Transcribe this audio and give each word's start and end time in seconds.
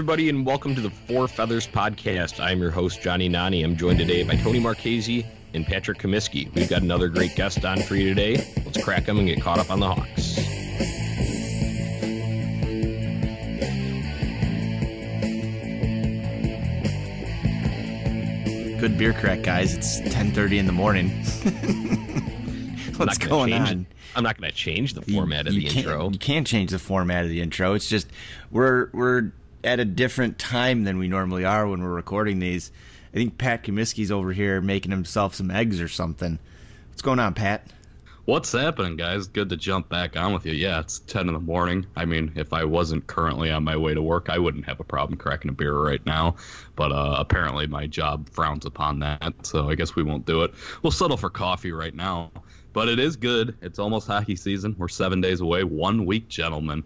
everybody, 0.00 0.30
and 0.30 0.46
welcome 0.46 0.74
to 0.74 0.80
the 0.80 0.88
Four 0.88 1.28
Feathers 1.28 1.68
Podcast. 1.68 2.42
I'm 2.42 2.58
your 2.58 2.70
host, 2.70 3.02
Johnny 3.02 3.28
Nani. 3.28 3.62
I'm 3.62 3.76
joined 3.76 3.98
today 3.98 4.22
by 4.22 4.34
Tony 4.36 4.58
Marchese 4.58 5.26
and 5.52 5.66
Patrick 5.66 5.98
Comiskey. 5.98 6.50
We've 6.54 6.70
got 6.70 6.80
another 6.80 7.08
great 7.08 7.36
guest 7.36 7.66
on 7.66 7.82
for 7.82 7.96
you 7.96 8.08
today. 8.08 8.36
Let's 8.64 8.82
crack 8.82 9.04
them 9.04 9.18
and 9.18 9.28
get 9.28 9.42
caught 9.42 9.58
up 9.58 9.70
on 9.70 9.78
the 9.78 9.88
Hawks. 9.92 10.36
Good 18.80 18.96
beer 18.96 19.12
crack, 19.12 19.42
guys. 19.42 19.74
It's 19.74 20.00
10:30 20.00 20.60
in 20.60 20.64
the 20.64 20.72
morning. 20.72 21.10
What's 22.96 23.18
going 23.18 23.52
on? 23.52 23.86
I'm 24.16 24.24
not 24.24 24.40
going 24.40 24.50
to 24.50 24.56
change 24.56 24.94
the 24.94 25.02
format 25.02 25.46
of 25.46 25.52
you 25.52 25.68
the 25.68 25.78
intro. 25.78 26.08
You 26.08 26.18
can't 26.18 26.46
change 26.46 26.70
the 26.70 26.78
format 26.78 27.24
of 27.24 27.30
the 27.30 27.42
intro. 27.42 27.74
It's 27.74 27.88
just 27.88 28.08
we're 28.50 28.88
we're 28.92 29.32
at 29.64 29.80
a 29.80 29.84
different 29.84 30.38
time 30.38 30.84
than 30.84 30.98
we 30.98 31.08
normally 31.08 31.44
are 31.44 31.66
when 31.66 31.82
we're 31.82 31.90
recording 31.90 32.38
these. 32.38 32.72
I 33.12 33.16
think 33.16 33.38
Pat 33.38 33.64
Comiskey's 33.64 34.10
over 34.10 34.32
here 34.32 34.60
making 34.60 34.92
himself 34.92 35.34
some 35.34 35.50
eggs 35.50 35.80
or 35.80 35.88
something. 35.88 36.38
What's 36.90 37.02
going 37.02 37.18
on, 37.18 37.34
Pat? 37.34 37.66
What's 38.26 38.52
happening, 38.52 38.96
guys? 38.96 39.26
Good 39.26 39.48
to 39.48 39.56
jump 39.56 39.88
back 39.88 40.16
on 40.16 40.32
with 40.32 40.46
you. 40.46 40.52
Yeah, 40.52 40.78
it's 40.78 41.00
10 41.00 41.26
in 41.26 41.34
the 41.34 41.40
morning. 41.40 41.86
I 41.96 42.04
mean, 42.04 42.30
if 42.36 42.52
I 42.52 42.62
wasn't 42.64 43.06
currently 43.06 43.50
on 43.50 43.64
my 43.64 43.76
way 43.76 43.94
to 43.94 44.02
work, 44.02 44.28
I 44.30 44.38
wouldn't 44.38 44.66
have 44.66 44.78
a 44.78 44.84
problem 44.84 45.18
cracking 45.18 45.48
a 45.48 45.52
beer 45.52 45.74
right 45.74 46.04
now. 46.06 46.36
But 46.76 46.92
uh, 46.92 47.16
apparently, 47.18 47.66
my 47.66 47.86
job 47.86 48.28
frowns 48.28 48.66
upon 48.66 49.00
that, 49.00 49.34
so 49.42 49.68
I 49.68 49.74
guess 49.74 49.96
we 49.96 50.02
won't 50.04 50.26
do 50.26 50.42
it. 50.42 50.52
We'll 50.82 50.92
settle 50.92 51.16
for 51.16 51.30
coffee 51.30 51.72
right 51.72 51.94
now. 51.94 52.30
But 52.72 52.88
it 52.88 53.00
is 53.00 53.16
good. 53.16 53.56
It's 53.62 53.80
almost 53.80 54.06
hockey 54.06 54.36
season. 54.36 54.76
We're 54.78 54.88
seven 54.88 55.20
days 55.20 55.40
away. 55.40 55.64
One 55.64 56.06
week, 56.06 56.28
gentlemen. 56.28 56.84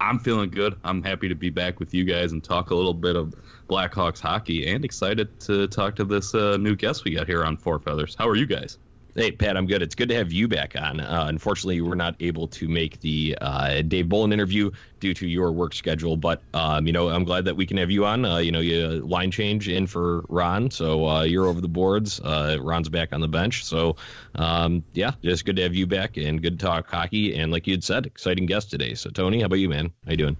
I'm 0.00 0.18
feeling 0.18 0.50
good. 0.50 0.76
I'm 0.84 1.02
happy 1.02 1.28
to 1.28 1.34
be 1.34 1.50
back 1.50 1.80
with 1.80 1.92
you 1.92 2.04
guys 2.04 2.32
and 2.32 2.42
talk 2.42 2.70
a 2.70 2.74
little 2.74 2.94
bit 2.94 3.16
of 3.16 3.34
Blackhawks 3.68 4.20
hockey 4.20 4.68
and 4.68 4.84
excited 4.84 5.38
to 5.40 5.66
talk 5.68 5.96
to 5.96 6.04
this 6.04 6.34
uh, 6.34 6.56
new 6.56 6.76
guest 6.76 7.04
we 7.04 7.14
got 7.14 7.26
here 7.26 7.44
on 7.44 7.56
Four 7.56 7.78
Feathers. 7.78 8.14
How 8.18 8.28
are 8.28 8.36
you 8.36 8.46
guys? 8.46 8.78
Hey, 9.16 9.32
Pat, 9.32 9.56
I'm 9.56 9.66
good. 9.66 9.80
It's 9.80 9.94
good 9.94 10.10
to 10.10 10.14
have 10.14 10.30
you 10.30 10.46
back 10.46 10.76
on. 10.78 11.00
Uh, 11.00 11.24
unfortunately, 11.28 11.80
we're 11.80 11.94
not 11.94 12.16
able 12.20 12.46
to 12.48 12.68
make 12.68 13.00
the 13.00 13.34
uh, 13.40 13.80
Dave 13.80 14.10
Bolland 14.10 14.34
interview 14.34 14.70
due 15.00 15.14
to 15.14 15.26
your 15.26 15.52
work 15.52 15.72
schedule, 15.72 16.18
but 16.18 16.42
um, 16.52 16.86
you 16.86 16.92
know 16.92 17.08
I'm 17.08 17.24
glad 17.24 17.46
that 17.46 17.56
we 17.56 17.64
can 17.64 17.78
have 17.78 17.90
you 17.90 18.04
on. 18.04 18.26
Uh, 18.26 18.36
you 18.36 18.52
know, 18.52 18.60
you 18.60 18.86
line 19.06 19.30
change 19.30 19.70
in 19.70 19.86
for 19.86 20.22
Ron, 20.28 20.70
so 20.70 21.08
uh, 21.08 21.22
you're 21.22 21.46
over 21.46 21.62
the 21.62 21.68
boards. 21.68 22.20
Uh, 22.20 22.58
Ron's 22.60 22.90
back 22.90 23.14
on 23.14 23.22
the 23.22 23.28
bench, 23.28 23.64
so 23.64 23.96
um, 24.34 24.84
yeah, 24.92 25.12
just 25.22 25.46
good 25.46 25.56
to 25.56 25.62
have 25.62 25.74
you 25.74 25.86
back 25.86 26.18
and 26.18 26.42
good 26.42 26.60
talk 26.60 26.86
hockey. 26.86 27.38
And 27.38 27.50
like 27.50 27.66
you 27.66 27.72
had 27.72 27.84
said, 27.84 28.04
exciting 28.04 28.44
guest 28.44 28.70
today. 28.70 28.92
So 28.92 29.08
Tony, 29.08 29.40
how 29.40 29.46
about 29.46 29.60
you, 29.60 29.70
man? 29.70 29.94
How 30.04 30.10
you 30.10 30.18
doing? 30.18 30.36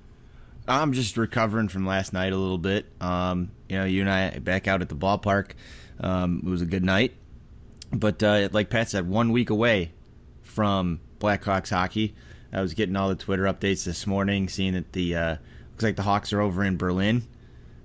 I'm 0.69 0.93
just 0.93 1.17
recovering 1.17 1.69
from 1.69 1.87
last 1.87 2.13
night 2.13 2.35
a 2.35 2.37
little 2.37 2.59
bit. 2.59 2.85
Um, 3.01 3.53
you 3.71 3.79
know, 3.79 3.87
you 3.87 4.03
and 4.03 4.11
I 4.11 4.39
back 4.39 4.69
out 4.69 4.83
at 4.83 4.91
the 4.91 4.97
ballpark. 4.97 5.53
Um, 5.99 6.43
it 6.45 6.51
was 6.51 6.61
a 6.61 6.67
good 6.67 6.85
night. 6.85 7.15
But 7.93 8.23
uh, 8.23 8.49
like 8.53 8.71
Pat 8.71 8.91
said, 8.91 9.09
one 9.09 9.33
week 9.33 9.51
away 9.51 9.93
from 10.43 11.01
Blackhawks 11.19 11.71
hockey. 11.71 12.15
I 12.53 12.61
was 12.63 12.75
getting 12.75 12.97
all 12.97 13.09
the 13.09 13.17
Twitter 13.17 13.45
updates 13.45 13.85
this 13.85 14.07
morning, 14.07 14.49
seeing 14.49 14.75
that 14.75 14.93
the 14.93 15.15
uh, 15.15 15.37
looks 15.73 15.85
like 15.85 15.97
the 15.97 16.03
Hawks 16.03 16.33
are 16.33 16.41
over 16.41 16.65
in 16.65 16.77
Berlin, 16.77 17.27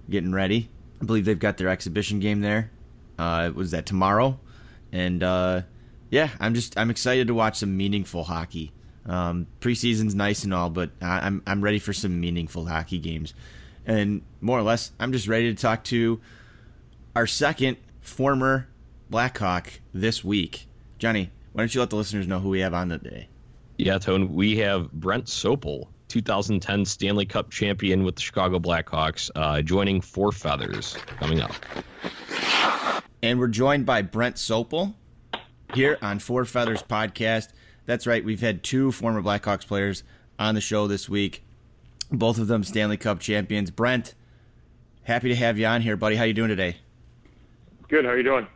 getting 0.09 0.31
ready. 0.31 0.69
I 1.01 1.05
believe 1.05 1.25
they've 1.25 1.37
got 1.37 1.57
their 1.57 1.67
exhibition 1.67 2.19
game 2.19 2.41
there. 2.41 2.71
Uh, 3.17 3.51
was 3.53 3.71
that 3.71 3.85
tomorrow? 3.85 4.39
And 4.91 5.23
uh, 5.23 5.61
yeah, 6.09 6.29
I'm 6.39 6.53
just 6.53 6.77
I'm 6.77 6.89
excited 6.89 7.27
to 7.27 7.33
watch 7.33 7.57
some 7.57 7.75
meaningful 7.75 8.23
hockey. 8.23 8.71
Um, 9.05 9.47
preseason's 9.59 10.13
nice 10.13 10.43
and 10.43 10.53
all, 10.53 10.69
but 10.69 10.91
I, 11.01 11.25
I'm 11.25 11.41
I'm 11.47 11.61
ready 11.61 11.79
for 11.79 11.93
some 11.93 12.19
meaningful 12.19 12.65
hockey 12.65 12.99
games. 12.99 13.33
And 13.85 14.21
more 14.41 14.59
or 14.59 14.63
less, 14.63 14.91
I'm 14.99 15.11
just 15.11 15.27
ready 15.27 15.53
to 15.53 15.59
talk 15.59 15.83
to 15.85 16.21
our 17.15 17.25
second 17.25 17.77
former 17.99 18.67
Blackhawk 19.11 19.81
this 19.93 20.23
week. 20.23 20.67
Johnny, 20.97 21.31
why 21.51 21.61
don't 21.61 21.75
you 21.75 21.81
let 21.81 21.89
the 21.89 21.97
listeners 21.97 22.27
know 22.27 22.39
who 22.39 22.47
we 22.47 22.61
have 22.61 22.73
on 22.73 22.87
today? 22.87 23.27
Yeah, 23.77 23.97
Tone, 23.97 24.33
we 24.33 24.55
have 24.59 24.89
Brent 24.93 25.25
Sopel, 25.25 25.87
2010 26.07 26.85
Stanley 26.85 27.25
Cup 27.25 27.51
champion 27.51 28.05
with 28.05 28.15
the 28.15 28.21
Chicago 28.21 28.57
Blackhawks, 28.57 29.29
uh, 29.35 29.61
joining 29.61 29.99
Four 29.99 30.31
Feathers 30.31 30.95
coming 31.19 31.41
up. 31.41 31.51
And 33.21 33.37
we're 33.37 33.49
joined 33.49 33.85
by 33.85 34.01
Brent 34.01 34.37
Sopel 34.37 34.93
here 35.73 35.97
on 36.01 36.19
Four 36.19 36.45
Feathers 36.45 36.81
Podcast. 36.81 37.49
That's 37.85 38.07
right, 38.07 38.23
we've 38.23 38.39
had 38.39 38.63
two 38.63 38.93
former 38.93 39.21
Blackhawks 39.21 39.67
players 39.67 40.03
on 40.39 40.55
the 40.55 40.61
show 40.61 40.87
this 40.87 41.09
week, 41.09 41.43
both 42.09 42.39
of 42.39 42.47
them 42.47 42.63
Stanley 42.63 42.95
Cup 42.95 43.19
champions. 43.19 43.71
Brent, 43.71 44.13
happy 45.03 45.27
to 45.27 45.35
have 45.35 45.59
you 45.59 45.65
on 45.65 45.81
here, 45.81 45.97
buddy. 45.97 46.15
How 46.15 46.23
you 46.23 46.33
doing 46.33 46.47
today? 46.47 46.77
Good. 47.89 48.05
How 48.05 48.13
you 48.13 48.23
doing? 48.23 48.47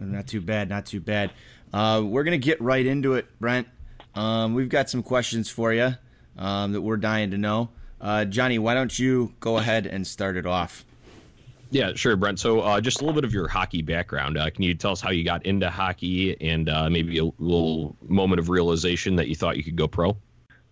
Not 0.00 0.26
too 0.26 0.40
bad. 0.40 0.68
Not 0.68 0.86
too 0.86 1.00
bad. 1.00 1.30
Uh, 1.72 2.02
we're 2.04 2.24
gonna 2.24 2.38
get 2.38 2.60
right 2.60 2.84
into 2.84 3.14
it, 3.14 3.26
Brent. 3.38 3.68
Um, 4.14 4.54
we've 4.54 4.68
got 4.68 4.90
some 4.90 5.02
questions 5.02 5.50
for 5.50 5.72
you 5.72 5.94
um, 6.36 6.72
that 6.72 6.80
we're 6.80 6.96
dying 6.96 7.30
to 7.30 7.38
know. 7.38 7.70
Uh, 8.00 8.24
Johnny, 8.24 8.58
why 8.58 8.74
don't 8.74 8.98
you 8.98 9.34
go 9.40 9.58
ahead 9.58 9.86
and 9.86 10.06
start 10.06 10.36
it 10.36 10.46
off? 10.46 10.84
Yeah, 11.70 11.92
sure, 11.94 12.16
Brent. 12.16 12.40
So, 12.40 12.60
uh, 12.60 12.80
just 12.80 13.00
a 13.00 13.04
little 13.04 13.14
bit 13.14 13.24
of 13.24 13.32
your 13.32 13.46
hockey 13.46 13.82
background. 13.82 14.36
Uh, 14.36 14.50
can 14.50 14.64
you 14.64 14.74
tell 14.74 14.90
us 14.90 15.00
how 15.00 15.10
you 15.10 15.22
got 15.22 15.46
into 15.46 15.70
hockey 15.70 16.36
and 16.40 16.68
uh, 16.68 16.90
maybe 16.90 17.18
a 17.18 17.24
little 17.38 17.96
moment 18.08 18.40
of 18.40 18.48
realization 18.48 19.16
that 19.16 19.28
you 19.28 19.36
thought 19.36 19.56
you 19.56 19.62
could 19.62 19.76
go 19.76 19.86
pro? 19.86 20.16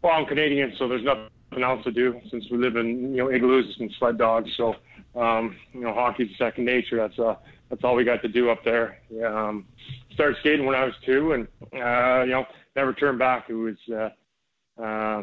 Well, 0.03 0.13
I'm 0.13 0.27
Canadian, 0.27 0.75
so 0.77 0.89
there's 0.89 1.05
nothing 1.05 1.63
else 1.63 1.85
to 1.85 1.93
do 1.93 2.21
since 2.31 2.51
we 2.51 2.59
live 2.59 2.77
in 2.77 3.15
you 3.15 3.19
know 3.19 3.31
igloos 3.31 3.77
and 3.79 3.93
sled 3.99 4.19
dogs. 4.19 4.51
So, 4.57 4.75
um, 5.15 5.57
you 5.73 5.81
know, 5.81 5.95
hockey's 5.95 6.37
second 6.37 6.65
nature. 6.65 6.97
That's 6.97 7.19
uh, 7.19 7.37
that's 7.71 7.85
all 7.85 7.95
we 7.95 8.05
got 8.05 8.23
to 8.23 8.29
do 8.29 8.51
up 8.51 8.65
there. 8.65 8.99
Um, 9.25 9.67
started 10.15 10.37
skating 10.41 10.67
when 10.67 10.75
I 10.75 10.85
was 10.85 10.95
two, 11.05 11.33
and 11.33 11.47
uh, 11.75 12.25
you 12.25 12.33
know, 12.33 12.45
never 12.77 12.93
turned 12.93 13.19
back. 13.19 13.47
It 13.49 13.55
was 13.55 13.77
uh, 13.93 14.83
uh, 14.83 15.23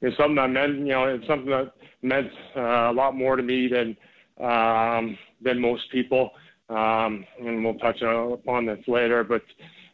it's 0.00 0.16
something 0.16 0.36
that 0.36 0.50
meant, 0.50 0.78
you 0.78 0.86
know, 0.86 1.04
it's 1.04 1.26
something 1.26 1.50
that 1.50 1.72
meant 2.02 2.30
uh, 2.56 2.90
a 2.90 2.92
lot 2.92 3.14
more 3.14 3.36
to 3.36 3.42
me 3.42 3.68
than 3.68 3.96
um, 4.44 5.16
than 5.40 5.60
most 5.60 5.90
people. 5.90 6.30
Um, 6.68 7.24
and 7.40 7.64
we'll 7.64 7.74
touch 7.74 8.00
upon 8.02 8.66
this 8.66 8.82
later. 8.86 9.24
But 9.24 9.42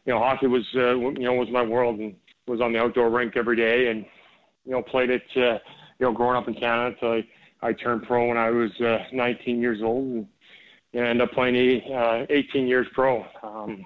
you 0.05 0.13
know, 0.13 0.19
hockey 0.19 0.47
was 0.47 0.65
uh, 0.75 0.95
you 0.95 1.19
know 1.19 1.33
was 1.33 1.49
my 1.51 1.63
world, 1.63 1.99
and 1.99 2.15
was 2.47 2.61
on 2.61 2.73
the 2.73 2.79
outdoor 2.79 3.09
rink 3.09 3.37
every 3.37 3.55
day, 3.55 3.87
and 3.87 4.05
you 4.65 4.71
know, 4.71 4.81
played 4.81 5.09
it. 5.09 5.23
Uh, 5.35 5.59
you 5.99 6.05
know, 6.05 6.13
growing 6.13 6.37
up 6.37 6.47
in 6.47 6.53
Canada, 6.53 6.95
so 7.01 7.13
I, 7.13 7.27
I 7.61 7.73
turned 7.73 8.03
pro 8.03 8.27
when 8.27 8.37
I 8.37 8.49
was 8.51 8.71
uh, 8.79 8.99
19 9.11 9.59
years 9.59 9.81
old. 9.83 10.05
And, 10.05 10.27
and 10.93 11.05
end 11.05 11.21
up 11.21 11.31
playing 11.31 11.81
uh, 11.91 12.25
18 12.29 12.67
years 12.67 12.87
pro. 12.93 13.25
Um, 13.43 13.85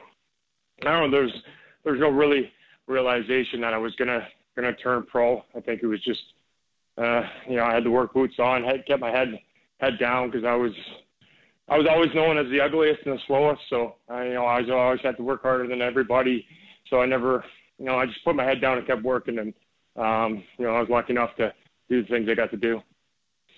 I 0.82 0.86
don't 0.92 1.12
know. 1.12 1.18
There's 1.18 1.34
there's 1.84 2.00
no 2.00 2.10
really 2.10 2.52
realization 2.88 3.62
that 3.62 3.74
I 3.74 3.78
was 3.78 3.96
gonna 3.96 4.28
gonna 4.56 4.74
turn 4.74 5.04
pro. 5.04 5.44
I 5.56 5.62
think 5.62 5.84
it 5.84 5.88
was 5.88 6.02
just 6.04 6.22
uh, 6.98 7.24
you 7.48 7.56
know 7.56 7.66
I 7.66 7.74
had 7.74 7.84
the 7.84 7.92
work 7.92 8.14
boots 8.14 8.40
on, 8.40 8.64
had 8.64 8.86
kept 8.86 9.02
my 9.02 9.12
head 9.12 9.40
head 9.80 10.00
down 10.00 10.30
because 10.30 10.46
I 10.46 10.56
was 10.56 10.74
I 11.70 11.78
was 11.78 11.88
always 11.88 12.14
known 12.14 12.38
as 12.38 12.50
the 12.50 12.62
ugliest 12.62 13.06
and 13.06 13.18
the 13.18 13.22
slowest. 13.28 13.62
So 13.70 13.96
I 14.10 14.26
you 14.26 14.34
know 14.34 14.46
I 14.46 14.62
was 14.62 14.70
I 14.70 14.74
always 14.74 15.02
had 15.02 15.18
to 15.18 15.24
work 15.24 15.44
harder 15.44 15.68
than 15.68 15.82
everybody. 15.82 16.46
So 16.90 17.02
I 17.02 17.06
never 17.06 17.44
you 17.80 17.86
know 17.86 17.98
I 17.98 18.06
just 18.06 18.24
put 18.24 18.36
my 18.36 18.44
head 18.44 18.62
down 18.62 18.78
and 18.78 18.88
kept 18.88 19.04
working, 19.04 19.40
and 19.40 19.54
um, 19.96 20.44
you 20.58 20.66
know 20.66 20.76
I 20.76 20.80
was 20.80 20.90
lucky 20.90 21.14
enough 21.14 21.36
to 21.38 21.54
do 21.90 22.02
the 22.02 22.08
things 22.08 22.30
I 22.30 22.36
got 22.36 22.52
to 22.52 22.58
do. 22.58 22.82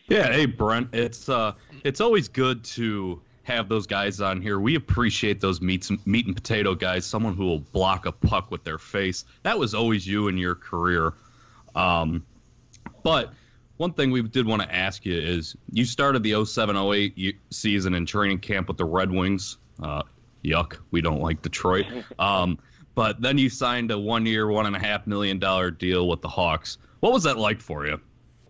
Yeah, 0.07 0.31
hey 0.31 0.45
Brent, 0.45 0.93
it's 0.93 1.29
uh 1.29 1.53
it's 1.83 2.01
always 2.01 2.27
good 2.27 2.63
to 2.65 3.21
have 3.45 3.69
those 3.69 3.85
guys 3.85 4.21
on 4.21 4.41
here. 4.41 4.59
We 4.59 4.75
appreciate 4.75 5.39
those 5.39 5.61
meats, 5.61 5.91
meat 6.05 6.25
and 6.25 6.35
potato 6.35 6.73
guys. 6.73 7.05
Someone 7.05 7.35
who 7.35 7.45
will 7.45 7.59
block 7.59 8.07
a 8.07 8.11
puck 8.11 8.49
with 8.49 8.63
their 8.63 8.79
face. 8.79 9.23
That 9.43 9.59
was 9.59 9.75
always 9.75 10.05
you 10.05 10.27
in 10.27 10.37
your 10.37 10.55
career. 10.55 11.13
Um, 11.75 12.25
but 13.03 13.33
one 13.77 13.93
thing 13.93 14.09
we 14.09 14.23
did 14.23 14.47
want 14.47 14.63
to 14.63 14.73
ask 14.73 15.05
you 15.05 15.15
is 15.15 15.55
you 15.71 15.85
started 15.85 16.23
the 16.23 16.43
0708 16.43 17.37
season 17.51 17.93
in 17.93 18.07
training 18.07 18.39
camp 18.39 18.67
with 18.67 18.77
the 18.77 18.85
Red 18.85 19.11
Wings. 19.11 19.57
Uh, 19.81 20.01
yuck, 20.43 20.77
we 20.89 21.01
don't 21.01 21.21
like 21.21 21.41
Detroit. 21.41 21.85
Um, 22.19 22.57
but 22.95 23.21
then 23.21 23.37
you 23.37 23.49
signed 23.49 23.91
a 23.91 23.99
one-year, 23.99 24.47
one 24.49 24.65
and 24.65 24.75
a 24.75 24.79
half 24.79 25.05
million 25.05 25.37
dollar 25.37 25.69
deal 25.69 26.07
with 26.07 26.21
the 26.21 26.29
Hawks. 26.29 26.77
What 27.01 27.11
was 27.11 27.23
that 27.23 27.37
like 27.37 27.59
for 27.59 27.85
you? 27.85 27.99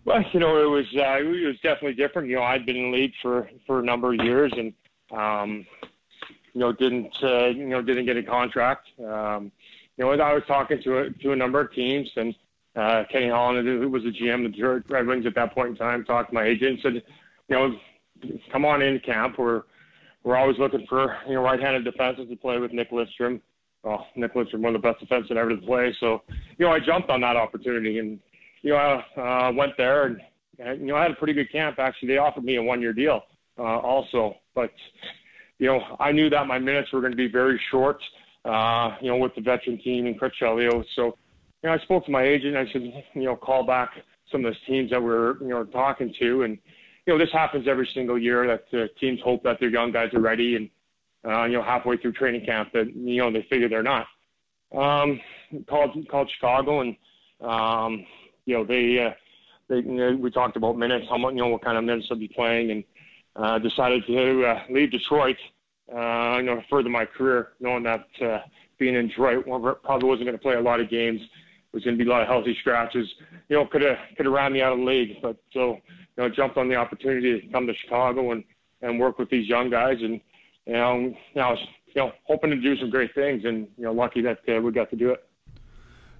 Well, 0.04 0.24
you 0.32 0.38
know, 0.38 0.56
it 0.62 0.70
was 0.70 0.86
uh, 0.96 1.18
it 1.18 1.46
was 1.46 1.56
definitely 1.56 1.94
different. 1.94 2.28
You 2.28 2.36
know, 2.36 2.44
I'd 2.44 2.64
been 2.64 2.76
in 2.76 2.92
the 2.92 2.96
league 2.96 3.12
for 3.20 3.50
for 3.66 3.80
a 3.80 3.82
number 3.82 4.14
of 4.14 4.24
years, 4.24 4.52
and 4.56 4.72
um, 5.10 5.66
you 6.52 6.60
know, 6.60 6.72
didn't 6.72 7.12
uh, 7.22 7.46
you 7.46 7.66
know 7.66 7.82
didn't 7.82 8.06
get 8.06 8.16
a 8.16 8.22
contract. 8.22 8.88
Um, 8.98 9.52
you 9.96 10.04
know, 10.04 10.10
I 10.10 10.32
was 10.32 10.42
talking 10.46 10.82
to 10.82 10.98
a, 10.98 11.10
to 11.10 11.32
a 11.32 11.36
number 11.36 11.60
of 11.60 11.72
teams, 11.72 12.10
and 12.16 12.34
uh, 12.74 13.04
Kenny 13.10 13.28
Holland, 13.28 13.66
who 13.66 13.88
was 13.88 14.02
the 14.02 14.12
GM 14.12 14.46
of 14.46 14.52
the 14.52 14.92
Red 14.92 15.06
Wings 15.06 15.26
at 15.26 15.34
that 15.34 15.54
point 15.54 15.70
in 15.70 15.76
time, 15.76 16.04
talked 16.04 16.30
to 16.30 16.34
my 16.34 16.44
agent 16.44 16.72
and 16.72 16.80
said, 16.82 17.02
you 17.48 17.56
know, 17.56 17.76
come 18.52 18.64
on 18.64 18.82
in 18.82 19.00
camp. 19.00 19.38
We're 19.38 19.62
we're 20.24 20.36
always 20.36 20.58
looking 20.58 20.86
for 20.88 21.16
you 21.26 21.34
know 21.34 21.42
right-handed 21.42 21.84
defenses 21.84 22.28
to 22.28 22.36
play 22.36 22.58
with 22.58 22.72
Nick 22.72 22.90
Lidstrom. 22.90 23.40
Well, 23.82 24.06
Nick 24.16 24.34
Lidstrom, 24.34 24.60
one 24.60 24.74
of 24.74 24.82
the 24.82 24.88
best 24.88 25.04
defensemen 25.04 25.36
ever 25.36 25.50
to 25.50 25.58
play. 25.58 25.94
So, 26.00 26.22
you 26.58 26.66
know, 26.66 26.72
I 26.72 26.80
jumped 26.80 27.08
on 27.08 27.20
that 27.20 27.36
opportunity, 27.36 27.98
and 27.98 28.18
you 28.62 28.70
know, 28.70 28.76
I 29.16 29.48
uh, 29.48 29.52
went 29.52 29.72
there 29.76 30.06
and 30.06 30.20
and, 30.58 30.80
you 30.80 30.86
know, 30.86 30.96
I 30.96 31.02
had 31.02 31.10
a 31.10 31.16
pretty 31.16 31.34
good 31.34 31.52
camp. 31.52 31.78
Actually, 31.78 32.08
they 32.08 32.18
offered 32.18 32.44
me 32.44 32.56
a 32.56 32.62
one-year 32.62 32.94
deal 32.94 33.22
uh, 33.58 33.78
also, 33.78 34.36
but 34.56 34.72
you 35.58 35.68
know, 35.68 35.96
I 36.00 36.10
knew 36.10 36.28
that 36.30 36.46
my 36.48 36.58
minutes 36.58 36.92
were 36.92 37.00
going 37.00 37.12
to 37.12 37.16
be 37.16 37.28
very 37.28 37.60
short. 37.70 38.02
Uh, 38.44 38.94
you 39.00 39.08
know, 39.08 39.16
with 39.16 39.34
the 39.34 39.40
veteran 39.40 39.76
team 39.82 40.06
and 40.06 40.16
Chris 40.16 40.30
Chelios. 40.40 40.84
So, 40.94 41.16
you 41.62 41.68
know, 41.68 41.72
I 41.72 41.78
spoke 41.78 42.04
to 42.04 42.12
my 42.12 42.22
agent. 42.22 42.56
I 42.56 42.64
said, 42.72 42.82
you 43.14 43.24
know, 43.24 43.34
call 43.34 43.66
back 43.66 43.90
some 44.30 44.44
of 44.44 44.52
those 44.52 44.62
teams 44.68 44.90
that 44.90 45.02
we're, 45.02 45.36
you 45.40 45.48
know, 45.48 45.64
talking 45.64 46.14
to, 46.20 46.42
and 46.44 46.56
you 47.06 47.12
know, 47.12 47.18
this 47.18 47.32
happens 47.32 47.66
every 47.66 47.88
single 47.92 48.16
year 48.16 48.46
that 48.46 48.80
uh, 48.80 48.86
teams 49.00 49.18
hope 49.24 49.42
that 49.42 49.58
their 49.58 49.68
young 49.68 49.90
guys 49.90 50.14
are 50.14 50.20
ready, 50.20 50.54
and 50.54 50.70
uh, 51.28 51.44
you 51.44 51.54
know, 51.54 51.62
halfway 51.62 51.96
through 51.96 52.12
training 52.12 52.46
camp 52.46 52.70
that 52.72 52.94
you 52.94 53.20
know 53.20 53.32
they 53.32 53.44
figure 53.50 53.68
they're 53.68 53.82
not. 53.82 54.06
Um, 54.72 55.20
called 55.68 55.96
called 56.08 56.30
Chicago, 56.36 56.82
and 56.82 56.96
um, 57.40 58.06
you 58.44 58.56
know, 58.56 58.64
they. 58.64 59.06
Uh, 59.06 59.10
they, 59.68 59.78
you 59.78 59.94
know, 59.94 60.16
we 60.16 60.30
talked 60.30 60.56
about 60.56 60.78
minutes, 60.78 61.06
how 61.10 61.18
much, 61.18 61.34
you 61.34 61.40
know, 61.40 61.48
what 61.48 61.64
kind 61.64 61.76
of 61.76 61.82
minutes 61.82 62.06
I'll 62.08 62.16
be 62.16 62.28
playing, 62.28 62.70
and 62.70 62.84
uh, 63.36 63.58
decided 63.58 64.06
to 64.06 64.44
uh, 64.44 64.62
leave 64.70 64.90
Detroit, 64.90 65.36
uh, 65.94 66.36
you 66.38 66.44
know, 66.44 66.62
further 66.70 66.88
my 66.88 67.04
career, 67.04 67.52
knowing 67.60 67.82
that 67.84 68.06
uh, 68.22 68.40
being 68.78 68.94
in 68.94 69.08
Detroit 69.08 69.44
probably 69.44 70.08
wasn't 70.08 70.26
going 70.26 70.38
to 70.38 70.42
play 70.42 70.54
a 70.54 70.60
lot 70.60 70.80
of 70.80 70.88
games. 70.88 71.20
It 71.20 71.76
was 71.76 71.84
going 71.84 71.98
to 71.98 72.04
be 72.04 72.08
a 72.08 72.12
lot 72.12 72.22
of 72.22 72.28
healthy 72.28 72.56
scratches. 72.60 73.08
You 73.48 73.56
know, 73.56 73.66
could 73.66 73.82
have 73.82 73.98
could 74.16 74.26
have 74.26 74.34
ran 74.34 74.52
me 74.52 74.62
out 74.62 74.72
of 74.72 74.78
the 74.78 74.84
league, 74.84 75.20
but 75.20 75.36
so 75.52 75.78
you 76.16 76.22
know, 76.22 76.28
jumped 76.28 76.56
on 76.56 76.68
the 76.68 76.76
opportunity 76.76 77.40
to 77.40 77.46
come 77.48 77.66
to 77.66 77.74
Chicago 77.74 78.32
and 78.32 78.44
and 78.82 78.98
work 78.98 79.18
with 79.18 79.30
these 79.30 79.48
young 79.48 79.70
guys, 79.70 79.98
and 80.00 80.20
you 80.66 80.72
know, 80.72 81.14
I 81.36 81.50
was, 81.50 81.58
you 81.88 82.02
know, 82.02 82.12
hoping 82.24 82.50
to 82.50 82.56
do 82.56 82.76
some 82.76 82.90
great 82.90 83.14
things, 83.14 83.44
and 83.44 83.68
you 83.76 83.84
know, 83.84 83.92
lucky 83.92 84.22
that 84.22 84.38
uh, 84.48 84.60
we 84.60 84.72
got 84.72 84.90
to 84.90 84.96
do 84.96 85.10
it. 85.10 85.24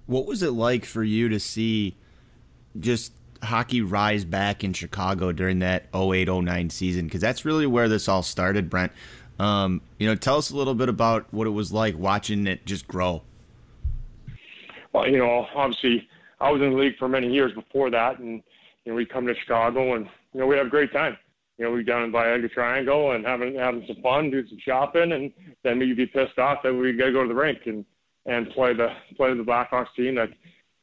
What 0.05 0.25
was 0.25 0.41
it 0.41 0.51
like 0.51 0.85
for 0.85 1.03
you 1.03 1.29
to 1.29 1.39
see 1.39 1.97
just 2.79 3.11
hockey 3.43 3.81
rise 3.81 4.25
back 4.25 4.63
in 4.63 4.73
Chicago 4.73 5.31
during 5.31 5.59
that 5.59 5.87
0809 5.93 6.69
season 6.69 7.05
because 7.05 7.21
that's 7.21 7.45
really 7.45 7.65
where 7.65 7.87
this 7.87 8.07
all 8.07 8.23
started, 8.23 8.69
Brent. 8.69 8.91
Um, 9.39 9.81
you 9.97 10.07
know, 10.07 10.15
tell 10.15 10.37
us 10.37 10.49
a 10.49 10.55
little 10.55 10.73
bit 10.73 10.89
about 10.89 11.31
what 11.31 11.47
it 11.47 11.51
was 11.51 11.71
like 11.71 11.97
watching 11.97 12.47
it 12.47 12.65
just 12.65 12.87
grow. 12.87 13.21
Well, 14.93 15.07
you 15.07 15.19
know, 15.19 15.47
obviously 15.55 16.07
I 16.39 16.51
was 16.51 16.61
in 16.61 16.71
the 16.71 16.77
league 16.77 16.97
for 16.97 17.07
many 17.07 17.31
years 17.31 17.53
before 17.53 17.89
that, 17.91 18.19
and 18.19 18.41
you 18.85 18.91
know, 18.91 18.95
we 18.95 19.05
come 19.05 19.27
to 19.27 19.35
Chicago 19.35 19.95
and 19.95 20.07
you 20.33 20.39
know 20.39 20.47
we 20.47 20.57
have 20.57 20.67
a 20.67 20.69
great 20.69 20.91
time. 20.91 21.17
You 21.57 21.65
know, 21.65 21.71
we 21.71 21.83
down 21.83 22.03
in 22.03 22.11
Viagra 22.11 22.51
Triangle 22.51 23.11
and 23.11 23.25
having 23.25 23.55
having 23.55 23.83
some 23.87 24.01
fun, 24.01 24.29
do 24.29 24.47
some 24.47 24.59
shopping, 24.59 25.11
and 25.11 25.31
then 25.63 25.79
we'd 25.79 25.97
be 25.97 26.05
pissed 26.05 26.37
off 26.37 26.61
that 26.63 26.73
we 26.73 26.93
got 26.93 27.05
to 27.05 27.11
go 27.11 27.23
to 27.23 27.29
the 27.29 27.35
rink 27.35 27.59
and 27.65 27.85
and 28.25 28.49
play 28.51 28.73
the 28.73 28.89
play 29.15 29.33
the 29.33 29.43
Blackhawks 29.43 29.93
team 29.95 30.15
that 30.15 30.29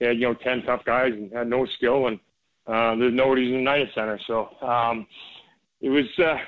had 0.00 0.18
you 0.18 0.28
know 0.28 0.34
ten 0.34 0.62
tough 0.62 0.84
guys 0.84 1.12
and 1.12 1.32
had 1.32 1.48
no 1.48 1.66
skill 1.76 2.08
and 2.08 2.18
uh, 2.66 2.96
there's 2.96 3.12
nobody's 3.12 3.48
in 3.48 3.52
the 3.52 3.58
United 3.58 3.90
Center. 3.94 4.18
So 4.26 4.50
um, 4.62 5.06
it 5.80 5.90
was 5.90 6.06
uh, 6.18 6.38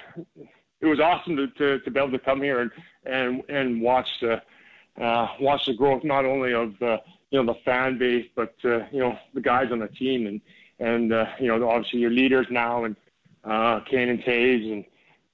it 0.80 0.86
was 0.86 1.00
awesome 1.00 1.36
to, 1.36 1.46
to, 1.48 1.80
to 1.80 1.90
be 1.90 2.00
able 2.00 2.12
to 2.12 2.18
come 2.18 2.42
here 2.42 2.60
and 2.60 2.70
and 3.04 3.42
and 3.48 3.80
watch 3.82 4.08
the 4.20 4.42
uh, 5.00 5.28
watch 5.40 5.66
the 5.66 5.74
growth 5.74 6.04
not 6.04 6.24
only 6.24 6.52
of 6.52 6.78
the 6.78 7.00
you 7.30 7.42
know 7.42 7.52
the 7.52 7.58
fan 7.64 7.98
base 7.98 8.26
but 8.34 8.54
uh, 8.64 8.80
you 8.90 9.00
know 9.00 9.18
the 9.34 9.40
guys 9.40 9.70
on 9.72 9.78
the 9.80 9.88
team 9.88 10.26
and 10.26 10.40
and 10.78 11.12
uh, 11.12 11.26
you 11.38 11.48
know 11.48 11.68
obviously 11.68 12.00
your 12.00 12.10
leaders 12.10 12.46
now 12.50 12.84
and 12.84 12.96
uh, 13.44 13.80
Kane 13.80 14.08
and 14.08 14.22
Toews 14.22 14.72
and 14.72 14.84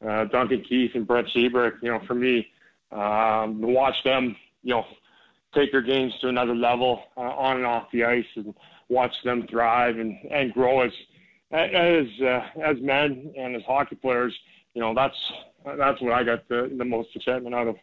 uh, 0.08 0.24
Duncan 0.26 0.62
Keith 0.62 0.92
and 0.94 1.06
Brent 1.06 1.28
Seabrook. 1.32 1.74
You 1.82 1.92
know 1.92 2.00
for 2.06 2.14
me 2.14 2.48
um, 2.90 3.60
to 3.60 3.66
watch 3.66 4.02
them 4.04 4.36
you 4.62 4.74
know 4.74 4.84
take 5.54 5.70
their 5.70 5.82
games 5.82 6.12
to 6.20 6.28
another 6.28 6.54
level 6.54 7.02
uh, 7.16 7.20
on 7.20 7.56
and 7.58 7.66
off 7.66 7.90
the 7.92 8.04
ice 8.04 8.24
and 8.36 8.54
watch 8.92 9.14
them 9.24 9.46
thrive 9.48 9.98
and, 9.98 10.18
and 10.30 10.52
grow 10.52 10.82
as 10.82 10.92
as 11.50 12.06
uh, 12.22 12.46
as 12.62 12.80
men 12.80 13.32
and 13.36 13.56
as 13.56 13.62
hockey 13.64 13.96
players. 13.96 14.34
You 14.74 14.80
know, 14.80 14.94
that's 14.94 15.16
that's 15.64 16.00
what 16.00 16.12
I 16.12 16.22
got 16.22 16.48
the, 16.48 16.72
the 16.76 16.84
most 16.84 17.14
excitement 17.14 17.54
out 17.54 17.68
of. 17.68 17.76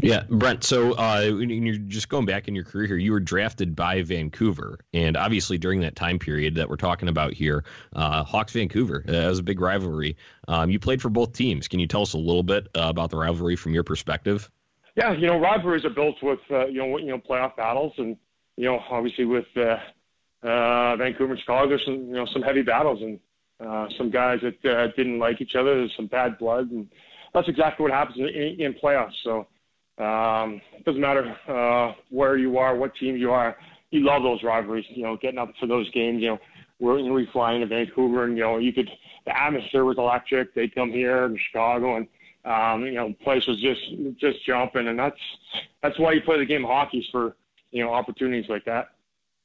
Yeah, 0.00 0.22
Brent. 0.28 0.64
So 0.64 0.92
uh, 0.92 1.20
you're 1.20 1.76
just 1.76 2.08
going 2.08 2.24
back 2.24 2.48
in 2.48 2.54
your 2.54 2.64
career 2.64 2.86
here. 2.86 2.96
You 2.96 3.12
were 3.12 3.20
drafted 3.20 3.76
by 3.76 4.02
Vancouver, 4.02 4.78
and 4.94 5.16
obviously 5.16 5.58
during 5.58 5.80
that 5.80 5.96
time 5.96 6.18
period 6.18 6.54
that 6.54 6.68
we're 6.68 6.76
talking 6.76 7.08
about 7.08 7.34
here, 7.34 7.64
uh, 7.94 8.24
Hawks 8.24 8.52
Vancouver 8.52 9.04
uh, 9.06 9.28
was 9.28 9.38
a 9.38 9.42
big 9.42 9.60
rivalry. 9.60 10.16
Um, 10.48 10.70
you 10.70 10.78
played 10.78 11.02
for 11.02 11.10
both 11.10 11.34
teams. 11.34 11.68
Can 11.68 11.78
you 11.78 11.86
tell 11.86 12.02
us 12.02 12.14
a 12.14 12.18
little 12.18 12.42
bit 12.42 12.68
uh, 12.74 12.88
about 12.88 13.10
the 13.10 13.18
rivalry 13.18 13.56
from 13.56 13.74
your 13.74 13.84
perspective? 13.84 14.50
Yeah, 14.96 15.12
you 15.12 15.26
know, 15.26 15.38
rivalries 15.38 15.84
are 15.84 15.90
built 15.90 16.22
with 16.22 16.40
uh, 16.50 16.66
you 16.66 16.78
know 16.78 16.98
you 16.98 17.08
know 17.08 17.18
playoff 17.18 17.56
battles, 17.56 17.92
and 17.98 18.16
you 18.56 18.64
know 18.64 18.80
obviously 18.90 19.26
with 19.26 19.46
uh, 20.42 20.96
Vancouver 20.96 21.32
and 21.32 21.40
Chicago, 21.40 21.78
some 21.84 21.94
you 21.94 22.14
know 22.14 22.26
some 22.32 22.42
heavy 22.42 22.62
battles 22.62 23.00
and 23.02 23.20
uh, 23.64 23.88
some 23.96 24.10
guys 24.10 24.40
that 24.42 24.70
uh, 24.70 24.88
didn't 24.96 25.18
like 25.18 25.40
each 25.40 25.54
other. 25.54 25.76
There's 25.76 25.94
some 25.96 26.06
bad 26.06 26.38
blood, 26.38 26.70
and 26.70 26.88
that's 27.32 27.48
exactly 27.48 27.84
what 27.84 27.92
happens 27.92 28.18
in, 28.18 28.28
in, 28.28 28.60
in 28.60 28.74
playoffs. 28.74 29.14
So 29.22 29.46
um, 30.02 30.60
it 30.76 30.84
doesn't 30.84 31.00
matter 31.00 31.36
uh, 31.48 31.94
where 32.10 32.36
you 32.36 32.58
are, 32.58 32.76
what 32.76 32.94
team 32.96 33.16
you 33.16 33.30
are. 33.30 33.56
You 33.90 34.04
love 34.04 34.22
those 34.22 34.42
rivalries. 34.42 34.86
You 34.88 35.04
know, 35.04 35.16
getting 35.16 35.38
up 35.38 35.52
for 35.60 35.66
those 35.66 35.90
games. 35.90 36.22
You 36.22 36.30
know, 36.30 36.38
we're 36.80 36.98
you 36.98 37.08
know, 37.08 37.14
we 37.14 37.28
fly 37.32 37.54
into 37.54 37.66
Vancouver, 37.66 38.24
and 38.24 38.36
you 38.36 38.42
know 38.42 38.58
you 38.58 38.72
could 38.72 38.90
the 39.26 39.40
atmosphere 39.40 39.84
was 39.84 39.98
electric. 39.98 40.54
They'd 40.54 40.74
come 40.74 40.90
here 40.90 41.26
in 41.26 41.38
Chicago, 41.46 41.96
and 41.96 42.06
um, 42.44 42.84
you 42.84 42.94
know, 42.94 43.14
place 43.22 43.46
was 43.46 43.60
just 43.60 43.80
just 44.18 44.44
jumping, 44.44 44.88
and 44.88 44.98
that's 44.98 45.20
that's 45.82 45.98
why 45.98 46.12
you 46.12 46.20
play 46.22 46.38
the 46.38 46.46
game 46.46 46.64
of 46.64 46.70
hockey 46.70 47.06
for 47.12 47.36
you 47.70 47.84
know 47.84 47.92
opportunities 47.92 48.48
like 48.48 48.64
that. 48.64 48.88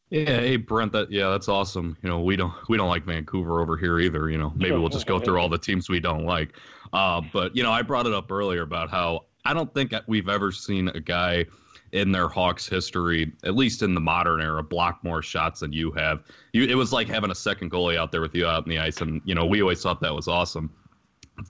Yeah, 0.09 0.39
hey 0.39 0.56
Brent, 0.56 0.94
that 0.94 1.12
yeah, 1.12 1.30
that's 1.30 1.50
awesome. 1.50 1.98
You 2.01 2.09
know, 2.09 2.21
we 2.21 2.38
don't 2.38 2.54
we 2.69 2.77
don't 2.77 2.88
like 2.88 3.04
Vancouver 3.04 3.62
over 3.62 3.75
here 3.75 4.00
either. 4.00 4.30
You 4.30 4.38
know, 4.38 4.54
maybe 4.56 4.77
we'll 4.77 4.89
just 4.89 5.06
go 5.06 5.19
through 5.19 5.39
all 5.39 5.50
the 5.50 5.57
teams 5.57 5.89
we 5.89 6.00
don't 6.00 6.25
like. 6.25 6.57
Uh, 6.94 7.21
but 7.33 7.56
you 7.56 7.63
know, 7.63 7.71
I 7.71 7.81
brought 7.81 8.06
it 8.06 8.13
up 8.13 8.31
earlier 8.31 8.62
about 8.62 8.89
how 8.89 9.25
I 9.44 9.54
don't 9.54 9.74
think 9.74 9.94
we've 10.07 10.30
ever 10.30 10.51
seen 10.51 10.88
a 10.89 11.01
guy 11.01 11.45
in 11.92 12.12
their 12.12 12.27
Hawks 12.27 12.68
history, 12.68 13.33
at 13.44 13.56
least 13.56 13.81
in 13.81 13.94
the 13.94 14.01
modern 14.01 14.42
era, 14.42 14.63
block 14.63 15.04
more 15.04 15.21
shots 15.21 15.62
than 15.62 15.74
you 15.74 15.92
have. 15.92 16.24
You, 16.54 16.63
it 16.63 16.75
was 16.75 16.94
like 16.94 17.07
having 17.07 17.31
a 17.31 17.36
second 17.36 17.71
goalie 17.71 17.98
out 17.98 18.12
there 18.12 18.21
with 18.21 18.36
you 18.36 18.45
out 18.45 18.65
in 18.65 18.69
the 18.69 18.80
ice, 18.80 19.01
and 19.01 19.21
you 19.25 19.36
know, 19.36 19.45
we 19.45 19.62
always 19.62 19.81
thought 19.81 20.01
that 20.01 20.13
was 20.13 20.27
awesome. 20.27 20.71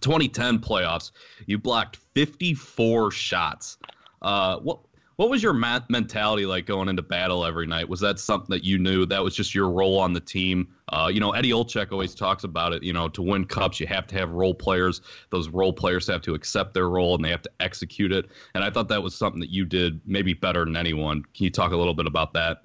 2010 0.01 0.59
playoffs, 0.59 1.11
you 1.45 1.57
blocked 1.57 1.97
54 2.13 3.11
shots. 3.11 3.77
Uh, 4.21 4.57
what 4.57 4.79
what 5.17 5.31
was 5.31 5.41
your 5.41 5.53
mentality 5.53 6.45
like 6.45 6.67
going 6.67 6.87
into 6.87 7.01
battle 7.01 7.43
every 7.43 7.65
night? 7.65 7.89
Was 7.89 7.99
that 8.01 8.19
something 8.19 8.51
that 8.51 8.63
you 8.63 8.77
knew 8.77 9.03
that 9.07 9.23
was 9.23 9.35
just 9.35 9.53
your 9.53 9.69
role 9.71 9.97
on 9.97 10.13
the 10.13 10.19
team? 10.19 10.67
Uh, 10.89 11.09
you 11.11 11.19
know, 11.19 11.31
Eddie 11.31 11.49
Olczyk 11.49 11.91
always 11.91 12.13
talks 12.13 12.43
about 12.43 12.71
it. 12.71 12.83
You 12.83 12.93
know, 12.93 13.09
to 13.09 13.23
win 13.23 13.45
cups, 13.45 13.79
you 13.79 13.87
have 13.87 14.05
to 14.07 14.15
have 14.15 14.29
role 14.29 14.53
players. 14.53 15.01
Those 15.31 15.49
role 15.49 15.73
players 15.73 16.05
have 16.05 16.21
to 16.21 16.35
accept 16.35 16.75
their 16.75 16.87
role 16.87 17.15
and 17.15 17.25
they 17.25 17.31
have 17.31 17.41
to 17.41 17.51
execute 17.59 18.11
it. 18.11 18.27
And 18.53 18.63
I 18.63 18.69
thought 18.69 18.89
that 18.89 19.01
was 19.01 19.15
something 19.15 19.39
that 19.39 19.49
you 19.49 19.65
did 19.65 19.99
maybe 20.05 20.33
better 20.35 20.63
than 20.63 20.77
anyone. 20.77 21.23
Can 21.33 21.45
you 21.45 21.49
talk 21.49 21.71
a 21.71 21.77
little 21.77 21.95
bit 21.95 22.05
about 22.05 22.33
that? 22.33 22.61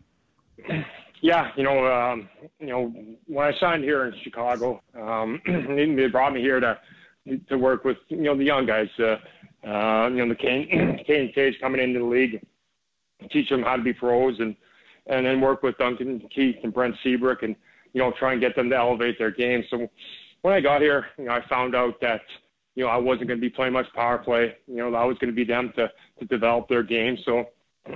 Yeah, 1.23 1.53
you 1.57 1.63
know, 1.63 1.87
um, 1.87 2.29
you 2.61 2.67
know, 2.67 2.93
when 3.29 3.47
I 3.47 3.59
signed 3.59 3.83
here 3.83 4.05
in 4.05 4.15
Chicago, 4.23 4.83
um, 5.01 5.41
they 5.47 6.07
brought 6.09 6.35
me 6.35 6.41
here 6.43 6.61
to 6.61 6.79
to 7.49 7.57
work 7.57 7.85
with 7.85 7.99
you 8.09 8.23
know 8.23 8.37
the 8.37 8.45
young 8.45 8.67
guys. 8.67 8.89
Uh, 8.99 9.17
uh, 9.67 10.09
you 10.11 10.17
know, 10.17 10.29
the 10.29 10.35
Kane, 10.35 11.03
Kane 11.07 11.33
Cage 11.33 11.55
coming 11.61 11.81
into 11.81 12.01
the 12.01 12.05
league, 12.05 12.45
teach 13.31 13.49
them 13.49 13.63
how 13.63 13.77
to 13.77 13.83
be 13.83 13.93
pros 13.93 14.39
and, 14.41 14.57
and 15.07 15.25
then 15.25 15.41
work 15.41 15.63
with 15.63 15.79
Duncan 15.79 16.21
Keith 16.35 16.57
and 16.63 16.75
Brent 16.75 16.95
Seabrook 17.03 17.43
and, 17.43 17.55
you 17.93 18.01
know, 18.01 18.13
try 18.19 18.33
and 18.33 18.41
get 18.41 18.57
them 18.57 18.71
to 18.71 18.77
elevate 18.77 19.19
their 19.19 19.31
game. 19.31 19.63
So 19.71 19.89
when 20.43 20.55
I 20.55 20.61
got 20.61 20.81
here, 20.81 21.07
you 21.19 21.25
know, 21.25 21.33
I 21.33 21.47
found 21.49 21.75
out 21.75 22.01
that, 22.01 22.23
you 22.75 22.85
know, 22.85 22.91
I 22.91 22.97
wasn't 22.97 23.29
going 23.29 23.39
to 23.39 23.47
be 23.47 23.51
playing 23.51 23.73
much 23.73 23.87
power 23.95 24.19
play. 24.19 24.57
You 24.67 24.77
know, 24.77 24.95
I 24.95 25.05
was 25.05 25.19
going 25.19 25.31
to 25.31 25.37
be 25.37 25.45
them 25.45 25.73
to, 25.77 25.91
to 26.19 26.25
develop 26.27 26.69
their 26.69 26.83
game. 26.83 27.17
So 27.25 27.45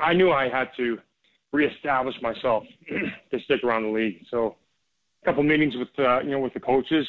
I 0.00 0.12
knew 0.12 0.30
I 0.30 0.48
had 0.48 0.68
to 0.76 0.98
reestablish 1.52 2.14
myself 2.22 2.64
to 3.30 3.40
stick 3.40 3.64
around 3.64 3.84
the 3.84 3.88
league. 3.88 4.24
So 4.30 4.56
a 5.22 5.26
couple 5.26 5.42
meetings 5.42 5.74
with, 5.76 5.88
uh, 5.98 6.20
you 6.20 6.30
know, 6.30 6.40
with 6.40 6.54
the 6.54 6.60
coaches, 6.60 7.06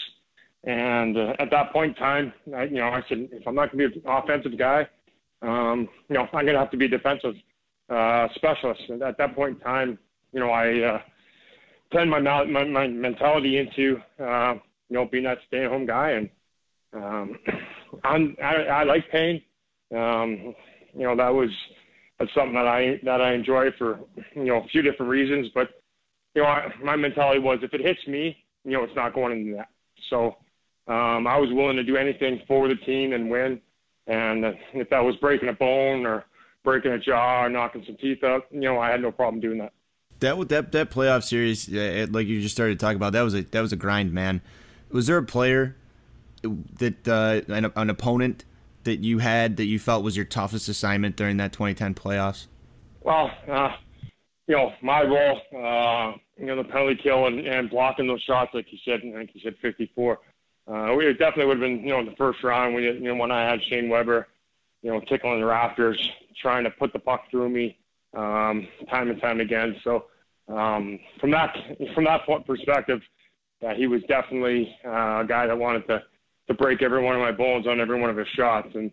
and 0.67 1.17
uh, 1.17 1.33
at 1.39 1.49
that 1.51 1.71
point 1.71 1.95
in 1.95 2.03
time, 2.03 2.33
I, 2.53 2.63
you 2.63 2.75
know, 2.75 2.89
I 2.89 3.01
said, 3.07 3.29
if 3.31 3.47
I'm 3.47 3.55
not 3.55 3.71
going 3.71 3.89
to 3.89 3.99
be 3.99 3.99
an 3.99 4.05
offensive 4.05 4.59
guy, 4.59 4.85
um, 5.41 5.87
you 6.09 6.15
know, 6.15 6.23
I'm 6.33 6.43
going 6.43 6.47
to 6.47 6.59
have 6.59 6.71
to 6.71 6.77
be 6.77 6.85
a 6.85 6.89
defensive 6.89 7.35
uh, 7.89 8.27
specialist. 8.35 8.81
And 8.89 9.01
at 9.01 9.17
that 9.17 9.33
point 9.33 9.55
in 9.55 9.59
time, 9.61 9.97
you 10.33 10.41
know, 10.41 10.49
I 10.49 10.79
uh, 10.81 11.01
turned 11.93 12.11
my, 12.11 12.19
my, 12.19 12.65
my 12.65 12.85
mentality 12.85 13.59
into, 13.59 14.01
uh, 14.19 14.55
you 14.89 14.97
know, 14.97 15.05
being 15.05 15.23
that 15.23 15.37
stay-at-home 15.47 15.85
guy. 15.85 16.09
And 16.11 16.29
um, 16.93 17.39
I'm, 18.03 18.35
I, 18.43 18.55
I 18.55 18.83
like 18.83 19.09
pain. 19.09 19.41
Um, 19.95 20.53
you 20.93 21.03
know, 21.03 21.15
that 21.15 21.33
was 21.33 21.49
that's 22.19 22.33
something 22.33 22.55
that 22.55 22.67
I 22.67 22.99
that 23.03 23.21
I 23.21 23.33
enjoy 23.33 23.67
for 23.77 23.99
you 24.35 24.45
know 24.45 24.63
a 24.63 24.67
few 24.67 24.81
different 24.81 25.09
reasons. 25.09 25.47
But 25.53 25.81
you 26.35 26.41
know, 26.41 26.47
I, 26.49 26.73
my 26.83 26.97
mentality 26.97 27.39
was 27.39 27.59
if 27.61 27.73
it 27.73 27.79
hits 27.79 28.05
me, 28.05 28.35
you 28.65 28.71
know, 28.71 28.83
it's 28.83 28.95
not 28.95 29.13
going 29.13 29.39
into 29.39 29.55
that. 29.55 29.69
So 30.09 30.35
um, 30.87 31.27
I 31.27 31.37
was 31.37 31.49
willing 31.51 31.75
to 31.75 31.83
do 31.83 31.97
anything 31.97 32.41
for 32.47 32.67
the 32.67 32.75
team 32.75 33.13
and 33.13 33.29
win. 33.29 33.61
And 34.07 34.45
if 34.73 34.89
that 34.89 35.03
was 35.03 35.15
breaking 35.17 35.49
a 35.49 35.53
bone 35.53 36.05
or 36.05 36.23
breaking 36.63 36.91
a 36.91 36.99
jaw 36.99 37.43
or 37.43 37.49
knocking 37.49 37.83
some 37.85 37.97
teeth 37.97 38.23
out, 38.23 38.45
you 38.51 38.61
know, 38.61 38.79
I 38.79 38.89
had 38.89 39.01
no 39.01 39.11
problem 39.11 39.41
doing 39.41 39.57
that. 39.59 39.73
That 40.19 40.49
that 40.49 40.71
that 40.71 40.89
playoff 40.89 41.23
series, 41.23 41.69
like 41.69 42.27
you 42.27 42.41
just 42.41 42.55
started 42.55 42.79
to 42.79 42.85
talk 42.85 42.95
about, 42.95 43.13
that 43.13 43.21
was 43.21 43.35
a 43.35 43.41
that 43.43 43.61
was 43.61 43.73
a 43.73 43.75
grind, 43.75 44.13
man. 44.13 44.41
Was 44.89 45.07
there 45.07 45.17
a 45.17 45.23
player 45.23 45.75
that 46.41 47.07
uh, 47.07 47.41
an, 47.53 47.71
an 47.75 47.89
opponent 47.89 48.45
that 48.83 49.03
you 49.03 49.19
had 49.19 49.57
that 49.57 49.65
you 49.65 49.77
felt 49.77 50.03
was 50.03 50.15
your 50.15 50.25
toughest 50.25 50.69
assignment 50.69 51.17
during 51.17 51.37
that 51.37 51.51
2010 51.51 51.93
playoffs? 51.93 52.47
Well, 53.01 53.29
uh, 53.47 53.75
you 54.47 54.55
know, 54.55 54.71
my 54.81 55.03
role, 55.03 55.41
uh, 55.53 56.17
you 56.37 56.45
know, 56.45 56.55
the 56.55 56.63
penalty 56.63 56.99
kill 57.01 57.27
and, 57.27 57.45
and 57.45 57.69
blocking 57.69 58.07
those 58.07 58.21
shots, 58.21 58.51
like 58.53 58.65
you 58.71 58.79
said, 58.85 59.01
I 59.03 59.17
think 59.17 59.31
you 59.33 59.41
said 59.43 59.55
54. 59.61 60.19
Uh, 60.67 60.93
we 60.95 61.05
definitely 61.13 61.45
would 61.45 61.57
have 61.57 61.61
been, 61.61 61.79
you 61.79 61.89
know, 61.89 61.99
in 61.99 62.05
the 62.05 62.15
first 62.17 62.43
round 62.43 62.73
when 62.73 62.83
you, 62.83 62.99
know 62.99 63.15
when 63.15 63.31
I 63.31 63.49
had 63.49 63.59
Shea 63.63 63.87
Weber, 63.87 64.27
you 64.81 64.91
know, 64.91 64.99
tickling 65.01 65.39
the 65.39 65.45
rafters, 65.45 65.97
trying 66.41 66.65
to 66.65 66.71
put 66.71 66.91
the 66.91 66.99
puck 66.99 67.23
through 67.31 67.49
me, 67.49 67.77
um, 68.15 68.67
time 68.89 69.09
and 69.09 69.21
time 69.21 69.39
again. 69.39 69.77
So 69.83 70.05
um, 70.49 70.99
from 71.19 71.31
that 71.31 71.55
from 71.93 72.03
that 72.05 72.25
point 72.25 72.45
perspective, 72.45 73.01
uh, 73.65 73.73
he 73.75 73.87
was 73.87 74.01
definitely 74.07 74.75
uh, 74.85 75.21
a 75.21 75.25
guy 75.27 75.47
that 75.47 75.57
wanted 75.57 75.87
to 75.87 76.03
to 76.47 76.53
break 76.53 76.81
every 76.81 77.01
one 77.01 77.15
of 77.15 77.21
my 77.21 77.31
bones 77.31 77.67
on 77.67 77.79
every 77.79 77.99
one 77.99 78.09
of 78.09 78.17
his 78.17 78.27
shots, 78.29 78.69
and 78.73 78.91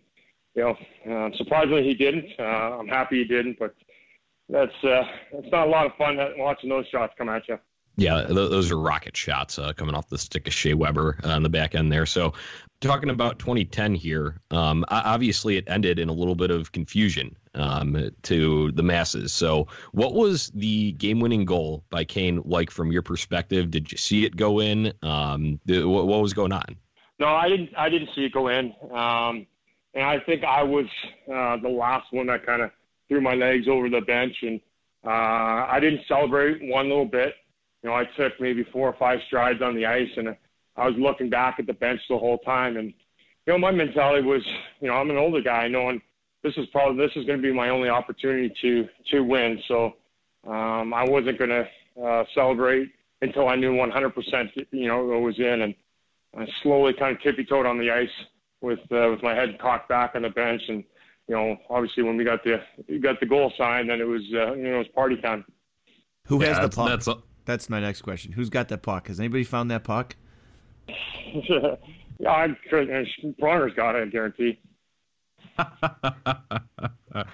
you 0.55 0.63
know, 0.63 1.13
uh, 1.13 1.29
surprisingly 1.37 1.83
he 1.83 1.93
didn't. 1.93 2.27
Uh, 2.39 2.43
I'm 2.79 2.87
happy 2.87 3.19
he 3.19 3.25
didn't, 3.25 3.59
but 3.59 3.75
that's 4.49 4.83
uh, 4.83 5.03
it's 5.33 5.51
not 5.51 5.67
a 5.67 5.69
lot 5.69 5.85
of 5.85 5.93
fun 5.97 6.17
watching 6.37 6.69
those 6.69 6.87
shots 6.87 7.13
come 7.17 7.29
at 7.29 7.47
you. 7.47 7.59
Yeah, 7.97 8.23
those 8.23 8.71
are 8.71 8.79
rocket 8.79 9.15
shots 9.15 9.57
uh, 9.57 9.71
coming 9.71 9.95
off 9.95 10.09
the 10.09 10.17
stick 10.17 10.47
of 10.47 10.53
Shea 10.53 10.73
Weber 10.73 11.17
on 11.23 11.43
the 11.43 11.49
back 11.49 11.75
end 11.75 11.91
there. 11.91 12.05
So, 12.05 12.33
talking 12.81 13.09
about 13.09 13.39
2010 13.39 13.95
here, 13.95 14.41
um, 14.51 14.83
obviously 14.89 15.55
it 15.55 15.63
ended 15.67 15.97
in 15.97 16.09
a 16.09 16.13
little 16.13 16.35
bit 16.35 16.51
of 16.51 16.73
confusion 16.73 17.37
um, 17.53 18.11
to 18.23 18.71
the 18.73 18.83
masses. 18.83 19.31
So, 19.31 19.67
what 19.93 20.13
was 20.13 20.51
the 20.53 20.91
game-winning 20.91 21.45
goal 21.45 21.85
by 21.89 22.03
Kane 22.03 22.41
like 22.43 22.69
from 22.69 22.91
your 22.91 23.01
perspective? 23.01 23.71
Did 23.71 23.91
you 23.91 23.97
see 23.97 24.25
it 24.25 24.35
go 24.35 24.59
in? 24.59 24.91
Um, 25.01 25.61
what, 25.65 26.07
what, 26.07 26.21
was 26.21 26.33
going 26.33 26.51
on? 26.51 26.75
No, 27.17 27.27
I 27.27 27.47
didn't. 27.47 27.69
I 27.77 27.87
didn't 27.87 28.09
see 28.13 28.25
it 28.25 28.33
go 28.33 28.49
in, 28.49 28.73
um, 28.91 29.47
and 29.93 30.03
I 30.03 30.19
think 30.25 30.43
I 30.43 30.63
was 30.63 30.87
uh, 31.33 31.55
the 31.57 31.69
last 31.69 32.11
one 32.11 32.27
that 32.27 32.45
kind 32.45 32.61
of 32.61 32.71
threw 33.07 33.21
my 33.21 33.35
legs 33.35 33.69
over 33.69 33.89
the 33.89 34.01
bench, 34.01 34.35
and 34.41 34.59
uh, 35.05 35.65
I 35.69 35.79
didn't 35.79 36.01
celebrate 36.09 36.61
one 36.61 36.89
little 36.89 37.05
bit. 37.05 37.35
You 37.85 37.91
know, 37.91 37.97
I 37.97 38.05
took 38.17 38.33
maybe 38.39 38.63
four 38.73 38.89
or 38.89 38.95
five 38.97 39.19
strides 39.27 39.61
on 39.61 39.75
the 39.75 39.85
ice, 39.85 40.09
and 40.17 40.35
I 40.75 40.87
was 40.87 40.95
looking 40.97 41.29
back 41.29 41.57
at 41.59 41.67
the 41.67 41.73
bench 41.73 42.01
the 42.09 42.17
whole 42.17 42.39
time. 42.39 42.77
And 42.77 42.87
you 43.45 43.53
know, 43.53 43.59
my 43.59 43.69
mentality 43.69 44.25
was, 44.25 44.41
you 44.81 44.87
know, 44.87 44.95
I'm 44.95 45.11
an 45.11 45.17
older 45.17 45.39
guy, 45.39 45.67
knowing 45.67 46.01
this 46.41 46.57
is 46.57 46.65
probably 46.71 47.05
this 47.05 47.15
is 47.15 47.27
going 47.27 47.39
to 47.39 47.47
be 47.47 47.53
my 47.53 47.69
only 47.69 47.89
opportunity 47.89 48.51
to 48.59 48.87
to 49.11 49.19
win. 49.21 49.61
So 49.67 49.97
um, 50.47 50.95
I 50.95 51.03
wasn't 51.07 51.37
going 51.37 51.51
to 51.51 52.03
uh, 52.03 52.23
celebrate 52.33 52.89
until 53.21 53.49
I 53.49 53.55
knew 53.55 53.73
100%, 53.73 54.65
you 54.71 54.87
know, 54.87 55.13
it 55.13 55.19
was 55.19 55.37
in, 55.37 55.61
and 55.61 55.75
I 56.35 56.47
slowly 56.63 56.93
kind 56.93 57.15
of 57.15 57.21
tippy 57.21 57.45
toed 57.45 57.67
on 57.67 57.77
the 57.77 57.91
ice 57.91 58.09
with 58.61 58.79
uh, 58.91 59.09
with 59.11 59.21
my 59.21 59.35
head 59.35 59.59
cocked 59.59 59.89
back 59.89 60.15
on 60.15 60.23
the 60.23 60.29
bench, 60.29 60.63
and 60.69 60.83
you 61.27 61.35
know, 61.35 61.55
obviously 61.69 62.01
when 62.01 62.17
we 62.17 62.23
got 62.23 62.43
the 62.43 62.63
we 62.89 62.97
got 62.97 63.19
the 63.19 63.27
goal 63.27 63.53
sign, 63.55 63.85
then 63.85 64.01
it 64.01 64.07
was 64.07 64.23
uh, 64.33 64.55
you 64.55 64.63
know 64.63 64.75
it 64.75 64.77
was 64.79 64.87
party 64.95 65.17
time. 65.17 65.45
Who 66.25 66.41
yeah, 66.41 66.47
has 66.47 66.59
the 66.61 66.75
puck? 66.75 66.89
That's, 66.89 67.07
a- 67.07 67.21
that's 67.45 67.69
my 67.69 67.79
next 67.79 68.01
question. 68.01 68.33
Who's 68.33 68.49
got 68.49 68.67
that 68.69 68.81
puck? 68.81 69.07
Has 69.07 69.19
anybody 69.19 69.43
found 69.43 69.71
that 69.71 69.83
puck? 69.83 70.15
yeah, 70.87 71.75
I'm 72.29 72.57
sure 72.69 72.85
Pronger's 73.41 73.73
got 73.75 73.95
it. 73.95 74.03
I 74.03 74.05
guarantee. 74.05 74.59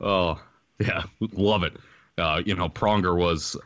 oh 0.00 0.40
yeah, 0.78 1.02
love 1.32 1.62
it. 1.62 1.76
Uh, 2.16 2.42
you 2.44 2.54
know, 2.54 2.68
Pronger 2.68 3.16
was 3.16 3.56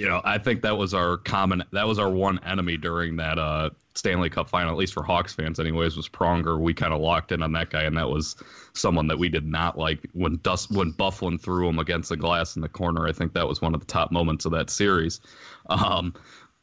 you 0.00 0.08
know, 0.08 0.22
I 0.24 0.38
think 0.38 0.62
that 0.62 0.78
was 0.78 0.94
our 0.94 1.18
common, 1.18 1.62
that 1.72 1.86
was 1.86 1.98
our 1.98 2.08
one 2.08 2.40
enemy 2.42 2.78
during 2.78 3.16
that 3.16 3.38
uh, 3.38 3.68
Stanley 3.94 4.30
Cup 4.30 4.48
final, 4.48 4.72
at 4.72 4.78
least 4.78 4.94
for 4.94 5.02
Hawks 5.02 5.34
fans, 5.34 5.60
anyways, 5.60 5.94
was 5.94 6.08
Pronger. 6.08 6.58
We 6.58 6.72
kind 6.72 6.94
of 6.94 7.02
locked 7.02 7.32
in 7.32 7.42
on 7.42 7.52
that 7.52 7.68
guy, 7.68 7.82
and 7.82 7.94
that 7.98 8.08
was 8.08 8.34
someone 8.72 9.08
that 9.08 9.18
we 9.18 9.28
did 9.28 9.46
not 9.46 9.76
like 9.76 10.08
when 10.14 10.40
Dustin 10.42 10.94
Byfuglien 10.94 11.38
threw 11.38 11.68
him 11.68 11.78
against 11.78 12.08
the 12.08 12.16
glass 12.16 12.56
in 12.56 12.62
the 12.62 12.68
corner. 12.68 13.06
I 13.06 13.12
think 13.12 13.34
that 13.34 13.46
was 13.46 13.60
one 13.60 13.74
of 13.74 13.80
the 13.80 13.86
top 13.86 14.10
moments 14.10 14.46
of 14.46 14.52
that 14.52 14.70
series. 14.70 15.20
Um, 15.68 16.14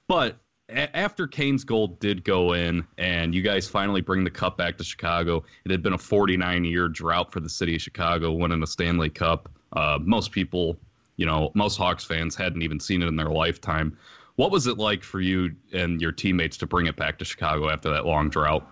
but 0.07 0.37
after 0.69 1.27
Kane's 1.27 1.63
goal 1.63 1.89
did 1.89 2.23
go 2.23 2.53
in, 2.53 2.87
and 2.97 3.35
you 3.35 3.43
guys 3.43 3.67
finally 3.67 4.01
bring 4.01 4.23
the 4.23 4.31
cup 4.31 4.57
back 4.57 4.79
to 4.79 4.83
Chicago, 4.83 5.43
it 5.63 5.69
had 5.69 5.83
been 5.83 5.93
a 5.93 5.99
49 5.99 6.65
year 6.65 6.87
drought 6.87 7.31
for 7.31 7.39
the 7.39 7.49
city 7.49 7.75
of 7.75 7.83
Chicago, 7.83 8.31
winning 8.31 8.63
a 8.63 8.67
Stanley 8.67 9.11
Cup. 9.11 9.47
Uh, 9.73 9.99
most 10.01 10.31
people 10.31 10.79
you 11.17 11.25
know, 11.25 11.51
most 11.53 11.77
Hawks 11.77 12.05
fans 12.05 12.35
hadn't 12.35 12.61
even 12.61 12.79
seen 12.79 13.01
it 13.01 13.07
in 13.07 13.15
their 13.15 13.29
lifetime. 13.29 13.97
What 14.35 14.51
was 14.51 14.67
it 14.67 14.77
like 14.77 15.03
for 15.03 15.19
you 15.19 15.55
and 15.73 15.99
your 15.99 16.11
teammates 16.11 16.57
to 16.57 16.67
bring 16.67 16.85
it 16.85 16.95
back 16.95 17.17
to 17.19 17.25
Chicago 17.25 17.69
after 17.69 17.89
that 17.89 18.05
long 18.05 18.29
drought? 18.29 18.65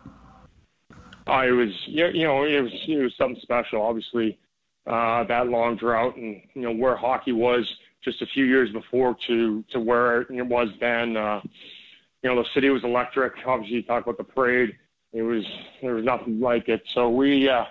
Oh, 1.27 1.39
it 1.39 1.51
was 1.51 1.73
you 1.87 2.23
know 2.23 2.43
it 2.43 2.61
was 2.61 2.71
it 2.87 3.01
was 3.01 3.13
something 3.17 3.41
special. 3.41 3.81
Obviously, 3.81 4.37
uh, 4.85 5.23
that 5.23 5.47
long 5.47 5.75
drought 5.75 6.15
and 6.17 6.39
you 6.53 6.61
know 6.61 6.71
where 6.71 6.95
hockey 6.95 7.31
was 7.31 7.67
just 8.03 8.21
a 8.21 8.27
few 8.27 8.45
years 8.45 8.71
before 8.71 9.17
to 9.27 9.63
to 9.71 9.79
where 9.79 10.21
it 10.21 10.45
was 10.45 10.69
then. 10.79 11.17
Uh, 11.17 11.41
you 12.21 12.29
know 12.29 12.41
the 12.41 12.49
city 12.53 12.69
was 12.69 12.83
electric. 12.83 13.33
Obviously, 13.45 13.77
you 13.77 13.83
talk 13.83 14.03
about 14.03 14.17
the 14.17 14.23
parade. 14.23 14.75
It 15.13 15.23
was 15.23 15.43
there 15.81 15.95
was 15.95 16.05
nothing 16.05 16.39
like 16.39 16.69
it. 16.69 16.83
So 16.93 17.09
we 17.09 17.49
uh, 17.49 17.65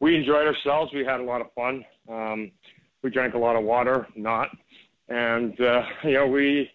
we 0.00 0.16
enjoyed 0.16 0.46
ourselves. 0.46 0.92
We 0.92 1.06
had 1.06 1.20
a 1.20 1.24
lot 1.24 1.40
of 1.40 1.52
fun. 1.54 1.84
Um, 2.06 2.52
we 3.04 3.10
drank 3.10 3.34
a 3.34 3.38
lot 3.38 3.54
of 3.54 3.62
water, 3.62 4.08
not, 4.16 4.48
and 5.08 5.60
uh, 5.60 5.84
you 6.02 6.14
know 6.14 6.26
we, 6.26 6.70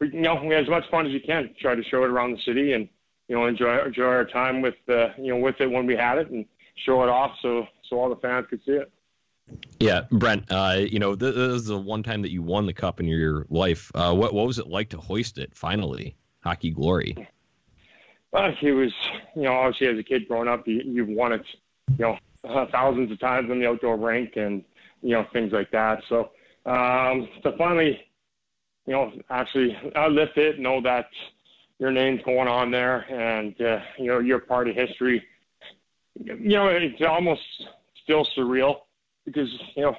we 0.00 0.10
you 0.10 0.22
know 0.22 0.42
we 0.42 0.54
had 0.54 0.64
as 0.64 0.70
much 0.70 0.90
fun 0.90 1.06
as 1.06 1.12
you 1.12 1.20
can. 1.20 1.54
Try 1.60 1.76
to 1.76 1.84
show 1.84 2.02
it 2.02 2.10
around 2.10 2.32
the 2.32 2.40
city 2.40 2.72
and 2.72 2.88
you 3.28 3.36
know 3.36 3.46
enjoy 3.46 3.84
enjoy 3.84 4.06
our 4.06 4.24
time 4.24 4.62
with 4.62 4.74
uh, 4.88 5.08
you 5.18 5.32
know 5.32 5.38
with 5.38 5.60
it 5.60 5.70
when 5.70 5.86
we 5.86 5.94
had 5.94 6.18
it 6.18 6.30
and 6.30 6.46
show 6.74 7.04
it 7.04 7.08
off 7.08 7.36
so 7.40 7.66
so 7.88 8.00
all 8.00 8.08
the 8.08 8.16
fans 8.16 8.46
could 8.48 8.64
see 8.64 8.72
it. 8.72 8.90
Yeah, 9.78 10.02
Brent. 10.10 10.50
Uh, 10.50 10.78
you 10.78 10.98
know, 10.98 11.14
this, 11.14 11.34
this 11.34 11.52
is 11.52 11.66
the 11.66 11.78
one 11.78 12.02
time 12.02 12.22
that 12.22 12.32
you 12.32 12.42
won 12.42 12.64
the 12.64 12.72
cup 12.72 12.98
in 12.98 13.06
your 13.06 13.46
life. 13.50 13.92
Uh, 13.94 14.14
what 14.14 14.32
what 14.32 14.46
was 14.46 14.58
it 14.58 14.66
like 14.66 14.88
to 14.88 14.96
hoist 14.96 15.38
it 15.38 15.54
finally? 15.54 16.16
Hockey 16.40 16.70
glory. 16.70 17.28
Well, 18.32 18.52
it 18.60 18.72
was 18.72 18.92
you 19.36 19.42
know 19.42 19.52
obviously 19.52 19.88
as 19.88 19.98
a 19.98 20.02
kid 20.02 20.26
growing 20.28 20.48
up, 20.48 20.66
you, 20.66 20.80
you've 20.82 21.08
won 21.08 21.32
it 21.32 21.44
you 21.98 22.06
know 22.06 22.18
uh, 22.48 22.66
thousands 22.72 23.12
of 23.12 23.20
times 23.20 23.50
in 23.50 23.60
the 23.60 23.68
outdoor 23.68 23.98
rink 23.98 24.36
and 24.36 24.64
you 25.04 25.10
know, 25.10 25.26
things 25.32 25.52
like 25.52 25.70
that. 25.70 26.02
So 26.08 26.30
um, 26.66 27.28
to 27.42 27.56
finally, 27.58 28.00
you 28.86 28.94
know, 28.94 29.12
actually 29.30 29.76
I 29.94 30.08
lift 30.08 30.38
it, 30.38 30.58
know 30.58 30.80
that 30.80 31.06
your 31.78 31.92
name's 31.92 32.22
going 32.24 32.48
on 32.48 32.70
there, 32.70 33.00
and 33.12 33.54
uh, 33.60 33.80
you 33.98 34.06
know 34.06 34.18
you're 34.18 34.40
part 34.40 34.68
of 34.68 34.74
history. 34.74 35.22
You 36.18 36.36
know, 36.36 36.68
it's 36.68 37.02
almost 37.06 37.42
still 38.02 38.26
surreal 38.36 38.76
because 39.26 39.48
you 39.76 39.82
know 39.82 39.96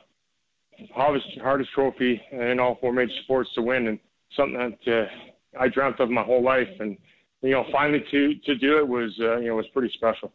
hardest 0.94 1.28
hardest 1.42 1.72
trophy 1.72 2.22
in 2.32 2.60
all 2.60 2.78
four 2.82 2.92
major 2.92 3.14
sports 3.24 3.50
to 3.56 3.62
win, 3.62 3.88
and 3.88 4.00
something 4.36 4.76
that 4.86 5.02
uh, 5.04 5.60
I 5.60 5.68
dreamt 5.68 6.00
of 6.00 6.10
my 6.10 6.24
whole 6.24 6.44
life, 6.44 6.70
and 6.80 6.98
you 7.42 7.52
know 7.52 7.66
finally 7.72 8.04
to 8.10 8.36
to 8.36 8.56
do 8.56 8.80
it 8.80 8.88
was 8.88 9.16
uh, 9.20 9.38
you 9.38 9.50
know 9.50 9.56
was 9.56 9.68
pretty 9.68 9.94
special. 9.94 10.32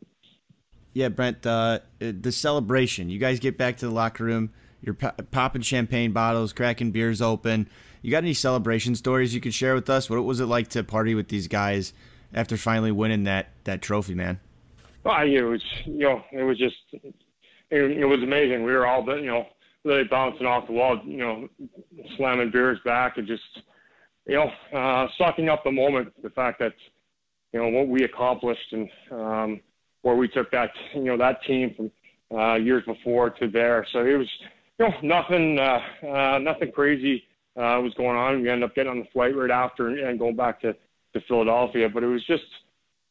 Yeah, 0.93 1.09
Brent, 1.09 1.47
uh, 1.47 1.81
the 1.99 2.33
celebration. 2.33 3.11
You 3.11 3.19
guys 3.19 3.39
get 3.39 3.57
back 3.57 3.77
to 3.79 3.87
the 3.87 3.93
locker 3.93 4.25
room. 4.25 4.53
You're 4.83 4.95
popping 4.95 5.63
champagne 5.63 6.13
bottles, 6.13 6.53
cracking 6.53 6.91
beers 6.91 7.21
open. 7.21 7.69
You 8.03 8.11
got 8.11 8.19
any 8.19 8.35
celebration 8.35 8.95
stories 8.95 9.35
you 9.35 9.41
could 9.41 9.55
share 9.55 9.75
with 9.75 9.91
us? 9.91 10.09
What 10.09 10.25
was 10.25 10.41
it 10.41 10.47
like 10.47 10.69
to 10.69 10.83
party 10.83 11.15
with 11.15 11.29
these 11.29 11.49
guys 11.49 11.93
after 12.33 12.57
finally 12.57 12.91
winning 12.91 13.25
that 13.25 13.51
that 13.65 13.83
trophy, 13.83 14.15
man? 14.15 14.41
Well, 15.05 15.23
it 15.27 15.43
was 15.43 15.63
you 15.85 15.99
know 15.99 16.23
it 16.33 16.43
was 16.43 16.59
just 16.59 16.77
it, 16.93 17.15
it 17.71 18.05
was 18.07 18.23
amazing. 18.23 18.65
We 18.65 18.73
were 18.73 18.87
all 18.87 19.05
you 19.19 19.27
know 19.27 19.47
really 19.85 20.05
bouncing 20.05 20.47
off 20.47 20.67
the 20.67 20.73
wall, 20.73 21.01
you 21.05 21.19
know, 21.19 21.49
slamming 22.17 22.51
beers 22.51 22.79
back 22.85 23.17
and 23.19 23.27
just 23.27 23.43
you 24.27 24.35
know 24.35 24.51
uh, 24.79 25.07
sucking 25.19 25.49
up 25.49 25.63
the 25.65 25.73
moment. 25.73 26.13
The 26.23 26.31
fact 26.31 26.59
that 26.61 26.73
you 27.53 27.61
know 27.61 27.69
what 27.69 27.89
we 27.89 28.05
accomplished 28.05 28.73
and 28.73 28.89
um, 29.11 29.61
where 30.03 30.17
we 30.17 30.29
took 30.29 30.51
that 30.51 30.71
you 30.95 31.05
know 31.05 31.17
that 31.17 31.43
team 31.45 31.75
from 31.75 31.91
uh, 32.39 32.55
years 32.55 32.85
before 32.85 33.31
to 33.31 33.49
there. 33.49 33.87
So 33.93 34.05
it 34.05 34.17
was 34.17 34.29
you 34.81 34.89
know, 34.89 34.95
nothing, 35.03 35.59
uh, 35.59 35.81
uh, 36.07 36.39
nothing 36.39 36.73
crazy 36.73 37.25
uh, 37.57 37.81
was 37.83 37.93
going 37.95 38.17
on. 38.17 38.41
We 38.41 38.49
ended 38.49 38.69
up 38.69 38.75
getting 38.75 38.91
on 38.91 39.01
the 39.01 39.09
flight 39.13 39.37
right 39.37 39.51
after 39.51 39.89
and, 39.89 39.99
and 39.99 40.19
going 40.19 40.37
back 40.37 40.61
to, 40.63 40.73
to 41.13 41.21
Philadelphia. 41.29 41.89
But 41.89 42.03
it 42.03 42.07
was 42.07 42.25
just, 42.25 42.45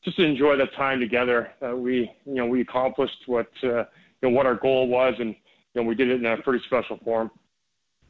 just 0.03 0.17
to 0.17 0.23
enjoy 0.23 0.57
that 0.57 0.73
time 0.73 0.99
together. 0.99 1.51
Uh, 1.63 1.75
we, 1.75 2.11
you 2.25 2.35
know, 2.35 2.47
we 2.47 2.61
accomplished 2.61 3.19
what, 3.27 3.51
uh, 3.63 3.67
you 3.67 4.23
know, 4.23 4.29
what 4.29 4.47
our 4.47 4.55
goal 4.55 4.87
was, 4.87 5.13
and 5.19 5.35
you 5.73 5.81
know, 5.81 5.83
we 5.83 5.93
did 5.93 6.09
it 6.09 6.15
in 6.15 6.25
a 6.25 6.37
pretty 6.37 6.63
special 6.65 6.97
form. 7.03 7.29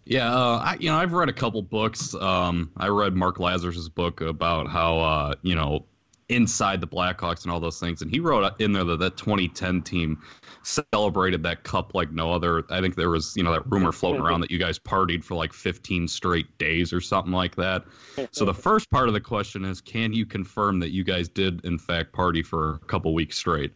Yeah, 0.05 0.33
uh, 0.33 0.61
I, 0.63 0.77
you 0.79 0.89
know, 0.89 0.95
I've 0.95 1.11
read 1.11 1.29
a 1.29 1.33
couple 1.33 1.61
books. 1.61 2.15
Um, 2.15 2.71
I 2.77 2.87
read 2.87 3.13
Mark 3.13 3.37
Lazerus's 3.37 3.89
book 3.89 4.21
about 4.21 4.67
how, 4.67 4.99
uh, 4.99 5.33
you 5.43 5.53
know, 5.53 5.85
inside 6.29 6.79
the 6.79 6.87
Blackhawks 6.87 7.43
and 7.43 7.51
all 7.51 7.59
those 7.59 7.79
things. 7.79 8.01
And 8.01 8.11
he 8.11 8.19
wrote 8.19 8.61
in 8.61 8.71
there 8.71 8.83
that 8.83 8.99
that 8.99 9.17
2010 9.17 9.81
team 9.81 10.21
celebrated 10.63 11.43
that 11.43 11.63
cup 11.63 11.93
like 11.95 12.11
no 12.11 12.31
other. 12.31 12.63
I 12.69 12.81
think 12.81 12.95
there 12.95 13.09
was, 13.09 13.35
you 13.35 13.43
know, 13.43 13.51
that 13.51 13.69
rumor 13.69 13.91
floating 13.91 14.21
around 14.21 14.41
that 14.41 14.51
you 14.51 14.59
guys 14.59 14.79
partied 14.79 15.23
for 15.23 15.35
like 15.35 15.53
15 15.53 16.07
straight 16.07 16.57
days 16.57 16.93
or 16.93 17.01
something 17.01 17.33
like 17.33 17.55
that. 17.55 17.83
So 18.31 18.45
the 18.45 18.53
first 18.53 18.89
part 18.91 19.07
of 19.07 19.13
the 19.13 19.21
question 19.21 19.65
is, 19.65 19.81
can 19.81 20.13
you 20.13 20.25
confirm 20.25 20.79
that 20.79 20.91
you 20.91 21.03
guys 21.03 21.27
did 21.27 21.65
in 21.65 21.79
fact 21.79 22.13
party 22.13 22.43
for 22.43 22.75
a 22.75 22.85
couple 22.85 23.13
weeks 23.13 23.37
straight? 23.37 23.73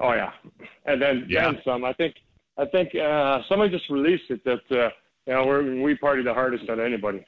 Oh 0.00 0.12
yeah, 0.12 0.32
and 0.86 1.00
then 1.00 1.26
yeah. 1.28 1.52
then 1.52 1.62
some. 1.64 1.84
I 1.84 1.92
think 1.92 2.16
I 2.58 2.64
think 2.64 2.94
uh, 2.94 3.40
somebody 3.48 3.70
just 3.70 3.88
released 3.90 4.24
it 4.28 4.44
that 4.44 4.62
uh, 4.70 4.90
you 5.26 5.32
know 5.32 5.46
we 5.46 5.80
we 5.80 5.96
partied 5.96 6.24
the 6.24 6.34
hardest 6.34 6.64
out 6.68 6.78
of 6.78 6.84
anybody. 6.84 7.24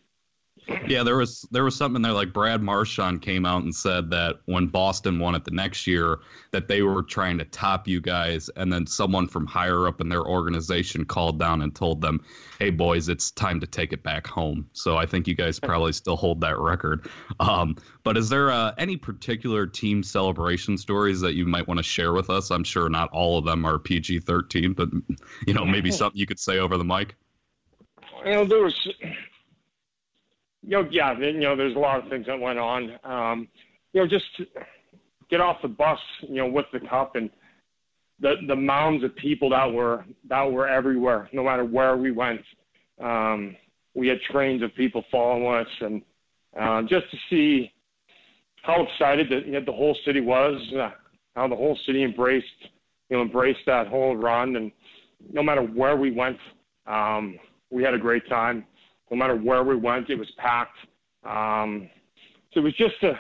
Yeah, 0.89 1.05
there 1.05 1.17
was 1.17 1.47
there 1.53 1.63
was 1.63 1.77
something 1.77 2.03
there 2.03 2.13
like 2.13 2.33
Brad 2.33 2.61
Marchand 2.61 3.23
came 3.23 3.47
out 3.47 3.63
and 3.63 3.75
said 3.75 4.11
that 4.11 4.41
when 4.47 4.67
Boston 4.67 5.21
won 5.21 5.37
it 5.37 5.45
the 5.45 5.53
next 5.53 5.87
year 5.87 6.19
that 6.51 6.67
they 6.67 6.83
were 6.83 7.05
trying 7.05 7.39
to 7.39 7.45
top 7.45 7.87
you 7.87 8.01
guys 8.01 8.49
and 8.57 8.73
then 8.73 8.85
someone 8.87 9.29
from 9.29 9.47
higher 9.47 9.87
up 9.87 10.01
in 10.01 10.09
their 10.09 10.25
organization 10.25 11.05
called 11.05 11.39
down 11.39 11.63
and 11.63 11.73
told 11.73 12.01
them, 12.01 12.21
"Hey 12.59 12.71
boys, 12.71 13.09
it's 13.09 13.31
time 13.31 13.61
to 13.61 13.67
take 13.67 13.93
it 13.93 14.03
back 14.03 14.27
home." 14.27 14.69
So 14.73 14.97
I 14.97 15.07
think 15.07 15.29
you 15.29 15.37
guys 15.37 15.61
probably 15.61 15.93
still 15.93 16.17
hold 16.17 16.41
that 16.41 16.59
record. 16.59 17.09
Um, 17.39 17.77
but 18.03 18.17
is 18.17 18.29
there 18.29 18.51
uh, 18.51 18.73
any 18.77 18.97
particular 18.97 19.67
team 19.67 20.03
celebration 20.03 20.79
stories 20.79 21.21
that 21.21 21.35
you 21.35 21.47
might 21.47 21.69
want 21.69 21.79
to 21.79 21.85
share 21.85 22.13
with 22.13 22.29
us? 22.29 22.51
I'm 22.51 22.65
sure 22.65 22.89
not 22.89 23.09
all 23.13 23.39
of 23.39 23.45
them 23.45 23.65
are 23.65 23.79
PG-13, 23.79 24.75
but 24.75 24.89
you 25.47 25.55
know 25.55 25.65
maybe 25.65 25.93
something 25.93 26.19
you 26.19 26.27
could 26.27 26.41
say 26.41 26.59
over 26.59 26.77
the 26.77 26.85
mic. 26.85 27.15
You 28.25 28.33
know, 28.33 28.45
there 28.45 28.63
was 28.63 28.89
you 30.67 30.73
know, 30.73 30.89
yeah, 30.91 31.17
you 31.17 31.39
know, 31.39 31.55
there's 31.55 31.77
a 31.77 31.79
lot 31.79 32.03
of 32.03 32.11
things 32.11 32.27
that 32.27 32.39
went 32.39 32.59
on. 32.59 32.99
Um, 33.05 33.49
you 33.93 34.01
know, 34.01 34.09
just 34.09 34.25
get 35.31 35.41
off 35.41 35.63
the 35.63 35.69
bus, 35.69 35.99
you 36.23 36.37
know, 36.37 36.49
with 36.49 36.67
the 36.73 36.81
cup 36.81 37.15
and 37.15 37.31
the 38.21 38.35
the 38.49 38.57
mounds 38.57 39.05
of 39.05 39.15
people 39.17 39.51
that 39.51 39.73
were 39.73 40.05
that 40.29 40.43
were 40.43 40.69
everywhere, 40.69 41.31
no 41.33 41.45
matter 41.45 41.65
where 41.65 41.97
we 41.97 42.11
went. 42.11 42.41
Um, 43.01 43.57
we 43.95 44.09
had 44.09 44.19
trains 44.31 44.63
of 44.63 44.75
people 44.75 45.05
following 45.11 45.55
us, 45.55 45.73
and 45.81 46.03
uh, 46.59 46.83
just 46.83 47.11
to 47.13 47.17
see 47.31 47.73
how 48.63 48.85
excited 48.85 49.29
that 49.31 49.47
you 49.47 49.53
know, 49.53 49.65
the 49.65 49.73
whole 49.73 49.97
city 50.05 50.21
was, 50.21 50.61
uh, 50.79 50.91
how 51.37 51.47
the 51.47 51.55
whole 51.55 51.79
city 51.87 52.03
embraced, 52.03 52.47
you 53.09 53.17
know, 53.17 53.23
embraced 53.23 53.61
that 53.67 53.87
whole 53.87 54.17
run, 54.17 54.57
and 54.57 54.73
no 55.33 55.43
matter 55.43 55.63
where 55.63 55.97
we 55.97 56.11
went, 56.11 56.39
um, 56.87 57.39
we 57.71 57.85
had 57.85 57.95
a 57.95 57.99
great 57.99 58.29
time 58.29 58.65
no 59.11 59.17
matter 59.17 59.37
where 59.37 59.63
we 59.63 59.77
went, 59.77 60.11
it 60.11 60.19
was 60.19 60.31
packed. 60.37 60.77
Um, 61.25 61.89
so 62.53 62.61
it 62.61 62.65
was 62.65 62.75
just 62.75 63.03
a, 63.03 63.19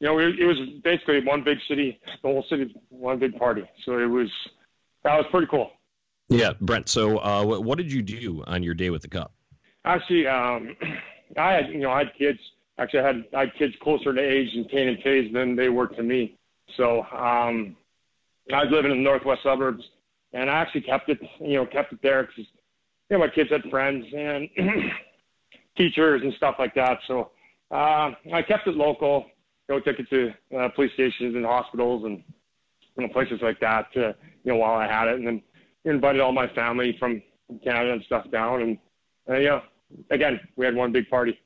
you 0.00 0.06
know, 0.06 0.18
it, 0.18 0.38
it 0.38 0.46
was 0.46 0.58
basically 0.82 1.24
one 1.24 1.44
big 1.44 1.58
city, 1.68 2.00
the 2.22 2.28
whole 2.28 2.44
city, 2.48 2.74
one 2.88 3.18
big 3.18 3.36
party. 3.36 3.68
So 3.84 3.98
it 3.98 4.06
was, 4.06 4.30
that 5.04 5.16
was 5.16 5.26
pretty 5.30 5.46
cool. 5.48 5.70
Yeah, 6.28 6.52
Brent. 6.60 6.88
So, 6.88 7.18
uh, 7.18 7.44
what, 7.44 7.64
what 7.64 7.76
did 7.76 7.92
you 7.92 8.02
do 8.02 8.42
on 8.46 8.62
your 8.62 8.74
day 8.74 8.90
with 8.90 9.02
the 9.02 9.08
cup? 9.08 9.32
Actually, 9.84 10.26
um, 10.26 10.76
I 11.36 11.52
had, 11.52 11.68
you 11.68 11.80
know, 11.80 11.90
I 11.90 12.04
had 12.04 12.14
kids. 12.16 12.38
Actually, 12.78 13.00
I 13.00 13.06
had, 13.06 13.24
I 13.34 13.40
had 13.40 13.54
kids 13.54 13.74
closer 13.82 14.14
to 14.14 14.20
age 14.20 14.54
in 14.54 14.64
Kane 14.64 14.88
and 14.88 14.98
Toews 14.98 15.32
than 15.32 15.56
they 15.56 15.68
were 15.68 15.88
to 15.88 16.02
me. 16.02 16.38
So, 16.76 17.02
um, 17.12 17.76
I 18.52 18.64
was 18.64 18.72
living 18.72 18.90
in 18.90 18.98
the 18.98 19.04
northwest 19.04 19.42
suburbs, 19.42 19.84
and 20.32 20.50
I 20.50 20.54
actually 20.54 20.82
kept 20.82 21.08
it, 21.08 21.20
you 21.40 21.54
know, 21.54 21.66
kept 21.66 21.92
it 21.92 22.00
there 22.02 22.22
because, 22.22 22.46
you 23.08 23.18
know, 23.18 23.18
my 23.18 23.28
kids 23.28 23.50
had 23.50 23.62
friends, 23.70 24.06
and 24.16 24.48
teachers 25.76 26.22
and 26.22 26.32
stuff 26.34 26.56
like 26.58 26.74
that. 26.74 26.98
So 27.06 27.30
uh, 27.70 28.12
I 28.32 28.42
kept 28.42 28.66
it 28.66 28.76
local. 28.76 29.26
You 29.68 29.76
know, 29.76 29.80
took 29.80 29.98
it 30.00 30.10
to 30.10 30.32
uh, 30.58 30.68
police 30.70 30.92
stations 30.94 31.34
and 31.34 31.44
hospitals 31.44 32.04
and 32.04 32.22
you 32.96 33.06
know, 33.06 33.12
places 33.12 33.40
like 33.42 33.60
that. 33.60 33.92
To, 33.92 34.14
you 34.44 34.52
know, 34.52 34.56
while 34.56 34.76
I 34.76 34.86
had 34.86 35.08
it, 35.08 35.14
and 35.16 35.26
then 35.26 35.42
invited 35.84 36.20
all 36.20 36.32
my 36.32 36.48
family 36.48 36.96
from 36.98 37.22
Canada 37.62 37.92
and 37.92 38.02
stuff 38.04 38.30
down. 38.30 38.62
And 38.62 38.78
uh, 39.28 39.36
yeah, 39.36 39.60
again, 40.10 40.40
we 40.56 40.64
had 40.64 40.74
one 40.74 40.92
big 40.92 41.08
party. 41.08 41.38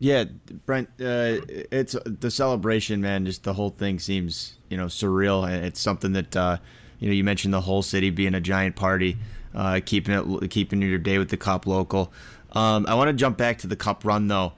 Yeah, 0.00 0.24
Brent, 0.66 0.88
uh, 1.00 1.40
it's 1.70 1.96
the 2.04 2.30
celebration, 2.30 3.00
man. 3.00 3.24
Just 3.24 3.44
the 3.44 3.54
whole 3.54 3.70
thing 3.70 3.98
seems, 3.98 4.58
you 4.68 4.76
know, 4.76 4.86
surreal, 4.86 5.48
and 5.48 5.64
it's 5.64 5.80
something 5.80 6.12
that, 6.12 6.36
uh, 6.36 6.58
you 6.98 7.08
know, 7.08 7.14
you 7.14 7.24
mentioned 7.24 7.54
the 7.54 7.60
whole 7.60 7.80
city 7.80 8.10
being 8.10 8.34
a 8.34 8.40
giant 8.40 8.76
party, 8.76 9.16
uh, 9.54 9.80
keeping 9.84 10.14
it, 10.14 10.50
keeping 10.50 10.82
your 10.82 10.98
day 10.98 11.18
with 11.18 11.30
the 11.30 11.36
cop 11.36 11.66
local. 11.66 12.12
Um, 12.54 12.86
I 12.88 12.94
want 12.94 13.08
to 13.08 13.12
jump 13.14 13.36
back 13.36 13.58
to 13.58 13.66
the 13.66 13.76
cup 13.76 14.04
run 14.04 14.28
though. 14.28 14.52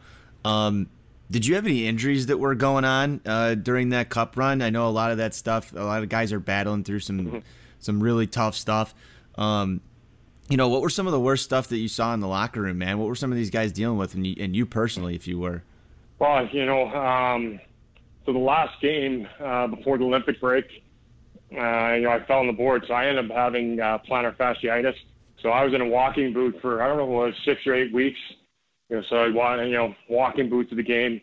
Um, 0.45 0.89
did 1.31 1.45
you 1.45 1.57
have 1.57 1.67
any 1.67 1.87
injuries 1.87 2.27
that 2.27 2.39
were 2.39 2.55
going 2.55 2.85
on 2.85 3.21
uh, 3.27 3.55
during 3.55 3.89
that 3.89 4.11
cup 4.11 4.37
run? 4.37 4.63
I 4.63 4.71
know 4.71 4.89
a 4.89 4.91
lot 4.91 5.11
of 5.11 5.19
that 5.19 5.35
stuff. 5.35 5.73
A 5.73 5.81
lot 5.81 6.03
of 6.03 6.09
guys 6.09 6.33
are 6.33 6.39
battling 6.39 6.85
through 6.85 7.01
some 7.01 7.21
mm-hmm. 7.21 7.39
some 7.81 8.03
really 8.03 8.27
tough 8.27 8.55
stuff. 8.55 8.95
Um, 9.37 9.81
you 10.49 10.57
know, 10.57 10.69
what 10.69 10.83
were 10.83 10.91
some 10.91 11.07
of 11.07 11.13
the 11.13 11.21
worst 11.21 11.45
stuff 11.45 11.69
that 11.69 11.79
you 11.79 11.89
saw 11.89 12.15
in 12.15 12.21
the 12.21 12.29
locker 12.29 12.63
room, 12.63 12.79
man? 12.79 12.99
What 12.99 13.09
were 13.09 13.17
some 13.17 13.33
of 13.33 13.37
these 13.37 13.51
guys 13.51 13.73
dealing 13.73 13.99
with, 13.99 14.15
and 14.15 14.27
you, 14.27 14.37
and 14.39 14.55
you 14.55 14.65
personally, 14.65 15.17
if 15.17 15.27
you 15.27 15.39
were? 15.41 15.65
Well, 16.21 16.47
you 16.47 16.65
know, 16.65 16.87
um, 16.95 17.61
so 18.25 18.33
the 18.33 18.39
last 18.39 18.81
game 18.81 19.29
uh, 19.41 19.67
before 19.67 19.99
the 19.99 20.05
Olympic 20.05 20.41
break, 20.41 20.85
uh, 21.53 21.95
you 21.95 22.03
know, 22.03 22.11
I 22.11 22.25
fell 22.27 22.39
on 22.39 22.47
the 22.47 22.53
board, 22.53 22.85
so 22.87 22.95
I 22.95 23.07
ended 23.07 23.29
up 23.31 23.37
having 23.37 23.81
uh, 23.81 23.99
plantar 23.99 24.37
fasciitis. 24.37 24.97
So 25.43 25.51
I 25.51 25.65
was 25.65 25.75
in 25.75 25.81
a 25.81 25.87
walking 25.87 26.33
boot 26.33 26.57
for 26.61 26.83
I 26.83 26.89
don't 26.89 26.97
know 26.97 27.07
what 27.07 27.33
six 27.45 27.61
or 27.67 27.75
eight 27.75 27.93
weeks. 27.93 28.19
You 28.89 28.97
know, 28.97 29.03
so 29.11 29.17
I 29.17 29.31
want 29.31 29.67
you 29.67 29.75
know 29.75 29.95
walking 30.09 30.49
boot 30.49 30.69
to 30.71 30.77
the 30.77 30.83
game. 30.83 31.21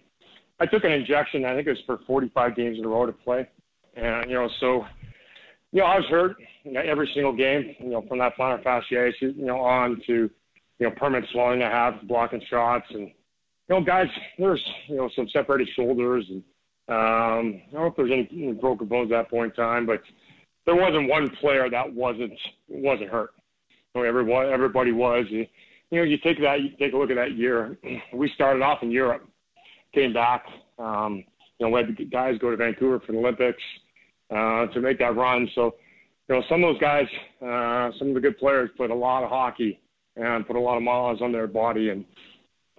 I 0.60 0.66
took 0.66 0.84
an 0.84 0.92
injection. 0.92 1.46
I 1.46 1.56
think 1.56 1.68
it 1.68 1.72
was 1.72 1.80
for 1.86 2.00
45 2.06 2.56
games 2.56 2.78
in 2.78 2.86
a 2.86 2.88
row 2.88 3.06
to 3.06 3.12
play, 3.12 3.48
and 3.96 4.30
you 4.30 4.36
know 4.36 4.50
so 4.60 4.86
you 5.72 5.80
know 5.80 5.86
I 5.86 5.98
was 5.98 6.06
hurt 6.10 6.38
you 6.64 6.74
know, 6.74 6.82
every 6.82 7.10
single 7.14 7.36
game. 7.36 7.76
You 7.80 7.90
know 7.90 8.06
from 8.08 8.20
that 8.20 8.38
plantar 8.38 8.64
fasciitis 8.64 9.14
you 9.20 9.46
know 9.46 9.60
on 9.60 10.02
to 10.08 10.30
you 10.80 10.88
know 10.88 10.92
permanent 10.92 11.28
swelling 11.32 11.64
I 11.64 11.70
have 11.70 12.08
blocking 12.08 12.42
shots 12.50 12.86
and 12.92 13.08
you 13.08 13.70
know 13.70 13.82
guys 13.82 14.08
there's 14.38 14.64
you 14.88 14.98
know 14.98 15.10
some 15.16 15.28
separated 15.30 15.70
shoulders 15.76 16.26
and 16.30 16.44
um, 16.90 17.62
I 17.70 17.72
don't 17.72 17.82
know 17.82 17.86
if 17.88 17.96
there's 17.96 18.12
any 18.12 18.52
broken 18.52 18.88
bones 18.88 19.10
at 19.10 19.16
that 19.16 19.30
point 19.30 19.54
in 19.54 19.56
time, 19.56 19.86
but 19.86 20.02
there 20.66 20.76
wasn't 20.76 21.08
one 21.08 21.30
player 21.40 21.70
that 21.70 21.94
wasn't 21.94 22.34
wasn't 22.68 23.10
hurt 23.10 23.32
know, 23.96 24.04
everyone, 24.04 24.48
everybody 24.50 24.92
was. 24.92 25.26
You, 25.30 25.46
you 25.92 26.00
know, 26.00 26.04
you 26.04 26.18
take 26.18 26.42
that, 26.42 26.62
you 26.62 26.70
take 26.80 26.94
a 26.94 26.98
look 26.98 27.12
at 27.12 27.16
that 27.16 27.36
year. 27.38 27.78
We 28.14 28.30
started 28.36 28.62
off 28.62 28.84
in 28.84 28.92
Europe, 28.92 29.28
came 29.94 30.14
back. 30.14 30.46
Um, 30.80 31.24
you 31.60 31.66
know, 31.66 31.70
we 31.70 31.82
had 31.82 31.96
the 31.96 32.06
guys 32.06 32.38
go 32.40 32.52
to 32.52 32.58
Vancouver 32.58 33.00
for 33.00 33.12
the 33.12 33.18
Olympics 33.18 33.62
uh, 34.32 34.68
to 34.68 34.82
make 34.82 35.00
that 35.00 35.16
run. 35.16 35.48
So, 35.56 35.76
you 36.28 36.36
know, 36.36 36.44
some 36.50 36.64
of 36.64 36.74
those 36.74 36.82
guys, 36.82 37.08
uh, 37.42 37.92
some 38.00 38.10
of 38.10 38.14
the 38.16 38.22
good 38.22 38.38
players, 38.38 38.70
put 38.78 38.90
a 38.90 38.96
lot 38.96 39.24
of 39.24 39.30
hockey 39.30 39.80
and 40.16 40.46
put 40.48 40.56
a 40.56 40.60
lot 40.60 40.78
of 40.78 40.84
miles 40.84 41.22
on 41.22 41.32
their 41.32 41.48
body, 41.48 41.90
and 41.90 42.06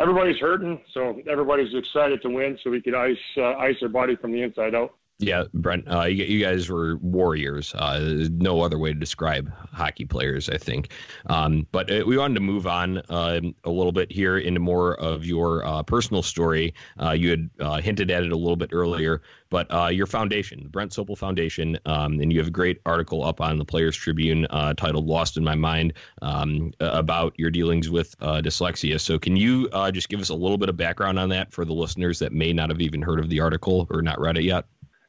everybody's 0.00 0.38
hurting. 0.38 0.80
So 0.92 1.20
everybody's 1.30 1.74
excited 1.74 2.22
to 2.22 2.30
win, 2.30 2.58
so 2.62 2.70
we 2.70 2.80
could 2.80 2.94
ice 2.94 3.16
uh, 3.36 3.54
ice 3.54 3.76
their 3.80 3.88
body 3.88 4.16
from 4.16 4.32
the 4.32 4.42
inside 4.42 4.74
out. 4.74 4.94
Yeah, 5.20 5.44
Brent, 5.54 5.88
uh, 5.88 6.04
you, 6.04 6.24
you, 6.24 6.40
guys 6.40 6.68
were 6.68 6.96
warriors. 6.96 7.72
Uh, 7.72 8.26
no 8.32 8.62
other 8.62 8.78
way 8.78 8.92
to 8.92 8.98
describe 8.98 9.52
hockey 9.72 10.06
players, 10.06 10.48
I 10.48 10.58
think. 10.58 10.90
Um, 11.26 11.68
but 11.70 11.88
uh, 11.88 12.02
we 12.04 12.18
wanted 12.18 12.34
to 12.34 12.40
move 12.40 12.66
on 12.66 12.98
uh, 13.08 13.40
a 13.62 13.70
little 13.70 13.92
bit 13.92 14.10
here 14.10 14.38
into 14.38 14.58
more 14.58 14.94
of 14.94 15.24
your 15.24 15.64
uh, 15.64 15.84
personal 15.84 16.24
story. 16.24 16.74
Uh, 17.00 17.12
you 17.12 17.30
had 17.30 17.50
hinted 17.84 18.10
at 18.10 18.24
it 18.24 18.32
a 18.32 18.36
little 18.36 18.56
bit 18.56 18.70
earlier, 18.72 19.22
but 19.50 19.94
your 19.94 20.06
foundation, 20.06 20.64
the 20.64 20.68
Brent 20.68 20.90
Sopel 20.90 21.16
Foundation, 21.16 21.78
um, 21.86 22.18
and 22.18 22.32
you 22.32 22.40
have 22.40 22.48
a 22.48 22.50
great 22.50 22.80
article 22.84 23.24
up 23.24 23.40
on 23.40 23.56
the 23.56 23.64
Players 23.64 23.94
Tribune 23.94 24.48
titled 24.76 25.06
"Lost 25.06 25.36
in 25.36 25.44
My 25.44 25.54
Mind" 25.54 25.92
um, 26.22 26.72
about 26.80 27.34
your 27.38 27.52
dealings 27.52 27.88
with 27.88 28.18
dyslexia. 28.18 29.00
So, 29.00 29.20
can 29.20 29.36
you 29.36 29.68
just 29.92 30.08
give 30.08 30.18
us 30.18 30.30
a 30.30 30.34
little 30.34 30.58
bit 30.58 30.68
of 30.68 30.76
background 30.76 31.20
on 31.20 31.28
that 31.28 31.52
for 31.52 31.64
the 31.64 31.72
listeners 31.72 32.18
that 32.18 32.32
may 32.32 32.52
not 32.52 32.70
have 32.70 32.80
even 32.80 33.00
heard 33.00 33.20
of 33.20 33.28
the 33.28 33.40
article 33.40 33.86
or 33.90 34.02
not 34.02 34.20
read 34.20 34.36
it 34.36 34.42
yet? 34.42 34.64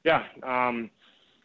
Yeah, 0.06 0.24
um, 0.44 0.92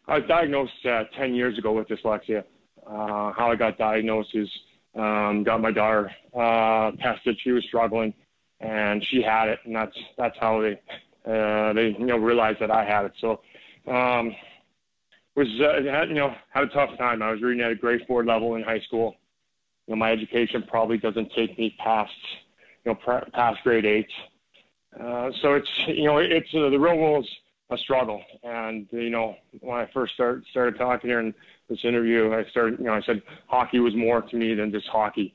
I 0.07 0.19
was 0.19 0.27
diagnosed 0.27 0.85
uh, 0.85 1.05
10 1.17 1.33
years 1.33 1.57
ago 1.57 1.73
with 1.73 1.87
dyslexia. 1.87 2.43
Uh, 2.85 3.33
how 3.33 3.49
I 3.51 3.55
got 3.55 3.79
diagnosed 3.79 4.29
is 4.35 4.47
um, 4.95 5.43
got 5.43 5.61
my 5.61 5.71
daughter 5.71 6.11
uh, 6.37 6.91
tested. 7.01 7.39
She 7.43 7.51
was 7.51 7.63
struggling, 7.65 8.13
and 8.59 9.03
she 9.09 9.23
had 9.23 9.49
it, 9.49 9.59
and 9.65 9.75
that's 9.75 9.97
that's 10.17 10.37
how 10.39 10.61
they 10.61 10.73
uh, 11.25 11.73
they 11.73 11.95
you 11.97 12.05
know 12.05 12.17
realized 12.17 12.59
that 12.59 12.69
I 12.69 12.85
had 12.85 13.05
it. 13.05 13.13
So 13.19 13.41
um, 13.87 14.35
was 15.35 15.47
uh, 15.59 15.81
had, 15.89 16.09
you 16.09 16.15
know 16.15 16.35
had 16.51 16.65
a 16.65 16.67
tough 16.67 16.95
time. 16.97 17.23
I 17.23 17.31
was 17.31 17.41
reading 17.41 17.63
at 17.63 17.71
a 17.71 17.75
grade 17.75 18.01
four 18.07 18.23
level 18.23 18.55
in 18.55 18.63
high 18.63 18.81
school. 18.81 19.15
You 19.87 19.95
know, 19.95 19.99
my 19.99 20.11
education 20.11 20.63
probably 20.67 20.97
doesn't 20.97 21.31
take 21.33 21.57
me 21.57 21.75
past 21.79 22.11
you 22.85 22.91
know 22.91 23.21
past 23.33 23.63
grade 23.63 23.85
eight. 23.85 24.11
Uh, 24.99 25.31
so 25.41 25.53
it's 25.53 25.69
you 25.87 26.05
know 26.05 26.17
it's 26.17 26.53
uh, 26.53 26.69
the 26.69 26.79
real 26.79 26.97
world 26.97 27.27
a 27.71 27.77
struggle. 27.77 28.21
And 28.43 28.87
you 28.91 29.09
know, 29.09 29.35
when 29.59 29.77
I 29.77 29.89
first 29.93 30.13
start, 30.13 30.43
started 30.51 30.77
talking 30.77 31.09
here 31.09 31.19
in 31.19 31.33
this 31.69 31.79
interview, 31.83 32.33
I 32.33 32.49
started, 32.49 32.79
you 32.79 32.85
know, 32.85 32.93
I 32.93 33.01
said 33.01 33.21
hockey 33.47 33.79
was 33.79 33.95
more 33.95 34.21
to 34.21 34.35
me 34.35 34.53
than 34.53 34.71
just 34.71 34.87
hockey. 34.87 35.33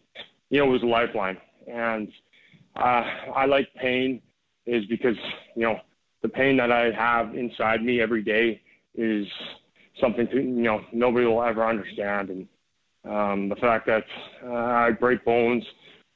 You 0.51 0.61
know, 0.61 0.69
it 0.69 0.73
was 0.73 0.83
a 0.83 0.87
lifeline. 0.87 1.39
And 1.67 2.09
uh, 2.77 3.03
I 3.35 3.47
like 3.47 3.69
pain 3.75 4.23
is 4.67 4.85
because 4.87 5.17
you 5.55 5.63
know 5.63 5.81
the 6.23 6.29
pain 6.29 6.57
that 6.57 6.71
I 6.71 6.91
have 6.91 7.35
inside 7.35 7.83
me 7.83 8.01
every 8.01 8.23
day 8.23 8.61
is 8.95 9.27
something 10.01 10.27
to, 10.29 10.37
you 10.37 10.43
know 10.43 10.81
nobody 10.93 11.27
will 11.27 11.43
ever 11.43 11.67
understand, 11.67 12.31
and 12.31 12.49
um, 13.05 13.49
the 13.49 13.57
fact 13.57 13.87
that 13.87 14.05
uh, 14.45 14.53
I 14.53 14.91
break 14.91 15.25
bones, 15.25 15.65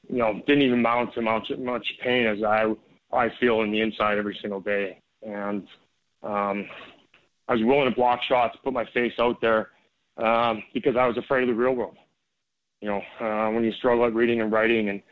you 0.08 0.18
know, 0.18 0.42
didn't 0.46 0.62
even 0.62 0.82
mount 0.82 1.14
to 1.14 1.22
much 1.22 1.50
much 1.58 1.86
pain 2.02 2.26
as 2.26 2.42
I 2.42 2.74
I 3.12 3.28
feel 3.40 3.62
in 3.62 3.72
the 3.72 3.80
inside 3.80 4.18
every 4.18 4.38
single 4.40 4.60
day, 4.60 5.00
and 5.22 5.66
um, 6.22 6.66
I 7.48 7.54
was 7.54 7.62
willing 7.64 7.88
to 7.88 7.94
block 7.94 8.20
shots, 8.28 8.56
put 8.62 8.72
my 8.72 8.84
face 8.94 9.12
out 9.18 9.40
there 9.40 9.70
um, 10.16 10.62
because 10.72 10.96
I 10.96 11.06
was 11.06 11.16
afraid 11.16 11.42
of 11.42 11.48
the 11.48 11.60
real 11.60 11.74
world. 11.74 11.96
You 12.80 12.88
know, 12.88 13.02
uh, 13.20 13.50
when 13.50 13.64
you 13.64 13.72
struggle 13.72 14.06
at 14.06 14.14
reading 14.14 14.40
and 14.40 14.50
writing, 14.50 14.88
and 14.88 15.02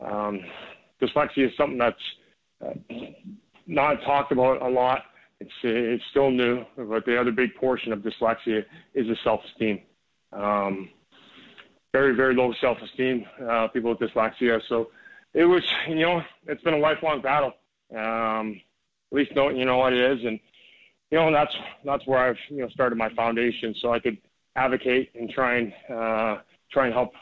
um, 0.00 0.40
dyslexia 1.00 1.48
is 1.48 1.56
something 1.56 1.78
that's 1.78 1.96
uh, 2.64 2.72
not 3.66 4.02
talked 4.04 4.32
about 4.32 4.62
a 4.62 4.68
lot. 4.68 5.02
It's 5.40 5.52
it's 5.62 6.02
still 6.10 6.30
new, 6.30 6.64
but 6.76 7.04
the 7.04 7.20
other 7.20 7.32
big 7.32 7.54
portion 7.56 7.92
of 7.92 8.00
dyslexia 8.00 8.64
is 8.94 9.06
the 9.06 9.16
self-esteem. 9.22 9.80
Um, 10.32 10.90
very 11.92 12.14
very 12.16 12.34
low 12.34 12.52
self-esteem. 12.60 13.24
Uh, 13.48 13.68
people 13.68 13.90
with 13.90 13.98
dyslexia. 13.98 14.60
So 14.68 14.88
it 15.34 15.44
was 15.44 15.62
you 15.88 15.96
know 15.96 16.22
it's 16.46 16.62
been 16.62 16.74
a 16.74 16.78
lifelong 16.78 17.20
battle. 17.20 17.52
Um, 17.94 18.60
at 19.14 19.18
least 19.18 19.34
know 19.36 19.48
you 19.48 19.64
know 19.64 19.78
what 19.78 19.92
it 19.92 20.00
is, 20.00 20.24
and 20.24 20.40
you 21.10 21.18
know 21.18 21.32
that's 21.32 21.54
that's 21.84 22.04
where 22.06 22.18
I've 22.18 22.36
you 22.48 22.62
know 22.62 22.68
started 22.70 22.96
my 22.96 23.08
foundation 23.14 23.74
so 23.80 23.92
I 23.92 24.00
could 24.00 24.18
advocate 24.56 25.10
and 25.14 25.30
try 25.30 25.56
and 25.58 25.72
uh, 25.88 26.38
try 26.72 26.86
and 26.86 26.94
help 26.94 27.12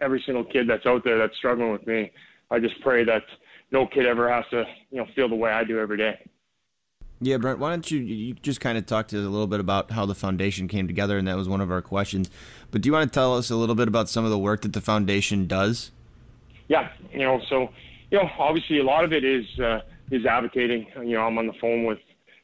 every 0.00 0.22
single 0.26 0.44
kid 0.44 0.68
that's 0.68 0.86
out 0.86 1.04
there 1.04 1.18
that's 1.18 1.36
struggling 1.36 1.70
with 1.70 1.86
me. 1.86 2.10
I 2.50 2.58
just 2.58 2.80
pray 2.80 3.04
that 3.04 3.22
no 3.70 3.86
kid 3.86 4.06
ever 4.06 4.28
has 4.28 4.44
to 4.50 4.64
you 4.90 4.98
know 4.98 5.06
feel 5.14 5.28
the 5.28 5.36
way 5.36 5.52
I 5.52 5.62
do 5.62 5.78
every 5.78 5.96
day. 5.96 6.18
Yeah, 7.20 7.38
Brent, 7.38 7.60
why 7.60 7.70
don't 7.70 7.88
you 7.92 8.00
you 8.00 8.34
just 8.34 8.60
kind 8.60 8.76
of 8.76 8.84
talk 8.84 9.06
to 9.08 9.18
us 9.18 9.24
a 9.24 9.28
little 9.28 9.46
bit 9.46 9.60
about 9.60 9.92
how 9.92 10.04
the 10.04 10.16
foundation 10.16 10.66
came 10.66 10.88
together, 10.88 11.16
and 11.16 11.28
that 11.28 11.36
was 11.36 11.48
one 11.48 11.60
of 11.60 11.70
our 11.70 11.80
questions. 11.80 12.28
But 12.72 12.82
do 12.82 12.88
you 12.88 12.92
want 12.92 13.12
to 13.12 13.14
tell 13.14 13.36
us 13.36 13.50
a 13.50 13.56
little 13.56 13.76
bit 13.76 13.86
about 13.86 14.08
some 14.08 14.24
of 14.24 14.32
the 14.32 14.38
work 14.38 14.62
that 14.62 14.72
the 14.72 14.80
foundation 14.80 15.46
does? 15.46 15.92
Yeah, 16.66 16.88
you 17.12 17.20
know, 17.20 17.40
so 17.48 17.68
you 18.10 18.18
know, 18.18 18.28
obviously 18.36 18.80
a 18.80 18.84
lot 18.84 19.04
of 19.04 19.12
it 19.12 19.24
is 19.24 19.46
uh, 19.60 19.80
is 20.10 20.26
advocating. 20.26 20.86
You 20.96 21.16
know, 21.16 21.22
I'm 21.22 21.38
on 21.38 21.46
the 21.46 21.54
phone 21.60 21.84
with 21.84 21.98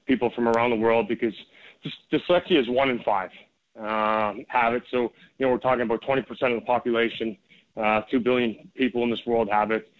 people 0.06 0.30
from 0.34 0.48
around 0.48 0.70
the 0.70 0.76
world 0.76 1.08
because 1.08 1.34
dyslexia 2.12 2.60
is 2.60 2.68
one 2.68 2.90
in 2.90 3.02
five 3.02 3.30
um, 3.78 4.44
have 4.48 4.74
it. 4.74 4.82
So 4.90 5.12
you 5.38 5.46
know, 5.46 5.50
we're 5.52 5.58
talking 5.58 5.82
about 5.82 6.02
20% 6.02 6.20
of 6.30 6.36
the 6.38 6.60
population. 6.66 7.36
Uh, 7.76 8.02
Two 8.10 8.20
billion 8.20 8.68
people 8.74 9.02
in 9.02 9.10
this 9.10 9.20
world 9.26 9.48
have 9.50 9.70
it. 9.70 9.90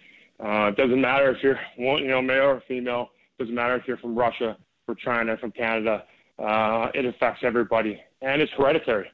Uh, 0.43 0.67
it 0.67 0.77
doesn't 0.77 0.99
matter 0.99 1.31
if 1.31 1.41
you're 1.41 1.59
you 1.77 2.07
know 2.07 2.21
male 2.21 2.45
or 2.45 2.63
female. 2.67 3.09
It 3.37 3.43
doesn't 3.43 3.55
matter 3.55 3.75
if 3.75 3.87
you're 3.87 3.97
from 3.97 4.15
Russia, 4.15 4.57
from 4.85 4.95
China, 4.97 5.37
from 5.37 5.51
Canada. 5.51 6.03
Uh, 6.37 6.89
it 6.93 7.05
affects 7.05 7.41
everybody, 7.43 7.99
and 8.21 8.41
it's 8.41 8.51
hereditary. 8.53 9.09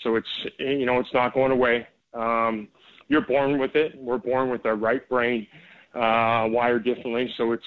So 0.00 0.16
it's 0.16 0.28
you 0.58 0.86
know 0.86 1.00
it's 1.00 1.12
not 1.12 1.34
going 1.34 1.52
away. 1.52 1.86
Um, 2.14 2.68
you're 3.08 3.22
born 3.26 3.58
with 3.58 3.74
it. 3.74 3.96
We're 3.96 4.18
born 4.18 4.50
with 4.50 4.66
our 4.66 4.76
right 4.76 5.08
brain 5.08 5.46
uh, 5.94 6.46
wired 6.48 6.84
differently, 6.84 7.32
so 7.36 7.52
it's 7.52 7.64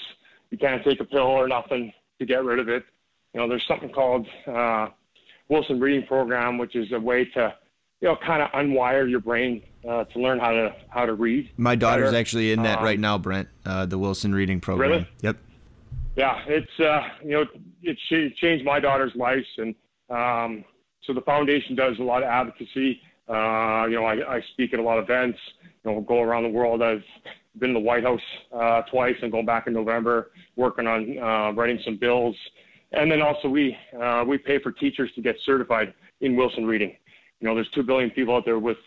you 0.51 0.57
can't 0.57 0.83
take 0.83 0.99
a 0.99 1.05
pill 1.05 1.21
or 1.21 1.47
nothing 1.47 1.93
to 2.19 2.25
get 2.25 2.43
rid 2.43 2.59
of 2.59 2.69
it. 2.69 2.83
You 3.33 3.41
know, 3.41 3.47
there's 3.47 3.65
something 3.67 3.89
called 3.89 4.27
uh, 4.47 4.87
Wilson 5.47 5.79
Reading 5.79 6.05
Program, 6.07 6.57
which 6.57 6.75
is 6.75 6.91
a 6.91 6.99
way 6.99 7.25
to 7.25 7.55
you 8.01 8.07
know 8.07 8.15
kind 8.25 8.41
of 8.41 8.49
unwire 8.51 9.09
your 9.09 9.19
brain 9.19 9.61
uh, 9.87 10.05
to 10.05 10.19
learn 10.19 10.39
how 10.39 10.51
to 10.51 10.75
how 10.89 11.05
to 11.05 11.13
read. 11.13 11.49
My 11.57 11.75
daughter's 11.75 12.07
better. 12.07 12.17
actually 12.17 12.51
in 12.51 12.63
that 12.63 12.79
um, 12.79 12.83
right 12.83 12.99
now, 12.99 13.17
Brent. 13.17 13.49
Uh, 13.65 13.85
the 13.85 13.97
Wilson 13.97 14.33
Reading 14.33 14.59
Program. 14.59 14.89
Really? 14.89 15.07
Yep. 15.21 15.37
Yeah, 16.15 16.43
it's 16.47 16.79
uh, 16.79 17.01
you 17.23 17.31
know 17.31 17.45
it 17.83 17.97
changed 18.37 18.65
my 18.65 18.79
daughter's 18.79 19.15
life, 19.15 19.45
and 19.57 19.75
um, 20.09 20.65
so 21.03 21.13
the 21.13 21.21
foundation 21.21 21.75
does 21.75 21.97
a 21.99 22.03
lot 22.03 22.23
of 22.23 22.29
advocacy. 22.29 23.01
Uh, 23.27 23.85
you 23.85 23.95
know, 23.95 24.05
I, 24.05 24.37
I 24.37 24.41
speak 24.53 24.73
at 24.73 24.79
a 24.79 24.83
lot 24.83 24.97
of 24.97 25.03
events. 25.05 25.39
You 25.83 25.91
know, 25.91 26.01
go 26.01 26.21
around 26.21 26.43
the 26.43 26.49
world. 26.49 26.81
I've 26.81 27.03
been 27.59 27.71
in 27.71 27.73
the 27.73 27.79
White 27.79 28.03
House 28.03 28.21
uh, 28.53 28.81
twice 28.83 29.15
and 29.21 29.31
going 29.31 29.45
back 29.45 29.67
in 29.67 29.73
November, 29.73 30.31
working 30.55 30.87
on 30.87 31.17
uh, 31.17 31.51
writing 31.51 31.79
some 31.83 31.97
bills. 31.97 32.35
And 32.91 33.11
then 33.11 33.21
also 33.21 33.47
we 33.47 33.77
uh, 34.01 34.23
we 34.27 34.37
pay 34.37 34.59
for 34.59 34.71
teachers 34.71 35.11
to 35.15 35.21
get 35.21 35.35
certified 35.45 35.93
in 36.21 36.35
Wilson 36.35 36.65
reading. 36.65 36.95
You 37.39 37.47
know, 37.47 37.55
there's 37.55 37.69
two 37.69 37.83
billion 37.83 38.09
people 38.09 38.35
out 38.35 38.45
there 38.45 38.59
with 38.59 38.77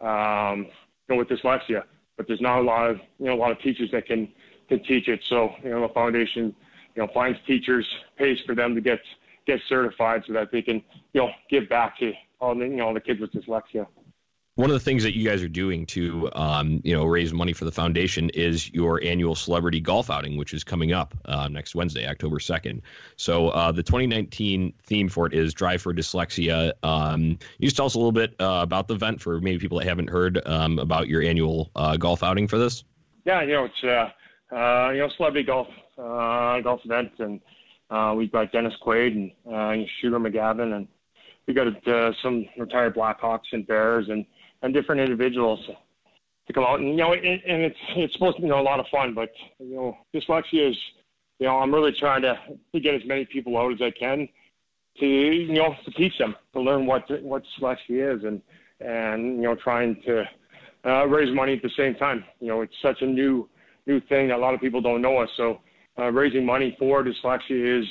um, 0.00 0.66
you 1.08 1.14
know 1.14 1.16
with 1.16 1.28
dyslexia, 1.28 1.84
but 2.16 2.26
there's 2.26 2.40
not 2.40 2.58
a 2.58 2.62
lot 2.62 2.90
of 2.90 2.98
you 3.18 3.26
know 3.26 3.34
a 3.34 3.40
lot 3.40 3.52
of 3.52 3.60
teachers 3.60 3.90
that 3.92 4.06
can 4.06 4.28
can 4.68 4.82
teach 4.82 5.08
it. 5.08 5.20
So 5.28 5.52
you 5.62 5.70
know 5.70 5.86
the 5.86 5.92
foundation 5.94 6.54
you 6.94 7.02
know 7.02 7.08
finds 7.14 7.38
teachers, 7.46 7.86
pays 8.16 8.38
for 8.46 8.54
them 8.54 8.74
to 8.74 8.80
get 8.80 9.00
get 9.46 9.60
certified 9.68 10.24
so 10.26 10.32
that 10.32 10.50
they 10.50 10.62
can 10.62 10.82
you 11.12 11.20
know 11.20 11.30
give 11.48 11.68
back 11.68 11.98
to 11.98 12.12
all 12.40 12.54
the 12.54 12.64
you 12.64 12.76
know 12.76 12.92
the 12.92 13.00
kids 13.00 13.20
with 13.20 13.32
dyslexia 13.32 13.86
one 14.56 14.70
of 14.70 14.74
the 14.74 14.80
things 14.80 15.02
that 15.02 15.16
you 15.16 15.28
guys 15.28 15.42
are 15.42 15.48
doing 15.48 15.84
to 15.84 16.30
um, 16.34 16.80
you 16.84 16.94
know 16.94 17.04
raise 17.04 17.32
money 17.32 17.52
for 17.52 17.64
the 17.64 17.72
foundation 17.72 18.30
is 18.30 18.72
your 18.72 19.02
annual 19.02 19.34
celebrity 19.34 19.80
golf 19.80 20.10
outing 20.10 20.36
which 20.36 20.54
is 20.54 20.62
coming 20.62 20.92
up 20.92 21.14
uh, 21.24 21.48
next 21.48 21.74
wednesday 21.74 22.06
october 22.06 22.38
2nd 22.38 22.80
so 23.16 23.48
uh, 23.48 23.72
the 23.72 23.82
2019 23.82 24.72
theme 24.84 25.08
for 25.08 25.26
it 25.26 25.34
is 25.34 25.54
drive 25.54 25.82
for 25.82 25.92
dyslexia. 25.92 26.72
Um, 26.82 27.38
you 27.58 27.66
just 27.66 27.76
tell 27.76 27.86
us 27.86 27.94
a 27.94 27.98
little 27.98 28.12
bit 28.12 28.34
uh, 28.40 28.60
about 28.62 28.88
the 28.88 28.94
event 28.94 29.20
for 29.20 29.40
maybe 29.40 29.58
people 29.58 29.78
that 29.78 29.86
haven't 29.86 30.10
heard 30.10 30.40
um, 30.46 30.78
about 30.78 31.08
your 31.08 31.22
annual 31.22 31.70
uh, 31.74 31.96
golf 31.96 32.22
outing 32.22 32.48
for 32.48 32.58
this. 32.58 32.84
Yeah 33.24 33.42
you 33.42 33.52
know 33.52 33.64
it's 33.64 33.84
uh, 33.84 34.54
uh, 34.54 34.90
you 34.90 34.98
know 34.98 35.08
celebrity 35.16 35.46
golf 35.46 35.68
golf 35.96 36.80
event 36.84 37.12
and 37.18 37.40
we've 38.16 38.30
got 38.30 38.52
dennis 38.52 38.74
quaid 38.84 39.32
and 39.46 39.88
shooter 40.00 40.18
mcgavin 40.18 40.76
and 40.76 40.88
we 41.46 41.54
got 41.54 41.66
some 42.22 42.46
retired 42.56 42.94
blackhawks 42.94 43.52
and 43.52 43.66
bears 43.66 44.08
and 44.08 44.24
and 44.64 44.72
different 44.72 45.00
individuals 45.00 45.60
to 46.46 46.52
come 46.52 46.64
out. 46.64 46.80
And 46.80 46.88
you 46.88 46.96
know 46.96 47.12
and, 47.12 47.42
and 47.46 47.62
it's 47.62 47.78
it's 47.96 48.14
supposed 48.14 48.36
to 48.36 48.42
be 48.42 48.48
you 48.48 48.52
know, 48.52 48.60
a 48.60 48.62
lot 48.62 48.80
of 48.80 48.86
fun 48.88 49.14
but 49.14 49.30
you 49.58 49.76
know 49.76 49.98
dyslexia 50.12 50.70
is 50.70 50.76
you 51.38 51.46
know 51.46 51.58
I'm 51.58 51.72
really 51.72 51.92
trying 51.92 52.22
to, 52.22 52.36
to 52.72 52.80
get 52.80 52.94
as 52.94 53.02
many 53.04 53.26
people 53.26 53.56
out 53.56 53.72
as 53.72 53.82
I 53.82 53.90
can 53.90 54.26
to 54.98 55.06
you 55.06 55.52
know 55.52 55.76
to 55.84 55.90
teach 55.92 56.16
them 56.18 56.34
to 56.54 56.60
learn 56.60 56.86
what 56.86 57.04
what 57.22 57.44
dyslexia 57.44 58.16
is 58.16 58.24
and 58.24 58.40
and 58.80 59.36
you 59.36 59.42
know 59.42 59.54
trying 59.54 60.00
to 60.06 60.24
uh, 60.86 61.06
raise 61.06 61.34
money 61.34 61.54
at 61.54 61.62
the 61.62 61.70
same 61.76 61.94
time. 61.94 62.24
You 62.40 62.48
know 62.48 62.62
it's 62.62 62.74
such 62.82 63.02
a 63.02 63.06
new 63.06 63.48
new 63.86 64.00
thing 64.00 64.28
that 64.28 64.38
a 64.38 64.42
lot 64.42 64.54
of 64.54 64.60
people 64.60 64.80
don't 64.80 65.02
know 65.02 65.18
us. 65.18 65.28
So 65.36 65.60
uh, 65.98 66.10
raising 66.10 66.44
money 66.44 66.74
for 66.78 67.04
dyslexia 67.04 67.80
is 67.80 67.86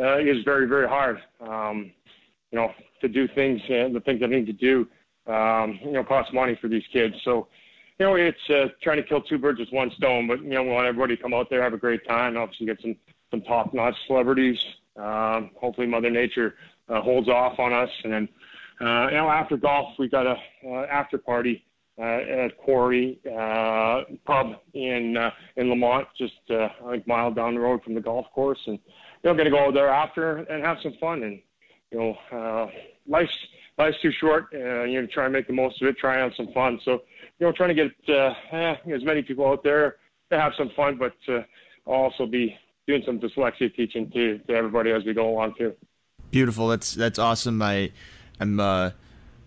uh, 0.00 0.18
is 0.18 0.42
very 0.44 0.66
very 0.66 0.88
hard. 0.88 1.18
Um, 1.40 1.92
you 2.50 2.58
know 2.58 2.72
to 3.00 3.08
do 3.08 3.28
things 3.28 3.60
and 3.68 3.94
the 3.94 4.00
things 4.00 4.20
I 4.22 4.26
need 4.26 4.46
to 4.46 4.52
do 4.52 4.86
um, 5.26 5.78
you 5.82 5.92
know, 5.92 6.04
costs 6.04 6.32
money 6.32 6.56
for 6.60 6.68
these 6.68 6.84
kids. 6.92 7.14
So, 7.24 7.48
you 7.98 8.06
know, 8.06 8.14
it's 8.14 8.50
uh, 8.50 8.68
trying 8.82 8.96
to 8.96 9.02
kill 9.02 9.20
two 9.20 9.38
birds 9.38 9.60
with 9.60 9.70
one 9.70 9.90
stone. 9.92 10.26
But 10.26 10.42
you 10.42 10.50
know, 10.50 10.62
we 10.62 10.70
want 10.70 10.86
everybody 10.86 11.16
to 11.16 11.22
come 11.22 11.34
out 11.34 11.50
there, 11.50 11.62
have 11.62 11.74
a 11.74 11.78
great 11.78 12.06
time, 12.06 12.36
obviously 12.36 12.66
get 12.66 12.80
some 12.80 12.96
some 13.30 13.42
top-notch 13.42 13.94
celebrities. 14.06 14.58
Um, 14.96 15.50
hopefully, 15.54 15.86
Mother 15.86 16.10
Nature 16.10 16.56
uh, 16.88 17.00
holds 17.00 17.28
off 17.28 17.58
on 17.58 17.72
us, 17.72 17.90
and 18.02 18.12
then 18.12 18.28
uh, 18.80 19.08
you 19.08 19.16
know, 19.16 19.28
after 19.28 19.56
golf, 19.56 19.94
we 19.98 20.08
got 20.08 20.26
a 20.26 20.36
uh, 20.66 20.86
after 20.90 21.18
party 21.18 21.64
uh, 21.98 22.44
at 22.44 22.56
Quarry 22.56 23.18
uh, 23.26 24.02
Pub 24.24 24.56
in 24.72 25.16
uh, 25.16 25.30
in 25.56 25.68
Lemont, 25.68 26.08
just 26.16 26.32
uh, 26.50 26.68
like 26.84 27.06
mile 27.06 27.30
down 27.30 27.54
the 27.54 27.60
road 27.60 27.82
from 27.82 27.94
the 27.94 28.00
golf 28.00 28.26
course, 28.34 28.60
and 28.66 28.78
you 29.22 29.34
know, 29.34 29.44
to 29.44 29.50
go 29.50 29.70
there 29.70 29.90
after 29.90 30.38
and 30.38 30.64
have 30.64 30.78
some 30.82 30.94
fun. 30.98 31.22
And 31.22 31.40
you 31.90 31.98
know, 31.98 32.16
uh, 32.32 32.70
life's 33.06 33.32
life's 33.80 34.00
too 34.00 34.12
short. 34.12 34.46
Uh, 34.54 34.84
you 34.84 35.00
know, 35.00 35.06
try 35.06 35.24
and 35.24 35.32
make 35.32 35.46
the 35.46 35.52
most 35.52 35.80
of 35.82 35.88
it. 35.88 35.98
Try 35.98 36.14
and 36.14 36.22
have 36.22 36.32
some 36.36 36.52
fun. 36.52 36.80
So, 36.84 37.02
you 37.38 37.46
know, 37.46 37.52
trying 37.52 37.74
to 37.74 37.74
get 37.74 37.92
uh, 38.08 38.34
eh, 38.52 38.76
as 38.94 39.04
many 39.04 39.22
people 39.22 39.46
out 39.46 39.62
there 39.62 39.96
to 40.30 40.40
have 40.40 40.52
some 40.56 40.70
fun, 40.76 40.98
but 40.98 41.14
uh, 41.32 41.42
also 41.86 42.26
be 42.26 42.56
doing 42.86 43.02
some 43.04 43.18
dyslexia 43.18 43.74
teaching 43.74 44.10
to, 44.10 44.38
to 44.38 44.54
everybody 44.54 44.90
as 44.90 45.04
we 45.04 45.14
go 45.14 45.28
along 45.28 45.54
too. 45.56 45.74
Beautiful. 46.30 46.68
That's 46.68 46.94
that's 46.94 47.18
awesome. 47.18 47.60
I, 47.62 47.90
I'm. 48.38 48.60
Uh, 48.60 48.90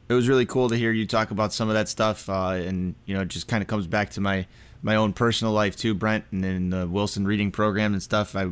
it 0.09 0.13
was 0.13 0.27
really 0.27 0.45
cool 0.45 0.69
to 0.69 0.75
hear 0.75 0.91
you 0.91 1.07
talk 1.07 1.31
about 1.31 1.53
some 1.53 1.69
of 1.69 1.75
that 1.75 1.87
stuff, 1.87 2.29
uh, 2.29 2.49
and 2.49 2.93
you 3.05 3.15
know, 3.15 3.21
it 3.21 3.29
just 3.29 3.47
kind 3.47 3.61
of 3.61 3.67
comes 3.67 3.87
back 3.87 4.09
to 4.11 4.21
my 4.21 4.45
my 4.81 4.95
own 4.95 5.13
personal 5.13 5.53
life 5.53 5.77
too, 5.77 5.93
Brent, 5.93 6.25
and 6.31 6.43
then 6.43 6.69
the 6.69 6.87
Wilson 6.87 7.25
reading 7.25 7.51
program 7.51 7.93
and 7.93 8.03
stuff. 8.03 8.35
I 8.35 8.51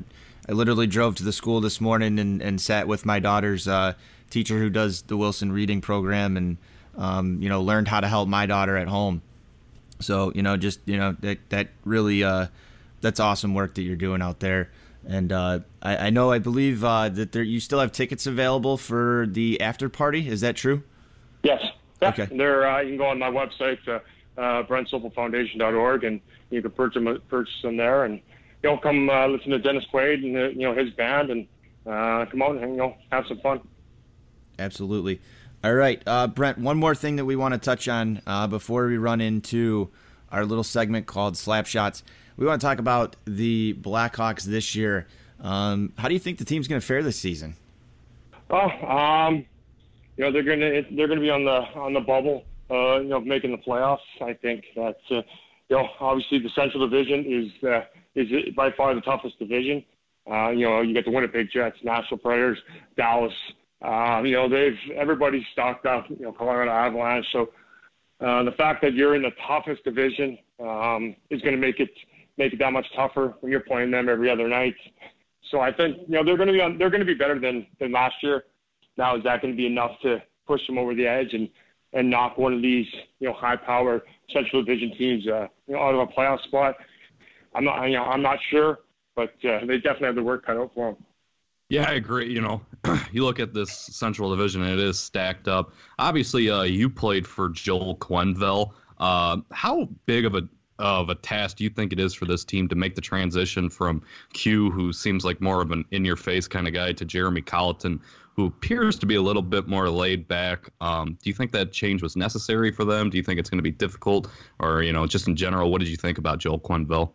I 0.50 0.54
literally 0.54 0.88
drove 0.88 1.16
to 1.16 1.24
the 1.24 1.32
school 1.32 1.62
this 1.62 1.80
morning 1.80 2.20
and, 2.20 2.42
and 2.42 2.60
sat 2.60 2.88
with 2.88 3.06
my 3.06 3.20
daughter's 3.20 3.68
uh, 3.68 3.94
teacher 4.30 4.58
who 4.58 4.70
does 4.70 5.04
the 5.04 5.18
Wilson 5.18 5.52
reading 5.52 5.82
program 5.82 6.38
and 6.38 6.58
um, 6.98 7.42
you 7.42 7.50
know 7.50 7.62
learned 7.62 7.88
how 7.88 8.00
to 8.00 8.08
help 8.08 8.28
my 8.28 8.46
daughter 8.46 8.78
at 8.78 8.88
home. 8.88 9.22
So 10.00 10.32
you 10.34 10.42
know 10.42 10.58
just 10.58 10.80
you 10.86 10.98
know 10.98 11.16
that 11.20 11.38
that 11.50 11.70
really 11.86 12.24
uh, 12.24 12.48
that's 13.02 13.20
awesome 13.20 13.54
work 13.54 13.76
that 13.76 13.84
you're 13.84 13.96
doing 13.96 14.22
out 14.22 14.40
there. 14.40 14.72
And 15.08 15.32
uh, 15.32 15.60
I, 15.82 15.98
I, 15.98 16.10
know 16.12 16.32
I 16.32 16.38
believe 16.38 16.84
uh, 16.84 17.10
that 17.10 17.32
there 17.32 17.42
you 17.42 17.60
still 17.60 17.80
have 17.80 17.92
tickets 17.92 18.28
available 18.28 18.78
for 18.78 19.26
the 19.28 19.60
after 19.60 19.90
party. 19.90 20.28
Is 20.28 20.42
that 20.42 20.56
true? 20.56 20.84
Yes. 21.44 21.64
Yeah. 22.02 22.10
Okay. 22.10 22.28
There 22.32 22.68
uh, 22.70 22.82
you 22.82 22.90
can 22.90 22.98
go 22.98 23.08
on 23.08 23.20
my 23.20 23.32
website 23.32 23.80
uh, 23.88 24.00
uh, 24.40 24.64
and 26.04 26.22
you 26.52 26.62
can 26.62 26.72
purchase 26.72 27.04
them, 27.04 27.22
purchase 27.30 27.62
them 27.64 27.78
there 27.78 28.06
and 28.06 28.22
you 28.64 28.70
know, 28.70 28.78
come 28.78 29.10
uh, 29.10 29.28
listen 29.28 29.52
to 29.52 29.60
Dennis 29.60 29.86
Quaid 29.92 30.24
and 30.24 30.38
uh, 30.38 30.48
you 30.50 30.62
know 30.68 30.74
his 30.74 30.92
band, 30.92 31.30
and 31.30 31.48
uh, 31.86 32.26
come 32.30 32.42
out 32.42 32.58
and 32.58 32.72
you 32.72 32.78
know 32.78 32.96
have 33.12 33.26
some 33.28 33.40
fun. 33.40 33.62
Absolutely. 34.60 35.22
All 35.64 35.74
right, 35.74 36.02
uh, 36.08 36.28
Brent. 36.28 36.58
One 36.58 36.78
more 36.78 36.96
thing 36.96 37.18
that 37.18 37.26
we 37.26 37.36
want 37.36 37.54
to 37.54 37.60
touch 37.60 37.88
on 37.88 38.22
uh, 38.26 38.48
before 38.48 38.88
we 38.88 38.98
run 38.98 39.22
into 39.22 39.90
our 40.32 40.46
little 40.46 40.64
segment 40.64 41.06
called 41.08 41.38
Slap 41.38 41.68
Shots. 41.68 42.04
We 42.38 42.46
want 42.46 42.62
to 42.62 42.66
talk 42.66 42.80
about 42.80 43.16
the 43.26 43.76
Blackhawks 43.76 44.44
this 44.44 44.76
year. 44.76 45.08
Um, 45.40 45.94
how 45.98 46.08
do 46.08 46.14
you 46.14 46.20
think 46.20 46.38
the 46.38 46.46
team's 46.46 46.68
going 46.68 46.82
to 46.82 46.86
fare 46.86 47.04
this 47.04 47.18
season? 47.18 47.56
Well, 48.50 48.72
um, 48.86 49.46
you 50.18 50.24
know 50.24 50.32
they're 50.32 50.44
gonna 50.44 50.82
they're 50.92 51.08
gonna 51.08 51.22
be 51.22 51.30
on 51.30 51.46
the 51.46 51.62
on 51.76 51.94
the 51.94 52.00
bubble. 52.00 52.46
Uh, 52.70 53.00
you 53.00 53.10
know, 53.10 53.20
making 53.20 53.52
the 53.52 53.58
playoffs. 53.58 54.00
I 54.22 54.34
think 54.34 54.64
that 54.76 54.98
uh, 55.10 55.16
you 55.70 55.78
know 55.78 55.88
obviously 56.00 56.40
the 56.40 56.50
Central 56.50 56.88
Division 56.88 57.26
is 57.26 57.64
uh, 57.64 57.82
is 58.16 58.28
by 58.56 58.72
far 58.72 58.94
the 58.94 59.02
toughest 59.02 59.40
division. 59.40 59.84
Uh, 60.30 60.50
you 60.50 60.66
know, 60.66 60.82
you 60.82 60.94
get 60.94 61.06
the 61.06 61.12
Winnipeg 61.12 61.50
Jets, 61.52 61.78
Nashville 61.84 62.18
Predators, 62.18 62.60
Dallas. 62.96 63.34
Um, 63.82 64.26
you 64.26 64.34
know, 64.34 64.48
they've 64.48 64.78
everybody's 64.96 65.44
stocked 65.52 65.86
up. 65.86 66.06
You 66.10 66.18
know, 66.20 66.32
Colorado 66.32 66.72
Avalanche. 66.72 67.26
So 67.32 67.50
uh, 68.20 68.44
the 68.44 68.52
fact 68.52 68.82
that 68.84 68.94
you're 68.94 69.16
in 69.16 69.24
the 69.24 69.32
toughest 69.48 69.84
division 69.84 70.38
um, 70.60 71.16
is 71.30 71.42
going 71.42 71.56
to 71.56 71.62
make 71.62 71.80
it 71.80 71.90
make 72.38 72.54
it 72.54 72.60
that 72.60 72.72
much 72.72 72.86
tougher 72.96 73.34
when 73.42 73.52
you're 73.52 73.62
playing 73.62 73.92
them 73.92 74.10
every 74.10 74.30
other 74.30 74.48
night. 74.48 74.76
So 75.50 75.60
I 75.60 75.72
think 75.72 75.98
you 76.08 76.16
know 76.16 76.24
they're 76.24 76.38
going 76.38 76.48
to 76.48 76.54
be 76.54 76.62
on, 76.62 76.78
they're 76.78 76.90
going 76.90 77.02
to 77.02 77.06
be 77.06 77.16
better 77.16 77.40
than 77.40 77.66
than 77.80 77.92
last 77.92 78.16
year. 78.22 78.44
Now 78.98 79.16
is 79.16 79.24
that 79.24 79.42
going 79.42 79.54
to 79.54 79.58
be 79.58 79.66
enough 79.66 80.00
to 80.04 80.22
push 80.46 80.66
them 80.68 80.78
over 80.78 80.94
the 80.94 81.08
edge 81.08 81.34
and 81.34 81.50
and 81.94 82.10
knock 82.10 82.38
one 82.38 82.54
of 82.54 82.62
these 82.62 82.86
you 83.20 83.28
know 83.28 83.34
high 83.34 83.56
power 83.56 84.04
Central 84.32 84.64
Division 84.64 84.96
teams 84.98 85.28
uh, 85.28 85.48
you 85.68 85.76
know 85.76 85.82
out 85.82 85.96
of 85.96 86.02
a 86.02 86.08
playoff 86.08 86.42
spot? 86.44 86.76
I'm 87.54 87.64
not 87.64 87.86
you 87.86 87.96
know 87.96 88.04
I'm 88.04 88.22
not 88.22 88.40
sure, 88.50 88.80
but 89.16 89.34
uh, 89.44 89.66
they 89.66 89.78
definitely 89.78 90.08
have 90.08 90.16
the 90.16 90.24
work 90.24 90.46
cut 90.46 90.58
out 90.58 90.72
for 90.74 90.92
them. 90.92 91.04
Yeah, 91.70 91.90
I 91.90 91.94
agree. 91.94 92.32
You 92.32 92.42
know, 92.42 92.62
you 93.14 93.24
look 93.24 93.40
at 93.40 93.54
this 93.54 93.72
Central 93.72 94.30
Division, 94.30 94.62
it 94.62 94.80
is 94.80 95.00
stacked 95.00 95.48
up. 95.48 95.72
Obviously, 96.00 96.50
uh, 96.50 96.64
you 96.64 96.90
played 96.90 97.26
for 97.26 97.48
Joel 97.50 97.96
Quenneville. 97.96 98.74
Uh, 98.98 99.38
how 99.52 99.88
big 100.06 100.26
of 100.26 100.36
a 100.36 100.48
of 100.80 101.10
a 101.10 101.16
task 101.16 101.58
do 101.58 101.64
you 101.64 101.70
think 101.70 101.94
it 101.94 102.00
is 102.00 102.14
for 102.14 102.26
this 102.26 102.44
team 102.44 102.68
to 102.68 102.76
make 102.76 102.96
the 102.96 103.02
transition 103.02 103.70
from 103.70 104.02
Q, 104.34 104.72
who 104.72 104.92
seems 104.92 105.24
like 105.24 105.40
more 105.40 105.62
of 105.62 105.72
an 105.72 105.86
in 105.92 106.04
your 106.04 106.16
face 106.16 106.48
kind 106.48 106.68
of 106.68 106.74
guy, 106.74 106.92
to 106.92 107.06
Jeremy 107.06 107.42
Colliton, 107.42 108.02
who 108.36 108.48
appears 108.48 108.98
to 109.00 109.06
be 109.06 109.16
a 109.16 109.22
little 109.22 109.42
bit 109.42 109.68
more 109.68 109.90
laid 109.90 110.28
back? 110.28 110.70
Um, 110.82 111.18
do 111.22 111.30
you 111.30 111.34
think 111.34 111.52
that 111.52 111.72
change 111.72 112.02
was 112.02 112.16
necessary 112.16 112.72
for 112.72 112.84
them? 112.84 113.10
Do 113.10 113.18
you 113.18 113.24
think 113.24 113.40
it's 113.40 113.50
going 113.50 113.60
to 113.60 113.64
be 113.64 113.72
difficult, 113.72 114.28
or 114.60 114.82
you 114.82 114.92
know, 114.92 115.06
just 115.06 115.28
in 115.28 115.36
general, 115.36 115.72
what 115.72 115.80
did 115.80 115.88
you 115.88 115.98
think 115.98 116.18
about 116.18 116.40
Joel 116.40 116.60
Quenneville? 116.60 117.12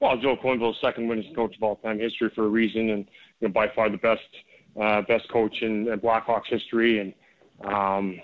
Well, 0.00 0.16
Joel 0.16 0.38
Quenneville's 0.38 0.78
second 0.80 1.08
winningest 1.08 1.34
coach 1.34 1.54
of 1.56 1.62
all 1.62 1.76
time 1.76 1.98
history 1.98 2.30
for 2.34 2.44
a 2.44 2.48
reason, 2.48 2.90
and 2.90 3.06
you 3.40 3.48
know, 3.48 3.52
by 3.52 3.68
far 3.74 3.90
the 3.90 3.98
best 3.98 4.20
uh, 4.80 5.02
best 5.02 5.30
coach 5.30 5.62
in, 5.62 5.88
in 5.88 6.00
Blackhawks 6.00 6.48
history. 6.48 7.00
And 7.00 7.72
um, 7.72 8.18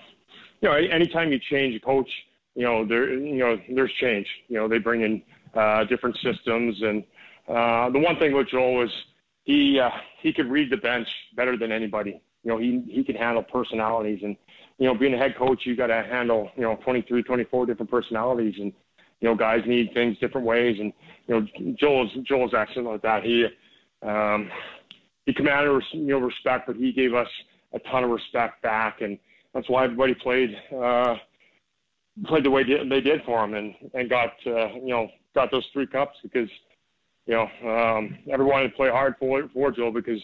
you 0.60 0.68
know, 0.68 0.74
anytime 0.74 1.32
you 1.32 1.38
change 1.50 1.76
a 1.76 1.80
coach 1.80 2.08
you 2.56 2.62
know, 2.62 2.86
there, 2.86 3.12
you 3.12 3.36
know, 3.36 3.60
there's 3.68 3.92
change. 4.00 4.26
You 4.48 4.56
know, 4.56 4.66
they 4.66 4.78
bring 4.78 5.02
in 5.02 5.22
uh, 5.54 5.84
different 5.84 6.16
systems, 6.16 6.80
and 6.82 7.04
uh, 7.48 7.90
the 7.90 7.98
one 7.98 8.18
thing 8.18 8.32
with 8.32 8.48
Joel 8.48 8.84
is 8.84 8.90
he 9.44 9.78
uh, 9.78 9.90
he 10.22 10.32
could 10.32 10.50
read 10.50 10.72
the 10.72 10.78
bench 10.78 11.06
better 11.36 11.56
than 11.56 11.70
anybody. 11.70 12.20
You 12.42 12.50
know, 12.50 12.58
he 12.58 12.82
he 12.88 13.04
could 13.04 13.16
handle 13.16 13.42
personalities, 13.42 14.20
and 14.22 14.36
you 14.78 14.86
know, 14.86 14.94
being 14.94 15.12
a 15.12 15.18
head 15.18 15.36
coach, 15.36 15.60
you 15.64 15.76
got 15.76 15.88
to 15.88 16.02
handle 16.02 16.50
you 16.56 16.62
know 16.62 16.78
23, 16.82 17.22
24 17.22 17.66
different 17.66 17.90
personalities, 17.90 18.54
and 18.58 18.72
you 19.20 19.28
know, 19.28 19.34
guys 19.34 19.62
need 19.66 19.92
things 19.94 20.18
different 20.18 20.46
ways, 20.46 20.76
and 20.78 20.92
you 21.26 21.40
know, 21.40 21.74
Joel's 21.78 22.10
Joel's 22.22 22.54
excellent 22.54 22.88
like 22.88 23.02
that. 23.02 23.24
He 23.24 23.46
um, 24.02 24.50
he 25.24 25.32
commanded 25.32 25.82
you 25.92 26.06
know 26.06 26.18
respect, 26.18 26.66
but 26.66 26.76
he 26.76 26.92
gave 26.92 27.14
us 27.14 27.28
a 27.72 27.78
ton 27.90 28.04
of 28.04 28.10
respect 28.10 28.62
back, 28.62 29.00
and 29.00 29.18
that's 29.54 29.68
why 29.68 29.84
everybody 29.84 30.14
played. 30.14 30.56
Uh, 30.74 31.16
played 32.24 32.44
the 32.44 32.50
way 32.50 32.62
they 32.64 33.00
did 33.00 33.22
for 33.24 33.44
him 33.44 33.54
and 33.54 33.74
and 33.94 34.08
got 34.08 34.32
uh, 34.46 34.72
you 34.74 34.88
know 34.88 35.08
got 35.34 35.50
those 35.50 35.66
three 35.72 35.86
cups 35.86 36.16
because 36.22 36.48
you 37.26 37.34
know 37.34 37.48
um, 37.68 38.18
everyone 38.30 38.62
had 38.62 38.70
to 38.70 38.76
play 38.76 38.88
hard 38.88 39.14
for 39.18 39.48
for 39.52 39.70
Joe 39.70 39.90
because 39.90 40.20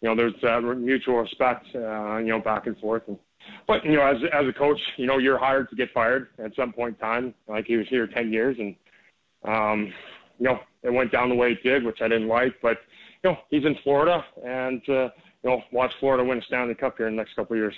you 0.00 0.08
know 0.08 0.16
there's 0.16 0.34
that 0.42 0.62
mutual 0.62 1.18
respect 1.18 1.66
uh, 1.74 2.16
you 2.16 2.28
know 2.28 2.40
back 2.40 2.66
and 2.66 2.76
forth 2.78 3.02
and 3.06 3.18
but 3.66 3.84
you 3.84 3.96
know 3.96 4.06
as 4.06 4.16
as 4.32 4.46
a 4.46 4.52
coach 4.52 4.80
you 4.96 5.06
know 5.06 5.18
you're 5.18 5.38
hired 5.38 5.68
to 5.70 5.76
get 5.76 5.92
fired 5.92 6.28
at 6.38 6.54
some 6.54 6.72
point 6.72 6.96
in 6.96 7.00
time 7.00 7.34
like 7.48 7.66
he 7.66 7.76
was 7.76 7.86
here 7.88 8.06
10 8.06 8.32
years 8.32 8.56
and 8.58 8.74
um, 9.44 9.92
you 10.38 10.46
know 10.46 10.60
it 10.82 10.92
went 10.92 11.12
down 11.12 11.28
the 11.28 11.34
way 11.34 11.52
it 11.52 11.62
did 11.62 11.84
which 11.84 12.00
I 12.00 12.08
didn't 12.08 12.28
like 12.28 12.54
but 12.62 12.78
you 13.22 13.30
know 13.30 13.38
he's 13.50 13.64
in 13.64 13.76
Florida 13.82 14.24
and 14.44 14.82
uh, 14.88 15.10
you 15.42 15.50
know 15.50 15.62
watch 15.72 15.92
Florida 16.00 16.24
win 16.24 16.38
a 16.38 16.42
Stanley 16.42 16.74
Cup 16.74 16.96
here 16.96 17.08
in 17.08 17.16
the 17.16 17.22
next 17.22 17.34
couple 17.34 17.54
of 17.54 17.58
years. 17.58 17.74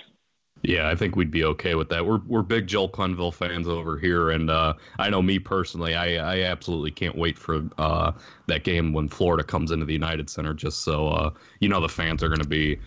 Yeah, 0.63 0.89
I 0.89 0.97
think 0.97 1.15
we'd 1.15 1.31
be 1.31 1.45
okay 1.45 1.75
with 1.77 1.89
that. 1.91 2.05
We're 2.05 2.21
we're 2.27 2.43
big 2.43 2.67
Joel 2.67 2.89
Quenneville 2.89 3.33
fans 3.33 3.69
over 3.69 3.97
here, 3.97 4.31
and 4.31 4.51
uh, 4.51 4.75
I 4.99 5.09
know 5.09 5.23
me 5.23 5.39
personally, 5.39 5.95
I, 5.95 6.15
I 6.17 6.43
absolutely 6.43 6.91
can't 6.91 7.17
wait 7.17 7.39
for 7.39 7.63
uh, 7.79 8.13
that 8.49 8.65
game 8.65 8.93
when 8.93 9.09
Florida 9.09 9.45
comes 9.45 9.71
into 9.71 9.87
the 9.87 9.93
United 9.93 10.29
Center. 10.29 10.55
Just 10.55 10.83
so 10.83 11.09
uh, 11.09 11.31
you 11.61 11.69
know, 11.69 11.81
the 11.81 11.89
fans 11.89 12.25
are 12.25 12.29
going 12.29 12.41
to 12.41 12.49
be 12.49 12.81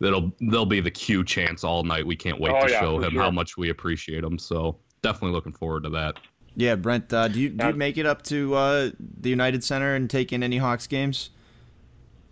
that'll 0.00 0.32
they'll 0.50 0.66
be 0.66 0.80
the 0.80 0.90
Q 0.90 1.24
chants 1.24 1.64
all 1.64 1.82
night. 1.82 2.06
We 2.06 2.16
can't 2.16 2.40
wait 2.40 2.52
oh, 2.54 2.66
to 2.66 2.72
yeah, 2.72 2.80
show 2.80 3.00
him 3.00 3.12
sure. 3.12 3.22
how 3.22 3.30
much 3.30 3.56
we 3.56 3.70
appreciate 3.70 4.24
him. 4.24 4.38
So 4.38 4.78
definitely 5.02 5.32
looking 5.32 5.52
forward 5.52 5.84
to 5.84 5.90
that. 5.90 6.16
Yeah, 6.54 6.74
Brent, 6.74 7.12
uh, 7.12 7.28
do 7.28 7.40
you 7.40 7.50
do 7.50 7.68
you 7.68 7.74
make 7.74 7.98
it 7.98 8.06
up 8.06 8.22
to 8.22 8.54
uh, 8.54 8.90
the 8.98 9.30
United 9.30 9.62
Center 9.62 9.94
and 9.94 10.10
take 10.10 10.32
in 10.32 10.42
any 10.42 10.58
Hawks 10.58 10.86
games? 10.86 11.30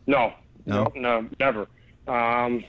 No, 0.06 0.32
No? 0.64 0.90
no, 0.94 1.20
no 1.20 1.28
never. 1.38 1.68
Um, 2.08 2.64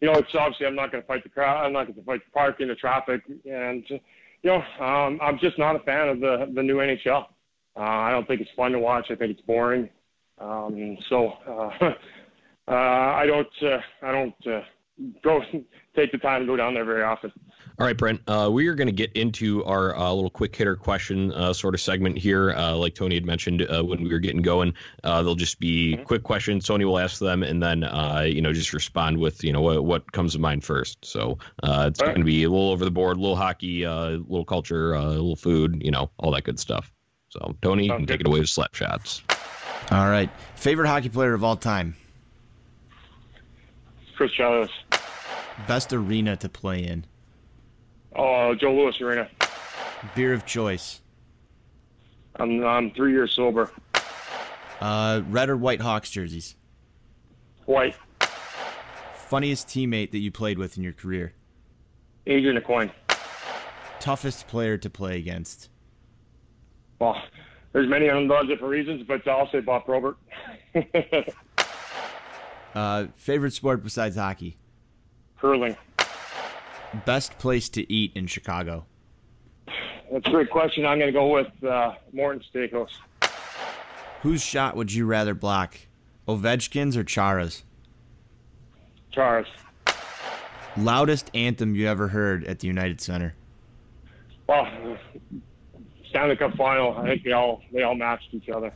you 0.00 0.06
know, 0.06 0.18
it's 0.18 0.34
obviously 0.34 0.66
I'm 0.66 0.76
not 0.76 0.92
going 0.92 1.02
to 1.02 1.06
fight 1.06 1.24
the 1.24 1.28
crowd. 1.28 1.64
I'm 1.64 1.72
not 1.72 1.84
going 1.84 1.96
to 1.96 2.02
fight 2.02 2.24
the 2.24 2.30
parking, 2.32 2.68
the 2.68 2.76
traffic, 2.76 3.22
and 3.44 3.84
you 3.88 4.00
know, 4.44 4.62
um, 4.80 5.18
I'm 5.20 5.38
just 5.40 5.58
not 5.58 5.74
a 5.74 5.80
fan 5.80 6.08
of 6.08 6.20
the 6.20 6.50
the 6.54 6.62
new 6.62 6.76
NHL. 6.76 7.26
Uh, 7.76 7.80
I 7.80 8.10
don't 8.10 8.26
think 8.26 8.40
it's 8.40 8.50
fun 8.56 8.72
to 8.72 8.78
watch. 8.78 9.06
I 9.10 9.16
think 9.16 9.32
it's 9.32 9.42
boring. 9.42 9.88
Um, 10.38 10.96
so 11.08 11.30
uh, 11.48 11.70
uh, 12.68 12.72
I 12.72 13.26
don't 13.26 13.48
uh, 13.62 13.80
I 14.02 14.12
don't 14.12 14.46
uh, 14.46 14.60
go 15.22 15.40
take 15.96 16.12
the 16.12 16.18
time 16.18 16.42
to 16.42 16.46
go 16.46 16.56
down 16.56 16.74
there 16.74 16.84
very 16.84 17.02
often. 17.02 17.32
All 17.80 17.86
right, 17.86 17.96
Brent. 17.96 18.20
Uh, 18.26 18.50
we 18.50 18.66
are 18.66 18.74
going 18.74 18.88
to 18.88 18.92
get 18.92 19.12
into 19.12 19.64
our 19.64 19.96
uh, 19.96 20.12
little 20.12 20.30
quick 20.30 20.54
hitter 20.54 20.74
question 20.74 21.30
uh, 21.30 21.52
sort 21.52 21.74
of 21.74 21.80
segment 21.80 22.18
here. 22.18 22.50
Uh, 22.50 22.74
like 22.74 22.96
Tony 22.96 23.14
had 23.14 23.24
mentioned 23.24 23.62
uh, 23.62 23.84
when 23.84 24.02
we 24.02 24.08
were 24.08 24.18
getting 24.18 24.42
going, 24.42 24.74
uh, 25.04 25.22
they'll 25.22 25.36
just 25.36 25.60
be 25.60 25.96
quick 25.98 26.24
questions. 26.24 26.66
Tony 26.66 26.84
will 26.84 26.98
ask 26.98 27.20
them, 27.20 27.44
and 27.44 27.62
then 27.62 27.82
you 28.26 28.42
know 28.42 28.52
just 28.52 28.72
respond 28.72 29.16
with 29.16 29.44
you 29.44 29.52
know 29.52 29.60
what, 29.60 29.84
what 29.84 30.10
comes 30.10 30.32
to 30.32 30.40
mind 30.40 30.64
first. 30.64 31.04
So 31.04 31.38
it's 31.62 32.00
All 32.00 32.06
right. 32.06 32.14
going 32.14 32.16
to 32.16 32.24
be 32.24 32.42
a 32.42 32.50
little 32.50 32.72
over 32.72 32.84
the 32.84 32.90
board, 32.90 33.16
a 33.16 33.20
little 33.20 33.36
hockey, 33.36 33.84
a 33.84 34.18
little 34.26 34.44
culture, 34.44 34.94
a 34.94 35.04
little 35.04 35.36
food, 35.36 35.80
you 35.84 35.92
know, 35.92 36.10
all 36.18 36.32
that 36.32 36.42
good 36.42 36.58
stuff. 36.58 36.92
So 37.28 37.56
Tony, 37.62 37.84
you 37.84 37.90
Sounds 37.90 38.00
can 38.00 38.06
take 38.06 38.20
it 38.20 38.26
away 38.26 38.40
with 38.40 38.48
slap 38.48 38.74
shots. 38.74 39.22
All 39.92 40.08
right. 40.10 40.30
Favorite 40.56 40.88
hockey 40.88 41.10
player 41.10 41.32
of 41.32 41.44
all 41.44 41.56
time? 41.56 41.94
Chris 44.18 44.32
Chavez, 44.32 44.68
Best 45.68 45.92
arena 45.92 46.34
to 46.38 46.48
play 46.48 46.84
in? 46.84 47.04
oh 48.16 48.52
Joe 48.56 48.74
Louis 48.74 49.00
Arena. 49.00 49.28
Beer 50.16 50.32
of 50.32 50.44
choice? 50.44 51.02
I'm 52.34 52.64
I'm 52.64 52.90
three 52.90 53.12
years 53.12 53.30
sober. 53.30 53.70
Uh, 54.80 55.22
red 55.28 55.48
or 55.48 55.56
white 55.56 55.80
Hawks 55.80 56.10
jerseys? 56.10 56.56
White, 57.66 57.94
Funniest 59.14 59.68
teammate 59.68 60.10
that 60.10 60.18
you 60.18 60.32
played 60.32 60.58
with 60.58 60.76
in 60.76 60.82
your 60.82 60.94
career? 60.94 61.32
Adrian 62.26 62.60
Aucoin. 62.60 62.90
Toughest 64.00 64.48
player 64.48 64.76
to 64.78 64.90
play 64.90 65.18
against? 65.18 65.68
Well, 66.98 67.22
there's 67.72 67.88
many 67.88 68.08
of 68.08 68.28
different 68.48 68.62
reasons, 68.72 69.04
but 69.06 69.28
I'll 69.28 69.48
say 69.52 69.60
Bob 69.60 69.84
Probert. 69.84 70.16
Uh, 72.74 73.06
favorite 73.16 73.52
sport 73.52 73.82
besides 73.82 74.16
hockey? 74.16 74.56
Curling. 75.40 75.76
Best 77.04 77.38
place 77.38 77.68
to 77.70 77.90
eat 77.92 78.12
in 78.14 78.26
Chicago? 78.26 78.86
That's 80.10 80.26
a 80.26 80.30
great 80.30 80.50
question. 80.50 80.86
I'm 80.86 80.98
going 80.98 81.12
to 81.12 81.18
go 81.18 81.28
with 81.28 81.64
uh, 81.64 81.94
Morton 82.12 82.42
Steakhouse. 82.52 82.88
Whose 84.22 84.42
shot 84.42 84.74
would 84.74 84.92
you 84.92 85.06
rather 85.06 85.34
block? 85.34 85.76
Ovechkin's 86.26 86.96
or 86.96 87.04
Chara's? 87.04 87.62
Chara's. 89.12 89.46
Loudest 90.76 91.30
anthem 91.34 91.74
you 91.74 91.88
ever 91.88 92.08
heard 92.08 92.44
at 92.44 92.60
the 92.60 92.66
United 92.66 93.00
Center? 93.00 93.34
Well, 94.46 94.66
Stanley 96.08 96.36
Cup 96.36 96.54
final. 96.56 96.96
I 96.96 97.04
think 97.04 97.24
they 97.24 97.32
all 97.32 97.62
they 97.72 97.82
all 97.82 97.94
matched 97.94 98.28
each 98.32 98.48
other. 98.48 98.72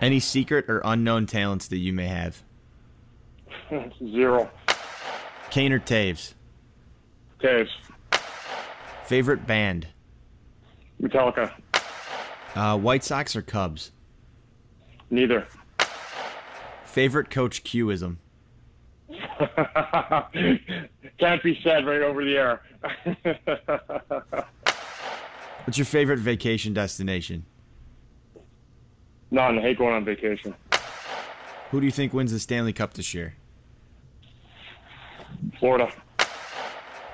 Any 0.00 0.20
secret 0.20 0.66
or 0.68 0.80
unknown 0.84 1.26
talents 1.26 1.66
that 1.68 1.78
you 1.78 1.92
may 1.92 2.06
have? 2.06 2.42
Zero. 3.98 4.50
Kane 5.50 5.72
or 5.72 5.80
Toews? 5.80 6.34
Toews. 7.40 7.68
Favorite 9.04 9.46
band? 9.46 9.86
Metallica. 11.00 11.52
Uh, 12.54 12.78
White 12.78 13.04
Sox 13.04 13.36
or 13.36 13.42
Cubs? 13.42 13.92
Neither. 15.10 15.46
Favorite 16.84 17.30
Coach 17.30 17.64
Qism? 17.64 18.16
Can't 21.18 21.42
be 21.42 21.58
said 21.62 21.86
right 21.86 22.02
over 22.02 22.24
the 22.24 22.36
air. 22.36 22.60
What's 25.64 25.78
your 25.78 25.84
favorite 25.84 26.18
vacation 26.18 26.74
destination? 26.74 27.44
None. 29.30 29.58
I 29.58 29.62
hate 29.62 29.78
going 29.78 29.94
on 29.94 30.04
vacation. 30.04 30.54
Who 31.70 31.80
do 31.80 31.86
you 31.86 31.92
think 31.92 32.12
wins 32.12 32.32
the 32.32 32.38
Stanley 32.38 32.72
Cup 32.72 32.94
this 32.94 33.12
year? 33.12 33.34
Florida. 35.58 35.92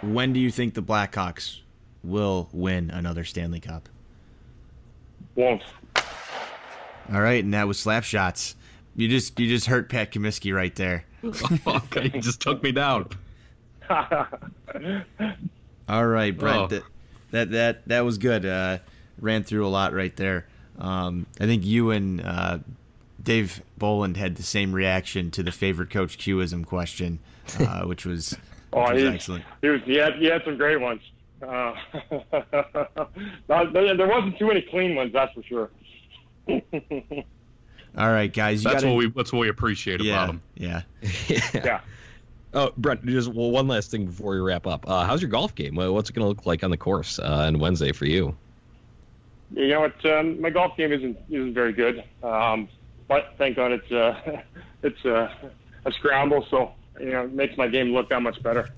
When 0.02 0.32
do 0.32 0.40
you 0.40 0.50
think 0.50 0.74
the 0.74 0.82
Blackhawks 0.82 1.60
will 2.02 2.48
win 2.52 2.90
another 2.90 3.24
Stanley 3.24 3.60
Cup? 3.60 3.88
Won't. 5.36 5.62
All 7.12 7.20
right, 7.20 7.42
and 7.42 7.54
that 7.54 7.66
was 7.66 7.78
slap 7.78 8.04
shots. 8.04 8.54
You 8.94 9.08
just 9.08 9.38
you 9.40 9.48
just 9.48 9.66
hurt 9.66 9.88
Pat 9.88 10.12
Comiskey 10.12 10.54
right 10.54 10.74
there. 10.74 11.04
okay, 11.66 12.10
you 12.12 12.20
just 12.20 12.40
took 12.40 12.62
me 12.62 12.72
down. 12.72 13.08
All 15.88 16.06
right, 16.06 16.36
Brent. 16.36 16.56
Oh. 16.58 16.66
That, 16.66 16.82
that 17.30 17.50
that 17.50 17.88
that 17.88 18.00
was 18.00 18.18
good. 18.18 18.44
Uh, 18.44 18.78
ran 19.18 19.44
through 19.44 19.66
a 19.66 19.68
lot 19.70 19.92
right 19.94 20.14
there. 20.16 20.46
Um, 20.78 21.26
I 21.40 21.44
think 21.46 21.64
you 21.64 21.90
and 21.90 22.20
uh, 22.24 22.58
Dave 23.22 23.62
Bolland 23.78 24.16
had 24.16 24.36
the 24.36 24.42
same 24.42 24.72
reaction 24.72 25.30
to 25.32 25.42
the 25.42 25.52
favorite 25.52 25.90
coach 25.90 26.18
Qism 26.18 26.64
question, 26.66 27.18
uh, 27.60 27.82
which 27.86 28.04
was, 28.06 28.36
Oh, 28.72 28.80
which 28.84 28.92
was 28.94 29.02
he's- 29.02 29.14
excellent. 29.14 29.44
He 29.60 29.68
was. 29.68 29.80
He 29.84 29.94
had. 29.96 30.14
He 30.16 30.24
had 30.26 30.42
some 30.44 30.56
great 30.56 30.80
ones. 30.80 31.00
Uh, 31.42 31.74
not- 33.48 33.72
there 33.72 33.96
there 33.96 34.06
wasn't 34.08 34.38
too 34.38 34.46
many 34.46 34.62
clean 34.62 34.94
ones, 34.94 35.12
that's 35.12 35.32
for 35.34 35.42
sure. 35.42 35.70
All 37.98 38.10
right, 38.10 38.32
guys. 38.32 38.64
You 38.64 38.70
That's 38.70 38.82
gotta, 38.82 38.94
what 38.94 38.98
we 38.98 39.10
that's 39.10 39.32
what 39.32 39.40
we 39.40 39.48
appreciate 39.48 40.00
yeah, 40.00 40.14
about 40.14 40.30
him. 40.30 40.42
yeah. 40.56 40.82
Yeah. 41.54 41.80
Oh, 42.54 42.70
Brent, 42.76 43.04
just 43.06 43.28
well, 43.32 43.50
one 43.50 43.66
last 43.68 43.90
thing 43.90 44.06
before 44.06 44.32
we 44.34 44.40
wrap 44.40 44.66
up. 44.66 44.88
Uh, 44.88 45.04
how's 45.06 45.20
your 45.22 45.30
golf 45.30 45.54
game? 45.54 45.74
What's 45.74 46.10
it 46.10 46.12
going 46.14 46.24
to 46.24 46.28
look 46.28 46.44
like 46.46 46.62
on 46.64 46.70
the 46.70 46.76
course 46.76 47.18
uh, 47.18 47.22
on 47.46 47.58
Wednesday 47.58 47.92
for 47.92 48.04
you? 48.06 48.36
You 49.54 49.68
know 49.68 49.80
what? 49.80 50.04
Um, 50.06 50.40
my 50.40 50.50
golf 50.50 50.76
game 50.76 50.92
isn't 50.92 51.18
isn't 51.28 51.54
very 51.54 51.72
good, 51.72 52.04
um, 52.22 52.68
but 53.08 53.34
thank 53.38 53.56
God 53.56 53.72
it's 53.72 53.92
uh, 53.92 54.42
it's 54.82 55.04
uh, 55.04 55.28
a 55.84 55.92
scramble, 55.92 56.46
so 56.50 56.72
you 57.00 57.10
know 57.10 57.24
it 57.24 57.32
makes 57.32 57.56
my 57.56 57.68
game 57.68 57.92
look 57.92 58.08
that 58.08 58.22
much 58.22 58.42
better. 58.42 58.70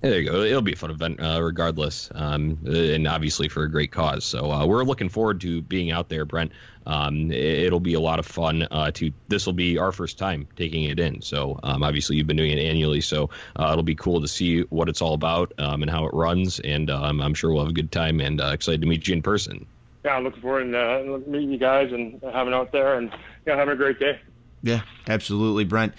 There 0.00 0.18
you 0.18 0.30
go. 0.30 0.40
It'll 0.40 0.62
be 0.62 0.72
a 0.72 0.76
fun 0.76 0.90
event, 0.90 1.20
uh, 1.20 1.42
regardless, 1.42 2.10
um, 2.14 2.58
and 2.64 3.06
obviously 3.06 3.48
for 3.48 3.64
a 3.64 3.70
great 3.70 3.92
cause. 3.92 4.24
So 4.24 4.50
uh, 4.50 4.66
we're 4.66 4.82
looking 4.82 5.10
forward 5.10 5.42
to 5.42 5.60
being 5.60 5.90
out 5.90 6.08
there, 6.08 6.24
Brent. 6.24 6.52
Um, 6.86 7.30
it, 7.30 7.70
will 7.70 7.80
be 7.80 7.92
a 7.92 8.00
lot 8.00 8.18
of 8.18 8.24
fun. 8.24 8.66
Uh, 8.70 8.90
to 8.92 9.12
this 9.28 9.44
will 9.44 9.52
be 9.52 9.76
our 9.76 9.92
first 9.92 10.16
time 10.16 10.48
taking 10.56 10.84
it 10.84 10.98
in. 10.98 11.20
So 11.20 11.60
um, 11.62 11.82
obviously 11.82 12.16
you've 12.16 12.26
been 12.26 12.38
doing 12.38 12.56
it 12.56 12.62
annually, 12.62 13.02
so 13.02 13.28
uh, 13.56 13.68
it'll 13.72 13.82
be 13.82 13.94
cool 13.94 14.22
to 14.22 14.28
see 14.28 14.62
what 14.62 14.88
it's 14.88 15.02
all 15.02 15.12
about 15.12 15.52
um, 15.58 15.82
and 15.82 15.90
how 15.90 16.06
it 16.06 16.14
runs. 16.14 16.60
And 16.60 16.88
um, 16.88 17.20
I'm 17.20 17.34
sure 17.34 17.52
we'll 17.52 17.64
have 17.64 17.70
a 17.70 17.74
good 17.74 17.92
time 17.92 18.20
and 18.20 18.40
uh, 18.40 18.52
excited 18.52 18.80
to 18.80 18.86
meet 18.86 19.06
you 19.06 19.12
in 19.12 19.20
person. 19.20 19.66
Yeah, 20.04 20.16
I'm 20.16 20.24
looking 20.24 20.40
forward 20.40 20.70
to 20.70 20.78
uh, 20.78 21.18
meeting 21.26 21.52
you 21.52 21.58
guys 21.58 21.92
and 21.92 22.20
having 22.32 22.54
out 22.54 22.72
there 22.72 22.96
and 22.98 23.10
yeah, 23.46 23.56
having 23.56 23.74
a 23.74 23.76
great 23.76 23.98
day. 23.98 24.20
Yeah, 24.62 24.82
absolutely, 25.06 25.64
Brent. 25.64 25.94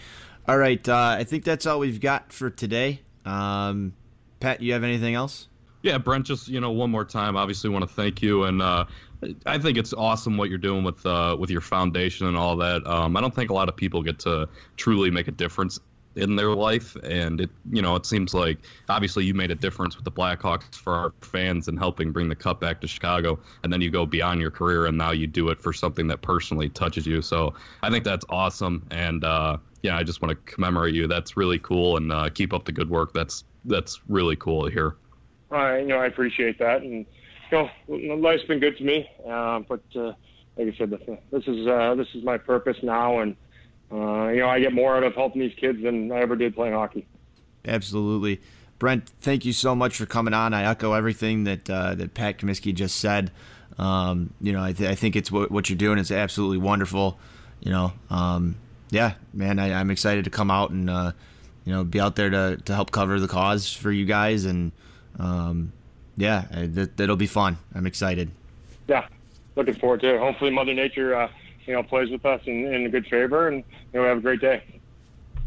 All 0.48 0.58
right, 0.58 0.88
uh, 0.88 1.16
I 1.20 1.24
think 1.24 1.44
that's 1.44 1.66
all 1.66 1.80
we've 1.80 2.02
got 2.02 2.34
for 2.34 2.50
today. 2.50 3.02
Um, 3.26 3.94
Pat, 4.40 4.62
you 4.62 4.74
have 4.74 4.84
anything 4.84 5.14
else? 5.14 5.48
Yeah, 5.84 5.98
Brent, 5.98 6.26
just 6.26 6.48
you 6.48 6.60
know, 6.60 6.72
one 6.72 6.92
more 6.92 7.06
time, 7.06 7.38
obviously 7.38 7.70
want 7.70 7.88
to 7.88 7.94
thank 7.94 8.22
you, 8.22 8.44
and 8.44 8.62
uh, 8.62 8.86
I 9.46 9.60
think 9.60 9.78
it's 9.78 9.94
awesome 9.94 10.38
what 10.38 10.50
you're 10.50 10.58
doing 10.58 10.84
with 10.84 11.06
uh, 11.06 11.36
with 11.40 11.50
your 11.50 11.62
foundation 11.62 12.28
and 12.28 12.38
all 12.38 12.58
that. 12.58 12.86
Um, 12.88 13.16
I 13.16 13.22
don't 13.22 13.34
think 13.34 13.50
a 13.52 13.54
lot 13.54 13.70
of 13.70 13.76
people 13.76 14.02
get 14.02 14.20
to 14.20 14.50
truly 14.78 15.12
make 15.12 15.28
a 15.28 15.32
difference 15.32 15.80
in 16.15 16.36
their 16.36 16.54
life, 16.54 16.95
and 17.04 17.41
it 17.41 17.50
you 17.71 17.82
know, 17.82 17.95
it 17.95 18.06
seems 18.06 18.34
like 18.34 18.58
obviously 18.89 19.26
you 19.26 19.34
made 19.34 19.52
a 19.52 19.56
difference 19.56 19.95
with 19.95 20.06
the 20.06 20.12
Blackhawks 20.12 20.76
for 20.76 20.93
our 20.93 21.13
fans 21.21 21.67
and 21.67 21.80
helping 21.80 22.12
bring 22.12 22.30
the 22.30 22.36
cup 22.36 22.60
back 22.60 22.82
to 22.82 22.88
Chicago, 22.88 23.39
and 23.63 23.71
then 23.71 23.82
you 23.82 23.89
go 23.89 24.06
beyond 24.06 24.41
your 24.41 24.52
career, 24.52 24.86
and 24.86 24.97
now 24.97 25.12
you 25.12 25.28
do 25.28 25.50
it 25.50 25.62
for 25.62 25.74
something 25.74 26.08
that 26.08 26.21
personally 26.21 26.69
touches 26.69 27.06
you. 27.06 27.21
So 27.21 27.54
I 27.82 27.89
think 27.89 28.04
that's 28.04 28.26
awesome, 28.30 28.86
and 28.91 29.24
uh, 29.24 29.58
yeah, 29.84 29.97
I 29.97 30.04
just 30.04 30.21
want 30.21 30.32
to 30.32 30.52
commemorate 30.52 30.93
you. 30.93 31.08
That's 31.08 31.38
really 31.38 31.60
cool, 31.60 31.97
and 31.97 32.12
uh, 32.12 32.30
keep 32.30 32.54
up 32.54 32.65
the 32.65 32.71
good 32.71 32.89
work. 32.89 33.13
That's 33.13 33.43
that's 33.65 34.02
really 34.08 34.36
cool 34.36 34.65
to 34.65 34.71
hear. 34.71 34.95
I 35.52 35.80
you 35.80 35.88
know 35.88 35.97
I 35.97 36.08
appreciate 36.08 36.60
that, 36.60 36.82
and 36.82 37.06
you 37.52 37.69
know 37.88 38.15
life's 38.15 38.43
been 38.43 38.60
good 38.60 38.78
to 38.78 38.84
me. 38.84 39.10
Uh, 39.28 39.60
but 39.60 39.82
uh, 39.95 40.13
like 40.58 40.74
I 40.74 40.78
said, 40.78 40.89
this, 40.89 41.47
is 41.47 41.67
uh, 41.67 41.95
this 41.95 42.08
is 42.13 42.24
my 42.24 42.38
purpose 42.38 42.78
now, 42.84 43.19
and 43.19 43.36
uh, 43.91 44.30
you 44.30 44.39
know 44.39 44.49
I 44.49 44.60
get 44.60 44.73
more 44.73 44.95
out 44.95 45.04
of 45.04 45.15
helping 45.15 45.41
these 45.41 45.56
kids 45.56 45.82
than 45.84 46.12
I 46.12 46.19
ever 46.21 46.36
did 46.36 46.56
playing 46.56 46.73
hockey. 46.73 47.08
Absolutely. 47.65 48.41
Brent, 48.80 49.10
thank 49.21 49.45
you 49.45 49.54
so 49.54 49.75
much 49.75 49.95
for 49.95 50.08
coming 50.08 50.34
on. 50.34 50.56
I 50.56 50.63
echo 50.63 50.93
everything 50.93 51.43
that 51.43 51.69
uh, 51.69 51.93
that 51.95 52.13
Pat 52.13 52.39
Comiskey 52.39 52.73
just 52.73 52.97
said. 52.97 53.32
Um, 53.77 54.34
you 54.41 54.54
know, 54.54 54.63
I, 54.63 54.73
th- 54.73 54.89
I 54.89 54.95
think 54.95 55.15
it's 55.15 55.32
what, 55.32 55.51
what 55.51 55.69
you're 55.69 55.77
doing 55.77 55.97
is 55.97 56.12
absolutely 56.12 56.58
wonderful. 56.58 57.19
You 57.62 57.71
know, 57.71 57.93
um, 58.10 58.56
yeah, 58.89 59.13
man, 59.34 59.60
I, 59.60 59.73
I'm 59.73 59.91
excited 59.91 60.23
to 60.23 60.32
come 60.32 60.49
out 60.49 60.71
and 60.71 60.89
uh, 60.89 61.12
you 61.63 61.73
know 61.73 61.84
be 61.84 61.99
out 61.99 62.15
there 62.15 62.30
to, 62.30 62.58
to 62.58 62.73
help 62.73 62.91
cover 62.91 63.19
the 63.19 63.27
cause 63.27 63.71
for 63.71 63.91
you 63.91 64.06
guys, 64.06 64.45
and 64.45 64.71
um, 65.19 65.73
yeah, 66.17 66.45
that, 66.51 66.97
that'll 66.97 67.15
be 67.15 67.27
fun. 67.27 67.58
I'm 67.75 67.86
excited. 67.86 68.32
Yeah, 68.88 69.08
looking 69.56 69.75
forward 69.75 70.01
to 70.01 70.15
it. 70.15 70.19
Hopefully, 70.19 70.49
Mother 70.49 70.73
Nature 70.73 71.15
uh, 71.15 71.30
you 71.65 71.74
know 71.74 71.84
plays 71.84 72.10
with 72.10 72.26
us 72.26 72.41
in, 72.45 72.65
in 72.74 72.86
a 72.86 72.89
good 72.89 73.06
favor, 73.08 73.47
and 73.47 73.58
you 73.58 74.00
know 74.00 74.02
we 74.02 74.08
have 74.08 74.17
a 74.17 74.21
great 74.21 74.41
day. 74.41 74.63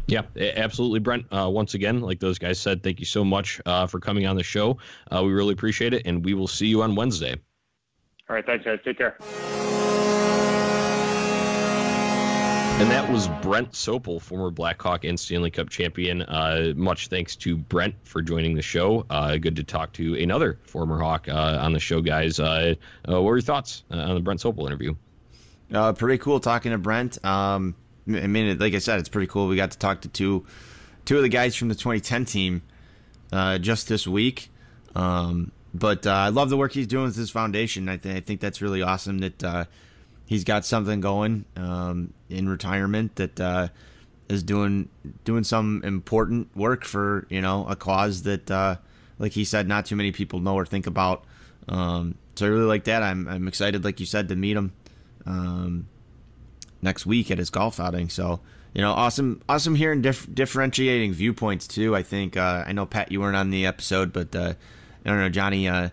Yeah, 0.07 0.21
absolutely, 0.37 0.99
Brent. 0.99 1.25
Uh, 1.31 1.49
once 1.49 1.73
again, 1.73 2.01
like 2.01 2.19
those 2.19 2.37
guys 2.37 2.59
said, 2.59 2.83
thank 2.83 2.99
you 2.99 3.07
so 3.07 3.25
much 3.25 3.59
uh, 3.65 3.87
for 3.87 3.99
coming 3.99 4.27
on 4.27 4.35
the 4.35 4.43
show. 4.43 4.77
Uh, 5.11 5.23
we 5.23 5.33
really 5.33 5.53
appreciate 5.53 5.93
it, 5.93 6.03
and 6.05 6.23
we 6.23 6.35
will 6.35 6.47
see 6.47 6.67
you 6.67 6.83
on 6.83 6.95
Wednesday. 6.95 7.35
All 8.29 8.35
right, 8.35 8.45
thanks 8.45 8.65
guys. 8.65 8.79
Take 8.83 8.97
care. 8.97 9.17
And 12.77 12.91
that 12.91 13.09
was 13.09 13.29
Brent 13.41 13.71
Sopel, 13.71 14.21
former 14.21 14.51
Blackhawk 14.51 15.05
and 15.05 15.17
Stanley 15.17 15.49
Cup 15.49 15.69
champion. 15.69 16.23
Uh, 16.23 16.73
much 16.75 17.07
thanks 17.07 17.37
to 17.37 17.55
Brent 17.55 17.95
for 18.03 18.21
joining 18.21 18.53
the 18.53 18.61
show. 18.61 19.05
Uh, 19.09 19.37
good 19.37 19.55
to 19.55 19.63
talk 19.63 19.93
to 19.93 20.21
another 20.21 20.59
former 20.65 20.99
Hawk 20.99 21.29
uh, 21.29 21.59
on 21.61 21.71
the 21.71 21.79
show, 21.79 22.01
guys. 22.01 22.37
Uh, 22.37 22.75
uh, 23.07 23.13
what 23.13 23.23
were 23.23 23.37
your 23.37 23.41
thoughts 23.41 23.85
uh, 23.91 23.95
on 23.95 24.15
the 24.15 24.19
Brent 24.19 24.41
Sopel 24.41 24.67
interview? 24.67 24.93
Uh, 25.73 25.93
pretty 25.93 26.17
cool 26.17 26.39
talking 26.39 26.71
to 26.71 26.77
Brent. 26.77 27.23
Um, 27.25 27.75
I 28.07 28.27
mean, 28.27 28.57
like 28.59 28.73
I 28.73 28.79
said, 28.79 28.99
it's 28.99 29.09
pretty 29.09 29.27
cool. 29.27 29.47
We 29.47 29.55
got 29.55 29.71
to 29.71 29.79
talk 29.79 30.01
to 30.01 30.07
two, 30.07 30.45
two 31.05 31.17
of 31.17 31.23
the 31.23 31.29
guys 31.29 31.55
from 31.55 31.69
the 31.69 31.75
2010 31.75 32.25
team 32.25 32.61
uh, 33.31 33.57
just 33.57 33.87
this 33.87 34.07
week. 34.07 34.49
Um, 34.95 35.51
but 35.73 36.07
uh, 36.07 36.11
I 36.11 36.29
love 36.29 36.49
the 36.49 36.57
work 36.57 36.71
he's 36.71 36.87
doing 36.87 37.05
with 37.05 37.15
his 37.15 37.29
foundation. 37.29 37.89
I, 37.89 37.97
th- 37.97 38.15
I 38.15 38.19
think 38.21 38.39
that's 38.39 38.61
really 38.61 38.81
awesome 38.81 39.19
that 39.19 39.43
uh, 39.43 39.65
he's 40.25 40.43
got 40.43 40.65
something 40.65 41.01
going 41.01 41.45
um, 41.57 42.13
in 42.29 42.47
retirement 42.47 43.15
that 43.17 43.39
uh, 43.39 43.67
is 44.29 44.43
doing 44.43 44.89
doing 45.23 45.43
some 45.43 45.81
important 45.83 46.55
work 46.55 46.85
for 46.85 47.27
you 47.29 47.41
know 47.41 47.67
a 47.67 47.75
cause 47.75 48.23
that, 48.23 48.49
uh, 48.49 48.77
like 49.19 49.33
he 49.33 49.43
said, 49.43 49.67
not 49.67 49.85
too 49.85 49.95
many 49.95 50.11
people 50.11 50.39
know 50.39 50.55
or 50.55 50.65
think 50.65 50.87
about. 50.87 51.25
Um, 51.67 52.15
so 52.35 52.45
I 52.45 52.49
really 52.49 52.65
like 52.65 52.85
that. 52.85 53.03
I'm 53.03 53.27
I'm 53.27 53.47
excited, 53.47 53.83
like 53.83 53.99
you 53.99 54.05
said, 54.05 54.29
to 54.29 54.35
meet 54.35 54.55
him 54.55 54.71
um, 55.25 55.87
next 56.81 57.05
week 57.05 57.31
at 57.31 57.37
his 57.37 57.49
golf 57.49 57.79
outing. 57.79 58.09
So 58.09 58.39
you 58.75 58.81
know, 58.81 58.91
awesome, 58.91 59.41
awesome 59.47 59.75
hearing 59.75 60.01
dif- 60.01 60.27
differentiating 60.33 61.13
viewpoints 61.13 61.65
too. 61.65 61.95
I 61.95 62.03
think 62.03 62.35
uh, 62.35 62.65
I 62.67 62.73
know 62.73 62.85
Pat, 62.85 63.09
you 63.09 63.21
weren't 63.21 63.37
on 63.37 63.49
the 63.49 63.65
episode, 63.65 64.11
but 64.11 64.35
uh, 64.35 64.53
I 65.05 65.09
don't 65.09 65.17
know, 65.17 65.29
Johnny. 65.29 65.67
Uh, 65.69 65.89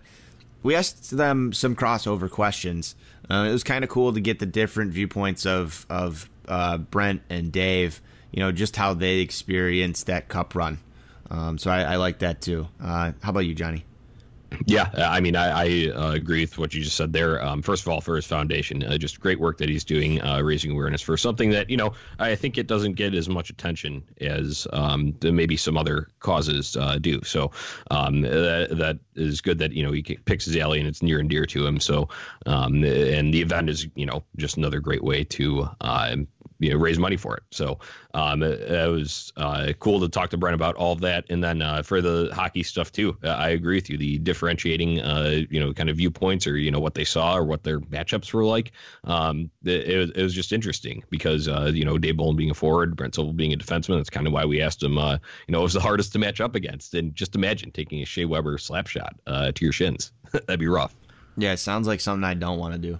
we 0.64 0.74
asked 0.74 1.16
them 1.16 1.52
some 1.52 1.76
crossover 1.76 2.28
questions. 2.28 2.96
Uh, 3.30 3.46
it 3.48 3.52
was 3.52 3.62
kind 3.62 3.84
of 3.84 3.90
cool 3.90 4.12
to 4.12 4.20
get 4.20 4.40
the 4.40 4.46
different 4.46 4.92
viewpoints 4.92 5.46
of 5.46 5.86
of 5.88 6.28
uh, 6.48 6.78
Brent 6.78 7.22
and 7.30 7.52
Dave. 7.52 8.02
You 8.32 8.40
know, 8.40 8.50
just 8.50 8.74
how 8.74 8.94
they 8.94 9.18
experienced 9.18 10.06
that 10.06 10.28
cup 10.28 10.56
run. 10.56 10.78
Um, 11.30 11.58
so 11.58 11.70
I, 11.70 11.82
I 11.82 11.96
like 11.96 12.18
that 12.18 12.40
too. 12.40 12.66
Uh, 12.82 13.12
how 13.22 13.30
about 13.30 13.40
you, 13.46 13.54
Johnny? 13.54 13.84
Yeah, 14.66 14.90
I 14.96 15.20
mean, 15.20 15.36
I, 15.36 15.48
I 15.48 15.92
uh, 15.94 16.12
agree 16.12 16.40
with 16.40 16.58
what 16.58 16.74
you 16.74 16.82
just 16.82 16.96
said 16.96 17.12
there. 17.12 17.42
Um, 17.44 17.62
first 17.62 17.82
of 17.82 17.88
all, 17.88 18.00
for 18.00 18.16
his 18.16 18.26
foundation, 18.26 18.82
uh, 18.82 18.98
just 18.98 19.20
great 19.20 19.40
work 19.40 19.58
that 19.58 19.68
he's 19.68 19.84
doing, 19.84 20.20
uh, 20.22 20.40
raising 20.40 20.70
awareness 20.70 21.02
for 21.02 21.16
something 21.16 21.50
that 21.50 21.70
you 21.70 21.76
know 21.76 21.92
I 22.18 22.34
think 22.34 22.58
it 22.58 22.66
doesn't 22.66 22.94
get 22.94 23.14
as 23.14 23.28
much 23.28 23.50
attention 23.50 24.02
as 24.20 24.66
um, 24.72 25.14
maybe 25.22 25.56
some 25.56 25.76
other 25.76 26.08
causes 26.20 26.76
uh, 26.76 26.98
do. 26.98 27.22
So 27.22 27.50
um, 27.90 28.22
that, 28.22 28.68
that 28.78 28.98
is 29.14 29.40
good 29.40 29.58
that 29.58 29.72
you 29.72 29.82
know 29.82 29.92
he 29.92 30.02
picks 30.02 30.44
his 30.44 30.56
alley 30.56 30.78
and 30.78 30.88
it's 30.88 31.02
near 31.02 31.18
and 31.18 31.28
dear 31.28 31.46
to 31.46 31.66
him. 31.66 31.80
So 31.80 32.08
um, 32.46 32.84
and 32.84 33.32
the 33.32 33.40
event 33.40 33.68
is 33.68 33.86
you 33.94 34.06
know 34.06 34.24
just 34.36 34.56
another 34.56 34.80
great 34.80 35.02
way 35.02 35.24
to 35.24 35.68
uh, 35.80 36.16
you 36.62 36.70
know 36.70 36.78
raise 36.78 36.98
money 36.98 37.16
for 37.16 37.36
it. 37.36 37.42
So 37.50 37.78
um, 38.14 38.42
it, 38.42 38.60
it 38.60 38.90
was 38.90 39.32
uh, 39.36 39.72
cool 39.78 40.00
to 40.00 40.08
talk 40.08 40.30
to 40.30 40.36
Brent 40.36 40.54
about 40.54 40.76
all 40.76 40.92
of 40.92 41.00
that, 41.00 41.24
and 41.28 41.42
then 41.42 41.60
uh, 41.60 41.82
for 41.82 42.00
the 42.00 42.30
hockey 42.32 42.62
stuff 42.62 42.92
too. 42.92 43.16
I 43.22 43.50
agree 43.50 43.76
with 43.76 43.90
you. 43.90 43.98
The 43.98 44.18
differentiating, 44.18 45.00
uh, 45.00 45.42
you 45.50 45.58
know, 45.58 45.72
kind 45.72 45.90
of 45.90 45.96
viewpoints 45.96 46.46
or 46.46 46.56
you 46.56 46.70
know 46.70 46.80
what 46.80 46.94
they 46.94 47.04
saw 47.04 47.36
or 47.36 47.44
what 47.44 47.64
their 47.64 47.80
matchups 47.80 48.32
were 48.32 48.44
like. 48.44 48.72
Um, 49.04 49.50
it, 49.64 49.88
it, 49.88 49.98
was, 49.98 50.10
it 50.10 50.22
was 50.22 50.34
just 50.34 50.52
interesting 50.52 51.02
because 51.10 51.48
uh, 51.48 51.72
you 51.74 51.84
know 51.84 51.98
Dave 51.98 52.16
Bolland 52.16 52.38
being 52.38 52.50
a 52.50 52.54
forward, 52.54 52.96
Brent 52.96 53.14
Sopel 53.14 53.36
being 53.36 53.52
a 53.52 53.56
defenseman. 53.56 53.98
That's 53.98 54.10
kind 54.10 54.26
of 54.26 54.32
why 54.32 54.44
we 54.44 54.62
asked 54.62 54.82
him. 54.82 54.98
Uh, 54.98 55.18
you 55.46 55.52
know, 55.52 55.60
it 55.60 55.64
was 55.64 55.74
the 55.74 55.80
hardest 55.80 56.12
to 56.12 56.18
match 56.18 56.40
up 56.40 56.54
against, 56.54 56.94
and 56.94 57.14
just 57.14 57.34
imagine 57.34 57.72
taking 57.72 58.02
a 58.02 58.06
Shea 58.06 58.24
Weber 58.24 58.56
slap 58.58 58.86
shot 58.86 59.16
uh, 59.26 59.52
to 59.52 59.64
your 59.64 59.72
shins. 59.72 60.12
That'd 60.32 60.60
be 60.60 60.68
rough. 60.68 60.94
Yeah, 61.36 61.52
it 61.52 61.58
sounds 61.58 61.86
like 61.86 62.00
something 62.00 62.24
I 62.24 62.34
don't 62.34 62.58
want 62.58 62.74
to 62.74 62.78
do. 62.78 62.98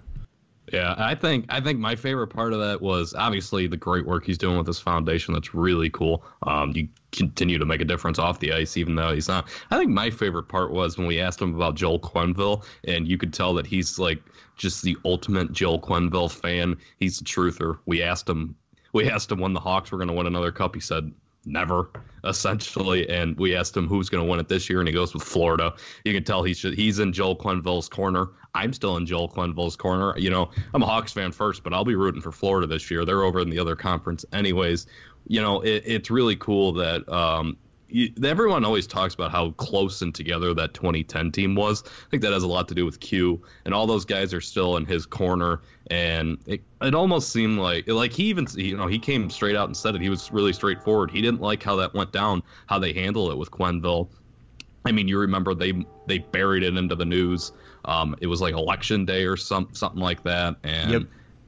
Yeah, 0.71 0.95
I 0.97 1.15
think 1.15 1.45
I 1.49 1.59
think 1.59 1.79
my 1.79 1.95
favorite 1.95 2.27
part 2.27 2.53
of 2.53 2.59
that 2.59 2.81
was 2.81 3.13
obviously 3.13 3.67
the 3.67 3.75
great 3.75 4.05
work 4.05 4.25
he's 4.25 4.37
doing 4.37 4.57
with 4.57 4.65
this 4.65 4.79
foundation. 4.79 5.33
That's 5.33 5.53
really 5.53 5.89
cool. 5.89 6.23
Um, 6.43 6.71
you 6.73 6.87
continue 7.11 7.57
to 7.57 7.65
make 7.65 7.81
a 7.81 7.85
difference 7.85 8.17
off 8.17 8.39
the 8.39 8.53
ice, 8.53 8.77
even 8.77 8.95
though 8.95 9.13
he's 9.13 9.27
not. 9.27 9.49
I 9.71 9.77
think 9.77 9.91
my 9.91 10.09
favorite 10.09 10.47
part 10.47 10.71
was 10.71 10.97
when 10.97 11.05
we 11.05 11.19
asked 11.19 11.41
him 11.41 11.53
about 11.53 11.75
Joel 11.75 11.99
Quenneville, 11.99 12.63
and 12.85 13.07
you 13.07 13.17
could 13.17 13.33
tell 13.33 13.53
that 13.55 13.67
he's 13.67 13.99
like 13.99 14.21
just 14.55 14.83
the 14.83 14.95
ultimate 15.03 15.51
Joel 15.51 15.81
Quenneville 15.81 16.31
fan. 16.31 16.77
He's 16.97 17.19
the 17.19 17.25
truther. 17.25 17.79
We 17.85 18.01
asked 18.01 18.29
him. 18.29 18.55
We 18.93 19.09
asked 19.09 19.31
him 19.31 19.39
when 19.39 19.53
the 19.53 19.59
Hawks 19.59 19.91
were 19.91 19.97
going 19.97 20.07
to 20.09 20.13
win 20.13 20.27
another 20.27 20.51
cup. 20.51 20.75
He 20.75 20.81
said 20.81 21.11
never 21.45 21.89
essentially. 22.23 23.09
And 23.09 23.37
we 23.37 23.55
asked 23.55 23.75
him 23.75 23.87
who's 23.87 24.09
going 24.09 24.23
to 24.23 24.29
win 24.29 24.39
it 24.39 24.47
this 24.47 24.69
year 24.69 24.79
and 24.79 24.87
he 24.87 24.93
goes 24.93 25.13
with 25.13 25.23
florida. 25.23 25.73
You 26.05 26.13
can 26.13 26.23
tell 26.23 26.43
he's 26.43 26.61
he's 26.61 26.99
in 26.99 27.13
joel 27.13 27.35
Quenneville's 27.35 27.89
corner. 27.89 28.29
I'm 28.55 28.73
still 28.73 28.97
in 28.97 29.05
joel 29.05 29.29
Quenneville's 29.29 29.75
corner. 29.75 30.17
You 30.17 30.29
know 30.29 30.49
i'm 30.73 30.83
a 30.83 30.85
hawks 30.85 31.11
fan 31.11 31.31
first 31.31 31.63
but 31.63 31.73
i'll 31.73 31.85
be 31.85 31.95
rooting 31.95 32.21
for 32.21 32.31
florida 32.31 32.67
this 32.67 32.89
year. 32.89 33.05
They're 33.05 33.23
over 33.23 33.39
in 33.39 33.49
the 33.49 33.59
other 33.59 33.75
conference 33.75 34.25
anyways. 34.31 34.87
You 35.27 35.41
know 35.41 35.61
it, 35.61 35.83
it's 35.85 36.09
really 36.09 36.35
cool 36.35 36.73
that 36.73 37.07
um, 37.09 37.57
you, 37.93 38.11
everyone 38.25 38.65
always 38.65 38.87
talks 38.87 39.13
about 39.13 39.31
how 39.31 39.51
close 39.51 40.01
and 40.01 40.13
together 40.13 40.53
that 40.55 40.73
2010 40.73 41.31
team 41.31 41.53
was. 41.53 41.83
I 41.85 42.09
think 42.09 42.23
that 42.23 42.33
has 42.33 42.41
a 42.41 42.47
lot 42.47 42.67
to 42.69 42.75
do 42.75 42.85
with 42.85 42.99
Q, 42.99 43.41
and 43.65 43.73
all 43.73 43.85
those 43.85 44.03
guys 44.03 44.33
are 44.33 44.41
still 44.41 44.77
in 44.77 44.85
his 44.85 45.05
corner. 45.05 45.61
And 45.91 46.39
it, 46.47 46.63
it 46.81 46.95
almost 46.95 47.31
seemed 47.31 47.59
like 47.59 47.87
like 47.87 48.11
he 48.11 48.23
even 48.25 48.47
you 48.55 48.75
know 48.75 48.87
he 48.87 48.97
came 48.97 49.29
straight 49.29 49.55
out 49.55 49.67
and 49.67 49.77
said 49.77 49.93
it. 49.93 50.01
He 50.01 50.09
was 50.09 50.31
really 50.31 50.53
straightforward. 50.53 51.11
He 51.11 51.21
didn't 51.21 51.41
like 51.41 51.61
how 51.61 51.75
that 51.75 51.93
went 51.93 52.11
down, 52.11 52.41
how 52.65 52.79
they 52.79 52.93
handled 52.93 53.31
it 53.31 53.37
with 53.37 53.51
Quenneville. 53.51 54.09
I 54.85 54.91
mean, 54.91 55.07
you 55.07 55.19
remember 55.19 55.53
they 55.53 55.85
they 56.07 56.17
buried 56.17 56.63
it 56.63 56.75
into 56.75 56.95
the 56.95 57.05
news. 57.05 57.51
Um, 57.85 58.15
it 58.21 58.27
was 58.27 58.41
like 58.41 58.55
election 58.55 59.05
day 59.05 59.25
or 59.25 59.37
some 59.37 59.69
something 59.71 60.01
like 60.01 60.23
that, 60.23 60.55
and. 60.63 60.91
Yep. 60.91 61.01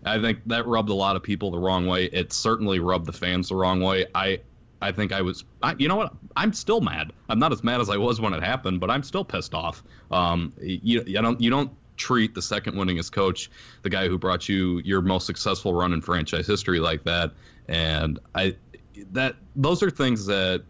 I 0.08 0.22
think 0.22 0.41
that 0.46 0.68
rubbed 0.68 0.89
a 0.89 0.93
lot 0.93 1.16
of 1.16 1.24
people 1.24 1.50
the 1.50 1.58
wrong 1.58 1.88
way. 1.88 2.06
It 2.06 2.32
certainly 2.32 2.78
rubbed 2.78 3.08
the 3.08 3.12
fans 3.12 3.50
the 3.50 3.56
wrong 3.56 3.82
way. 3.82 4.06
I 4.14 4.41
I 4.82 4.92
think 4.92 5.12
I 5.12 5.22
was, 5.22 5.46
I, 5.64 5.76
you 5.78 5.88
know 5.88 5.96
what? 5.96 6.14
I'm 6.36 6.54
still 6.54 6.82
mad. 6.82 7.14
I'm 7.30 7.40
not 7.40 7.52
as 7.52 7.64
mad 7.64 7.82
as 7.82 7.90
I 7.90 7.98
was 7.98 8.20
when 8.20 8.34
it 8.34 8.44
happened, 8.44 8.80
but 8.80 8.92
I'm 8.92 9.04
still 9.04 9.24
pissed 9.24 9.54
off. 9.54 9.84
Um, 10.12 10.54
you, 10.60 11.04
you 11.06 11.22
don't, 11.22 11.40
you 11.40 11.50
don't 11.50 11.72
treat 11.98 12.36
the 12.36 12.42
second 12.42 12.76
winningest 12.76 13.12
coach, 13.12 13.50
the 13.82 13.90
guy 13.90 14.08
who 14.08 14.18
brought 14.18 14.50
you 14.50 14.80
your 14.84 15.02
most 15.02 15.26
successful 15.26 15.74
run 15.74 15.94
in 15.94 16.02
franchise 16.02 16.46
history, 16.46 16.80
like 16.80 17.04
that. 17.06 17.32
And 17.68 18.20
I, 18.34 18.56
that 19.12 19.36
those 19.56 19.82
are 19.82 19.90
things 19.90 20.26
that 20.26 20.64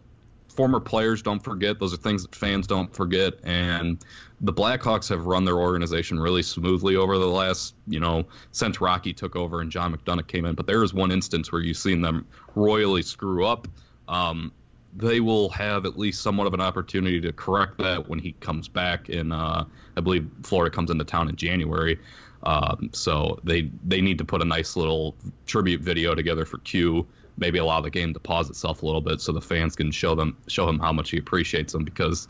former 0.48 0.80
players 0.80 1.22
don't 1.22 1.40
forget. 1.40 1.78
Those 1.78 1.92
are 1.92 1.98
things 1.98 2.22
that 2.22 2.34
fans 2.34 2.66
don't 2.66 2.94
forget. 2.94 3.34
And 3.44 4.02
the 4.40 4.52
Blackhawks 4.52 5.10
have 5.10 5.26
run 5.26 5.44
their 5.44 5.58
organization 5.58 6.18
really 6.18 6.42
smoothly 6.42 6.96
over 6.96 7.18
the 7.18 7.26
last, 7.26 7.74
you 7.86 8.00
know, 8.00 8.24
since 8.52 8.80
Rocky 8.80 9.12
took 9.12 9.36
over 9.36 9.60
and 9.60 9.70
John 9.70 9.94
McDonough 9.94 10.26
came 10.26 10.46
in. 10.46 10.54
But 10.54 10.66
there 10.66 10.82
is 10.82 10.94
one 10.94 11.12
instance 11.12 11.52
where 11.52 11.60
you've 11.60 11.76
seen 11.76 12.00
them 12.00 12.26
royally 12.54 13.02
screw 13.02 13.44
up 13.44 13.68
um, 14.08 14.52
they 14.96 15.20
will 15.20 15.50
have 15.50 15.84
at 15.84 15.98
least 15.98 16.22
somewhat 16.22 16.46
of 16.46 16.54
an 16.54 16.60
opportunity 16.60 17.20
to 17.20 17.32
correct 17.32 17.78
that 17.78 18.08
when 18.08 18.18
he 18.18 18.32
comes 18.40 18.68
back. 18.68 19.08
In 19.08 19.32
uh, 19.32 19.64
I 19.96 20.00
believe 20.00 20.28
Florida 20.42 20.74
comes 20.74 20.90
into 20.90 21.04
town 21.04 21.28
in 21.28 21.36
January, 21.36 21.98
um, 22.44 22.90
so 22.92 23.38
they 23.44 23.70
they 23.84 24.00
need 24.00 24.18
to 24.18 24.24
put 24.24 24.42
a 24.42 24.44
nice 24.44 24.76
little 24.76 25.14
tribute 25.46 25.80
video 25.80 26.14
together 26.14 26.44
for 26.44 26.58
Q. 26.58 27.06
Maybe 27.38 27.58
allow 27.58 27.82
the 27.82 27.90
game 27.90 28.14
to 28.14 28.20
pause 28.20 28.48
itself 28.48 28.82
a 28.82 28.86
little 28.86 29.02
bit 29.02 29.20
so 29.20 29.30
the 29.32 29.42
fans 29.42 29.76
can 29.76 29.90
show 29.90 30.14
them 30.14 30.36
show 30.46 30.68
him 30.68 30.78
how 30.78 30.92
much 30.92 31.10
he 31.10 31.18
appreciates 31.18 31.74
them 31.74 31.84
because, 31.84 32.28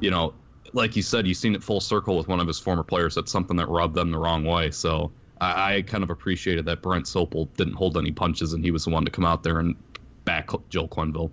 you 0.00 0.10
know, 0.10 0.32
like 0.72 0.96
you 0.96 1.02
said, 1.02 1.26
you've 1.26 1.36
seen 1.36 1.54
it 1.54 1.62
full 1.62 1.80
circle 1.80 2.16
with 2.16 2.28
one 2.28 2.40
of 2.40 2.46
his 2.46 2.58
former 2.58 2.82
players. 2.82 3.14
That's 3.14 3.30
something 3.30 3.56
that 3.58 3.68
rubbed 3.68 3.94
them 3.94 4.10
the 4.10 4.18
wrong 4.18 4.44
way. 4.44 4.70
So 4.70 5.12
I, 5.40 5.74
I 5.74 5.82
kind 5.82 6.02
of 6.02 6.10
appreciated 6.10 6.64
that 6.66 6.82
Brent 6.82 7.04
Sopel 7.04 7.48
didn't 7.56 7.74
hold 7.74 7.96
any 7.96 8.12
punches 8.12 8.52
and 8.52 8.64
he 8.64 8.70
was 8.70 8.84
the 8.84 8.90
one 8.90 9.04
to 9.04 9.10
come 9.10 9.24
out 9.24 9.42
there 9.42 9.58
and 9.58 9.76
back 10.26 10.50
Joel 10.68 10.88
Quenneville. 10.88 11.30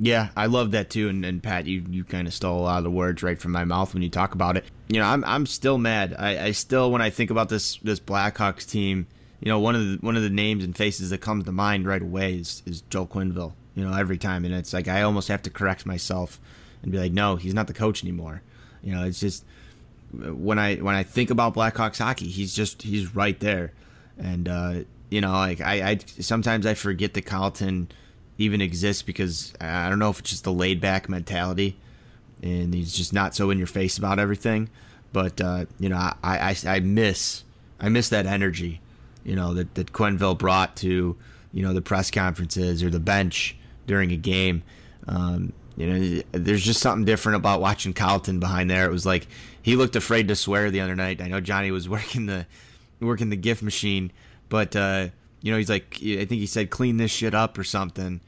Yeah, 0.00 0.30
I 0.36 0.46
love 0.46 0.72
that 0.72 0.90
too. 0.90 1.08
And, 1.08 1.24
and 1.24 1.42
Pat, 1.42 1.66
you, 1.66 1.84
you 1.88 2.02
kind 2.02 2.26
of 2.26 2.34
stole 2.34 2.60
a 2.60 2.62
lot 2.62 2.78
of 2.78 2.84
the 2.84 2.90
words 2.90 3.22
right 3.22 3.38
from 3.38 3.52
my 3.52 3.64
mouth 3.64 3.94
when 3.94 4.02
you 4.02 4.08
talk 4.08 4.34
about 4.34 4.56
it. 4.56 4.64
You 4.88 5.00
know, 5.00 5.06
I'm 5.06 5.24
I'm 5.24 5.46
still 5.46 5.78
mad. 5.78 6.14
I, 6.18 6.46
I 6.46 6.50
still 6.52 6.90
when 6.90 7.02
I 7.02 7.10
think 7.10 7.30
about 7.30 7.48
this 7.48 7.76
this 7.76 8.00
Blackhawks 8.00 8.68
team, 8.68 9.06
you 9.40 9.48
know, 9.48 9.58
one 9.60 9.74
of 9.74 9.80
the 9.82 9.96
one 10.00 10.16
of 10.16 10.22
the 10.22 10.30
names 10.30 10.64
and 10.64 10.76
faces 10.76 11.10
that 11.10 11.18
comes 11.18 11.44
to 11.44 11.52
mind 11.52 11.86
right 11.86 12.02
away 12.02 12.34
is, 12.34 12.62
is 12.66 12.82
Joel 12.82 13.06
Quenneville. 13.06 13.52
You 13.74 13.84
know, 13.84 13.96
every 13.96 14.18
time, 14.18 14.44
and 14.44 14.52
it's 14.54 14.72
like 14.72 14.88
I 14.88 15.02
almost 15.02 15.28
have 15.28 15.42
to 15.42 15.50
correct 15.50 15.86
myself 15.86 16.40
and 16.82 16.90
be 16.90 16.98
like, 16.98 17.12
no, 17.12 17.36
he's 17.36 17.54
not 17.54 17.68
the 17.68 17.74
coach 17.74 18.02
anymore. 18.02 18.42
You 18.82 18.92
know, 18.94 19.04
it's 19.04 19.20
just 19.20 19.44
when 20.12 20.58
I 20.58 20.76
when 20.76 20.94
I 20.94 21.02
think 21.02 21.30
about 21.30 21.54
Blackhawks 21.54 21.98
hockey, 21.98 22.28
he's 22.28 22.54
just 22.54 22.82
he's 22.82 23.14
right 23.14 23.38
there, 23.38 23.72
and 24.16 24.48
uh, 24.48 24.74
you 25.10 25.20
know, 25.20 25.32
like 25.32 25.60
I, 25.60 25.90
I 25.90 25.98
sometimes 26.20 26.66
I 26.66 26.74
forget 26.74 27.14
that 27.14 27.26
Colliton 27.26 27.88
even 28.36 28.60
exists 28.60 29.02
because 29.02 29.54
I 29.60 29.88
don't 29.88 29.98
know 29.98 30.10
if 30.10 30.20
it's 30.20 30.30
just 30.30 30.44
the 30.44 30.52
laid 30.52 30.80
back 30.80 31.08
mentality, 31.08 31.76
and 32.42 32.72
he's 32.74 32.92
just 32.92 33.12
not 33.12 33.34
so 33.34 33.50
in 33.50 33.58
your 33.58 33.66
face 33.66 33.98
about 33.98 34.18
everything. 34.18 34.68
But 35.12 35.40
uh, 35.40 35.66
you 35.78 35.88
know, 35.88 35.96
I, 35.96 36.14
I 36.22 36.56
I 36.66 36.80
miss 36.80 37.44
I 37.80 37.88
miss 37.88 38.10
that 38.10 38.26
energy, 38.26 38.80
you 39.24 39.36
know, 39.36 39.54
that 39.54 39.74
that 39.74 39.92
Quenneville 39.92 40.38
brought 40.38 40.76
to 40.76 41.16
you 41.52 41.62
know 41.62 41.72
the 41.72 41.82
press 41.82 42.10
conferences 42.10 42.82
or 42.82 42.90
the 42.90 43.00
bench 43.00 43.56
during 43.86 44.12
a 44.12 44.16
game. 44.16 44.62
Um, 45.06 45.52
you 45.76 45.86
know, 45.86 46.22
there's 46.32 46.64
just 46.64 46.80
something 46.80 47.04
different 47.04 47.36
about 47.36 47.60
watching 47.60 47.92
Colliton 47.92 48.40
behind 48.40 48.68
there. 48.68 48.84
It 48.84 48.92
was 48.92 49.06
like 49.06 49.26
he 49.62 49.76
looked 49.76 49.96
afraid 49.96 50.28
to 50.28 50.36
swear 50.36 50.70
the 50.70 50.80
other 50.80 50.96
night. 50.96 51.22
I 51.22 51.28
know 51.28 51.40
Johnny 51.40 51.70
was 51.70 51.88
working 51.88 52.26
the 52.26 52.46
working 53.00 53.30
the 53.30 53.36
gift 53.36 53.62
machine 53.62 54.12
but 54.48 54.74
uh, 54.76 55.08
you 55.42 55.52
know, 55.52 55.58
he's 55.58 55.70
like, 55.70 55.96
I 56.02 56.24
think 56.24 56.40
he 56.40 56.46
said, 56.46 56.70
"Clean 56.70 56.96
this 56.96 57.10
shit 57.10 57.34
up" 57.34 57.58
or 57.58 57.64
something. 57.64 58.20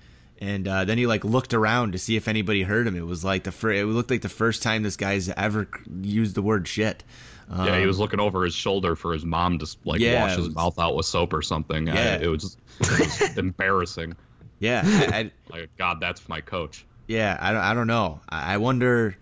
And 0.43 0.67
uh, 0.67 0.87
then 0.87 0.97
he 0.97 1.07
like 1.07 1.23
looked 1.23 1.53
around 1.53 1.93
to 1.93 1.99
see 1.99 2.17
if 2.17 2.27
anybody 2.27 2.63
heard 2.63 2.87
him. 2.87 2.97
It 2.97 3.05
was 3.05 3.23
like 3.23 3.45
the 3.45 3.69
it 3.69 3.85
looked 3.85 4.11
like 4.11 4.23
the 4.23 4.31
first 4.31 4.63
time 4.63 4.83
this 4.83 4.97
guy's 4.97 5.29
ever 5.29 5.69
used 6.01 6.35
the 6.35 6.43
word 6.43 6.67
shit. 6.67 7.05
Um, 7.51 7.67
yeah, 7.67 7.79
he 7.81 7.87
was 7.87 7.99
looking 7.99 8.21
over 8.21 8.45
his 8.45 8.55
shoulder 8.55 8.97
for 8.97 9.13
his 9.13 9.25
mom 9.25 9.59
to 9.59 9.67
like 9.85 10.01
yeah, 10.01 10.23
wash 10.23 10.37
his 10.37 10.47
was, 10.47 10.55
mouth 10.55 10.79
out 10.79 10.97
with 10.97 11.05
soap 11.05 11.35
or 11.35 11.43
something. 11.43 11.89
Yeah, 11.89 12.19
I, 12.21 12.25
it 12.25 12.29
was, 12.29 12.57
it 12.81 13.01
was 13.01 13.37
embarrassing. 13.37 14.17
Yeah, 14.61 14.83
I, 14.85 15.19
I, 15.19 15.31
like 15.51 15.77
God, 15.77 16.01
that's 16.01 16.27
my 16.29 16.41
coach. 16.41 16.87
Yeah, 17.07 17.37
I 17.41 17.53
don't, 17.53 17.63
I 17.63 17.75
don't 17.75 17.89
know. 17.89 18.21
I 18.29 18.57
wonder. 18.59 19.17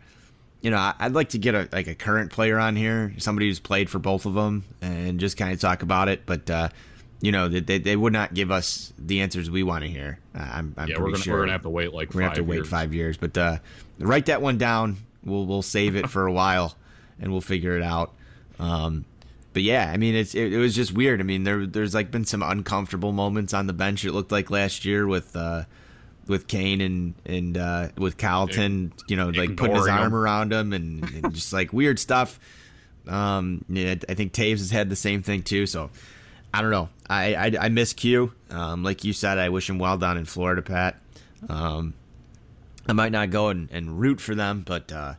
You 0.60 0.72
know, 0.72 0.92
I'd 0.98 1.12
like 1.12 1.30
to 1.30 1.38
get 1.38 1.54
a 1.54 1.68
like 1.70 1.86
a 1.86 1.94
current 1.94 2.32
player 2.32 2.58
on 2.58 2.74
here, 2.74 3.14
somebody 3.18 3.46
who's 3.46 3.60
played 3.60 3.88
for 3.88 3.98
both 3.98 4.26
of 4.26 4.34
them, 4.34 4.64
and 4.82 5.20
just 5.20 5.36
kind 5.36 5.52
of 5.52 5.60
talk 5.60 5.82
about 5.82 6.08
it. 6.08 6.26
But 6.26 6.50
uh, 6.50 6.68
you 7.20 7.32
know, 7.32 7.48
they, 7.48 7.78
they 7.78 7.96
would 7.96 8.12
not 8.12 8.34
give 8.34 8.50
us 8.50 8.92
the 8.98 9.20
answers 9.20 9.50
we 9.50 9.62
want 9.62 9.84
to 9.84 9.90
hear. 9.90 10.18
Uh, 10.34 10.48
I'm, 10.52 10.74
I'm 10.76 10.88
yeah, 10.88 10.98
we're 10.98 11.10
gonna, 11.10 11.18
sure. 11.18 11.34
we're 11.34 11.40
gonna 11.40 11.52
have 11.52 11.62
to 11.62 11.70
wait 11.70 11.92
like 11.92 12.10
we're 12.10 12.20
gonna 12.20 12.34
have 12.34 12.38
to 12.38 12.44
years. 12.44 12.62
wait 12.62 12.66
five 12.66 12.94
years. 12.94 13.16
But 13.16 13.36
uh, 13.38 13.58
write 13.98 14.26
that 14.26 14.42
one 14.42 14.58
down. 14.58 14.98
We'll 15.24 15.46
we'll 15.46 15.62
save 15.62 15.96
it 15.96 16.08
for 16.10 16.26
a 16.26 16.32
while, 16.32 16.76
and 17.20 17.30
we'll 17.32 17.40
figure 17.40 17.76
it 17.76 17.82
out. 17.82 18.14
Um, 18.58 19.04
but 19.52 19.62
yeah, 19.62 19.90
I 19.92 19.96
mean, 19.96 20.14
it's 20.14 20.34
it, 20.34 20.52
it, 20.52 20.58
was 20.58 20.74
just 20.74 20.92
weird. 20.92 21.20
I 21.20 21.24
mean, 21.24 21.42
there 21.42 21.66
there's 21.66 21.94
like 21.94 22.10
been 22.10 22.24
some 22.24 22.42
uncomfortable 22.42 23.12
moments 23.12 23.52
on 23.52 23.66
the 23.66 23.72
bench. 23.72 24.04
It 24.04 24.12
looked 24.12 24.30
like 24.30 24.50
last 24.50 24.84
year 24.84 25.06
with 25.06 25.34
uh, 25.34 25.64
with 26.28 26.46
Kane 26.46 26.80
and 26.80 27.14
and 27.24 27.56
uh, 27.56 27.88
with 27.96 28.18
Colliton, 28.18 28.92
you 29.08 29.16
know, 29.16 29.30
like 29.30 29.56
putting 29.56 29.74
his 29.74 29.88
arm 29.88 30.08
him. 30.08 30.14
around 30.14 30.52
him 30.52 30.72
and, 30.72 31.02
and 31.10 31.34
just 31.34 31.52
like 31.52 31.72
weird 31.72 31.98
stuff. 31.98 32.38
Um, 33.08 33.64
yeah, 33.68 33.94
I 34.08 34.14
think 34.14 34.32
Toews 34.32 34.58
has 34.58 34.70
had 34.70 34.90
the 34.90 34.96
same 34.96 35.22
thing 35.22 35.42
too. 35.42 35.66
So 35.66 35.90
I 36.52 36.62
don't 36.62 36.70
know. 36.70 36.88
I 37.08 37.34
I, 37.34 37.52
I 37.62 37.68
miss 37.70 37.92
Q. 37.92 38.32
Um, 38.50 38.82
like 38.82 39.04
you 39.04 39.12
said, 39.12 39.38
I 39.38 39.48
wish 39.48 39.68
him 39.68 39.78
well 39.78 39.98
down 39.98 40.18
in 40.18 40.26
Florida, 40.26 40.62
Pat. 40.62 41.00
Um, 41.48 41.94
I 42.86 42.92
might 42.92 43.12
not 43.12 43.30
go 43.30 43.48
and, 43.48 43.70
and 43.70 43.98
root 43.98 44.20
for 44.20 44.34
them, 44.34 44.62
but 44.66 44.92
uh, 44.92 45.14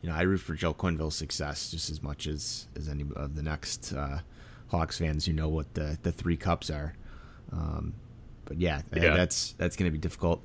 you 0.00 0.08
know 0.08 0.14
I 0.14 0.22
root 0.22 0.38
for 0.38 0.54
Joe 0.54 0.72
Quenneville's 0.72 1.16
success 1.16 1.70
just 1.70 1.90
as 1.90 2.02
much 2.02 2.26
as 2.26 2.66
as 2.76 2.88
any 2.88 3.04
of 3.16 3.34
the 3.34 3.42
next 3.42 3.92
uh, 3.92 4.20
Hawks 4.68 4.98
fans 4.98 5.26
who 5.26 5.32
know 5.32 5.48
what 5.48 5.74
the 5.74 5.98
the 6.02 6.12
three 6.12 6.36
cups 6.36 6.70
are. 6.70 6.94
Um, 7.52 7.94
but 8.44 8.60
yeah, 8.60 8.82
yeah, 8.94 9.16
that's 9.16 9.52
that's 9.58 9.76
going 9.76 9.90
to 9.90 9.92
be 9.92 9.98
difficult, 9.98 10.42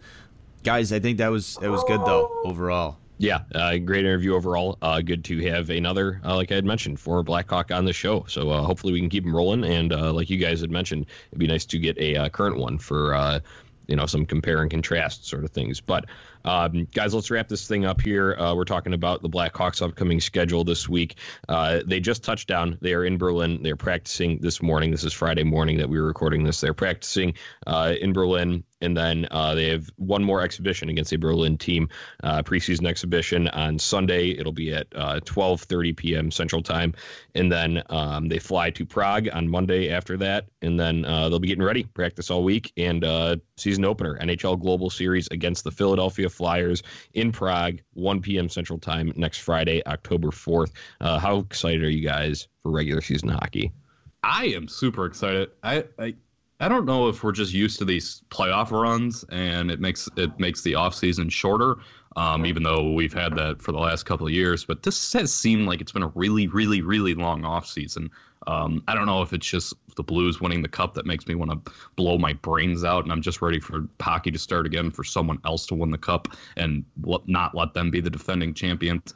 guys. 0.64 0.92
I 0.92 1.00
think 1.00 1.18
that 1.18 1.30
was 1.30 1.58
it 1.62 1.70
was 1.70 1.84
good 1.86 2.02
though 2.06 2.42
overall. 2.46 2.98
Yeah, 3.22 3.42
uh, 3.54 3.76
great 3.80 4.06
interview 4.06 4.34
overall. 4.34 4.78
Uh, 4.82 5.02
good 5.02 5.26
to 5.26 5.46
have 5.52 5.70
another, 5.70 6.22
uh, 6.24 6.38
like 6.38 6.54
I 6.54 6.56
had 6.56 6.64
mentioned, 6.64 7.02
for 7.02 7.22
Blackhawk 7.22 7.70
on 7.70 7.84
the 7.84 7.92
show. 7.92 8.24
So 8.30 8.50
uh, 8.50 8.62
hopefully 8.62 8.94
we 8.94 9.02
can 9.02 9.10
keep 9.10 9.26
him 9.26 9.36
rolling. 9.36 9.66
And 9.66 9.92
uh, 9.92 10.14
like 10.14 10.30
you 10.30 10.38
guys 10.38 10.62
had 10.62 10.72
mentioned, 10.72 11.06
it'd 11.28 11.38
be 11.38 11.46
nice 11.46 11.66
to 11.66 11.78
get 11.78 11.98
a 11.98 12.16
uh, 12.16 12.30
current 12.30 12.58
one 12.58 12.78
for 12.78 13.42
you 13.90 13.96
know 13.96 14.06
some 14.06 14.26
compare 14.26 14.62
and 14.62 14.70
contrast 14.70 15.28
sort 15.28 15.44
of 15.44 15.50
things. 15.50 15.82
But 15.82 16.06
um, 16.46 16.88
guys, 16.94 17.14
let's 17.14 17.32
wrap 17.32 17.48
this 17.48 17.68
thing 17.68 17.86
up 17.86 18.02
here. 18.02 18.34
Uh, 18.34 18.56
we're 18.56 18.64
talking 18.64 18.94
about 18.94 19.22
the 19.22 19.30
Blackhawks' 19.30 19.82
upcoming 19.82 20.22
schedule 20.22 20.64
this 20.64 20.88
week. 20.88 21.16
Uh, 21.48 21.82
they 21.86 22.00
just 22.00 22.24
touched 22.24 22.48
down. 22.48 22.78
They 22.82 22.94
are 22.94 23.04
in 23.04 23.18
Berlin. 23.18 23.64
They're 23.64 23.76
practicing 23.76 24.40
this 24.40 24.62
morning. 24.62 24.92
This 24.92 25.04
is 25.04 25.12
Friday 25.12 25.44
morning 25.44 25.80
that 25.80 25.90
we 25.90 26.00
were 26.00 26.08
recording 26.08 26.44
this. 26.44 26.62
They're 26.62 26.74
practicing 26.74 27.34
uh, 27.66 27.94
in 28.00 28.14
Berlin 28.14 28.64
and 28.82 28.96
then 28.96 29.28
uh, 29.32 29.56
they 29.56 29.70
have 29.70 29.90
one 29.98 30.24
more 30.24 30.42
exhibition 30.42 30.90
against 30.90 31.12
a 31.14 31.18
Berlin 31.18 31.58
team, 31.58 31.90
uh, 32.24 32.44
preseason 32.44 32.88
exhibition 32.88 33.48
on 33.48 33.80
Sunday. 33.80 34.32
It'll 34.32 34.52
be 34.52 34.74
at 34.74 34.90
12:30 34.92 35.92
uh, 35.92 35.94
p.m. 35.98 36.32
Central 36.32 36.62
Time, 36.62 36.94
and 37.36 37.52
then 37.52 37.84
um, 37.90 38.28
they 38.28 38.40
fly 38.40 38.70
to 38.72 38.86
Prague 38.86 39.28
on 39.32 39.48
Monday 39.50 39.90
after 39.90 40.18
that, 40.18 40.48
and 40.62 40.80
then 40.80 41.06
uh, 41.06 41.30
they'll 41.30 41.40
be 41.40 41.48
getting 41.48 41.64
ready, 41.64 41.84
practice 41.84 42.30
all 42.30 42.44
week, 42.44 42.72
and 42.78 43.04
uh, 43.04 43.38
season 43.58 43.86
opener 43.86 44.18
NHL 44.20 44.60
Global 44.60 44.90
Series 44.90 45.28
against 45.32 45.64
the 45.64 45.72
Philadelphia 45.72 46.30
Flyers 46.30 46.84
in 47.14 47.32
Prague, 47.32 47.80
1 47.94 48.22
p.m. 48.22 48.50
Central 48.50 48.80
Time 48.80 49.14
next 49.16 49.40
Friday, 49.40 49.82
October 49.86 50.30
4th. 50.30 50.72
how 51.02 51.40
excited 51.40 51.84
are 51.84 51.90
you 51.90 52.08
guys 52.08 52.48
for 52.64 52.72
regular 52.72 53.02
season 53.02 53.30
hockey? 53.30 53.72
I 54.24 54.48
am 54.48 54.68
super 54.68 55.06
excited. 55.06 55.52
I, 55.64 55.86
I 55.98 56.16
I 56.60 56.68
don't 56.68 56.86
know 56.86 57.08
if 57.08 57.24
we're 57.24 57.32
just 57.32 57.54
used 57.54 57.80
to 57.80 57.86
these 57.86 58.22
playoff 58.30 58.72
runs 58.72 59.24
and 59.30 59.72
it 59.72 59.80
makes 59.80 60.10
it 60.18 60.38
makes 60.40 60.62
the 60.62 60.74
offseason 60.74 61.32
shorter, 61.32 61.78
um, 62.18 62.46
even 62.46 62.64
though 62.64 62.92
we've 62.92 63.14
had 63.14 63.36
that 63.38 63.62
for 63.62 63.72
the 63.72 63.80
last 63.80 64.04
couple 64.04 64.28
of 64.28 64.34
years. 64.34 64.66
But 64.66 64.84
this 64.84 65.14
has 65.14 65.34
seemed 65.34 65.68
like 65.68 65.80
it's 65.80 65.94
been 65.94 66.04
a 66.04 66.12
really, 66.16 66.48
really, 66.48 66.82
really 66.82 67.14
long 67.14 67.44
offseason. 67.44 68.10
Um, 68.48 68.84
I 68.88 68.96
don't 68.96 69.06
know 69.06 69.22
if 69.22 69.32
it's 69.32 69.48
just 69.48 69.74
the 69.96 70.04
Blues 70.04 70.42
winning 70.42 70.62
the 70.62 70.70
cup 70.70 70.94
that 70.96 71.06
makes 71.06 71.28
me 71.28 71.36
want 71.36 71.52
to 71.52 71.74
blow 71.96 72.18
my 72.18 72.34
brains 72.34 72.84
out, 72.84 73.04
and 73.04 73.12
I'm 73.12 73.22
just 73.22 73.42
ready 73.42 73.60
for 73.60 73.88
hockey 74.02 74.32
to 74.32 74.40
start 74.40 74.66
again 74.66 74.92
for 74.92 75.04
someone 75.04 75.40
else 75.46 75.66
to 75.68 75.76
win 75.76 75.92
the 75.92 75.98
cup 75.98 76.30
and 76.58 76.84
not 77.28 77.56
let 77.56 77.74
them 77.74 77.92
be 77.92 78.02
the 78.02 78.10
defending 78.10 78.54
champions. 78.54 79.14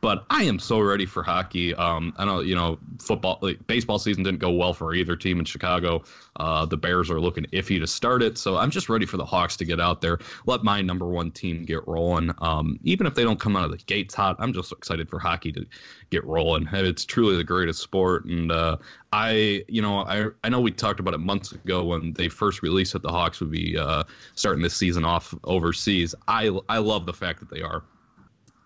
But 0.00 0.24
I 0.30 0.44
am 0.44 0.58
so 0.58 0.80
ready 0.80 1.04
for 1.04 1.22
hockey. 1.22 1.74
Um, 1.74 2.14
I 2.16 2.24
know 2.24 2.40
you 2.40 2.54
know 2.54 2.78
football, 2.98 3.38
like, 3.42 3.66
baseball 3.66 3.98
season 3.98 4.22
didn't 4.22 4.40
go 4.40 4.50
well 4.50 4.72
for 4.72 4.94
either 4.94 5.14
team 5.16 5.38
in 5.38 5.44
Chicago. 5.44 6.02
Uh, 6.36 6.64
the 6.64 6.76
Bears 6.76 7.10
are 7.10 7.20
looking 7.20 7.44
iffy 7.52 7.78
to 7.78 7.86
start 7.86 8.22
it, 8.22 8.38
so 8.38 8.56
I'm 8.56 8.70
just 8.70 8.88
ready 8.88 9.04
for 9.04 9.18
the 9.18 9.24
Hawks 9.24 9.56
to 9.58 9.64
get 9.64 9.78
out 9.80 10.00
there, 10.00 10.18
let 10.46 10.64
my 10.64 10.80
number 10.80 11.06
one 11.06 11.30
team 11.30 11.64
get 11.64 11.86
rolling. 11.86 12.32
Um, 12.38 12.78
even 12.82 13.06
if 13.06 13.14
they 13.14 13.24
don't 13.24 13.38
come 13.38 13.56
out 13.56 13.64
of 13.64 13.70
the 13.70 13.76
gates 13.78 14.14
hot, 14.14 14.36
I'm 14.38 14.52
just 14.52 14.72
excited 14.72 15.08
for 15.10 15.18
hockey 15.18 15.52
to 15.52 15.66
get 16.08 16.24
rolling. 16.24 16.68
It's 16.72 17.04
truly 17.04 17.36
the 17.36 17.44
greatest 17.44 17.82
sport, 17.82 18.24
and 18.24 18.50
uh, 18.50 18.78
I, 19.12 19.64
you 19.68 19.82
know, 19.82 19.98
I 19.98 20.28
I 20.42 20.48
know 20.48 20.60
we 20.60 20.70
talked 20.70 21.00
about 21.00 21.14
it 21.14 21.18
months 21.18 21.52
ago 21.52 21.84
when 21.84 22.14
they 22.14 22.28
first 22.28 22.62
released 22.62 22.94
that 22.94 23.02
the 23.02 23.10
Hawks 23.10 23.40
would 23.40 23.50
be 23.50 23.76
uh, 23.76 24.04
starting 24.34 24.62
this 24.62 24.74
season 24.74 25.04
off 25.04 25.34
overseas. 25.44 26.14
I 26.26 26.56
I 26.68 26.78
love 26.78 27.04
the 27.06 27.12
fact 27.12 27.40
that 27.40 27.50
they 27.50 27.60
are. 27.60 27.82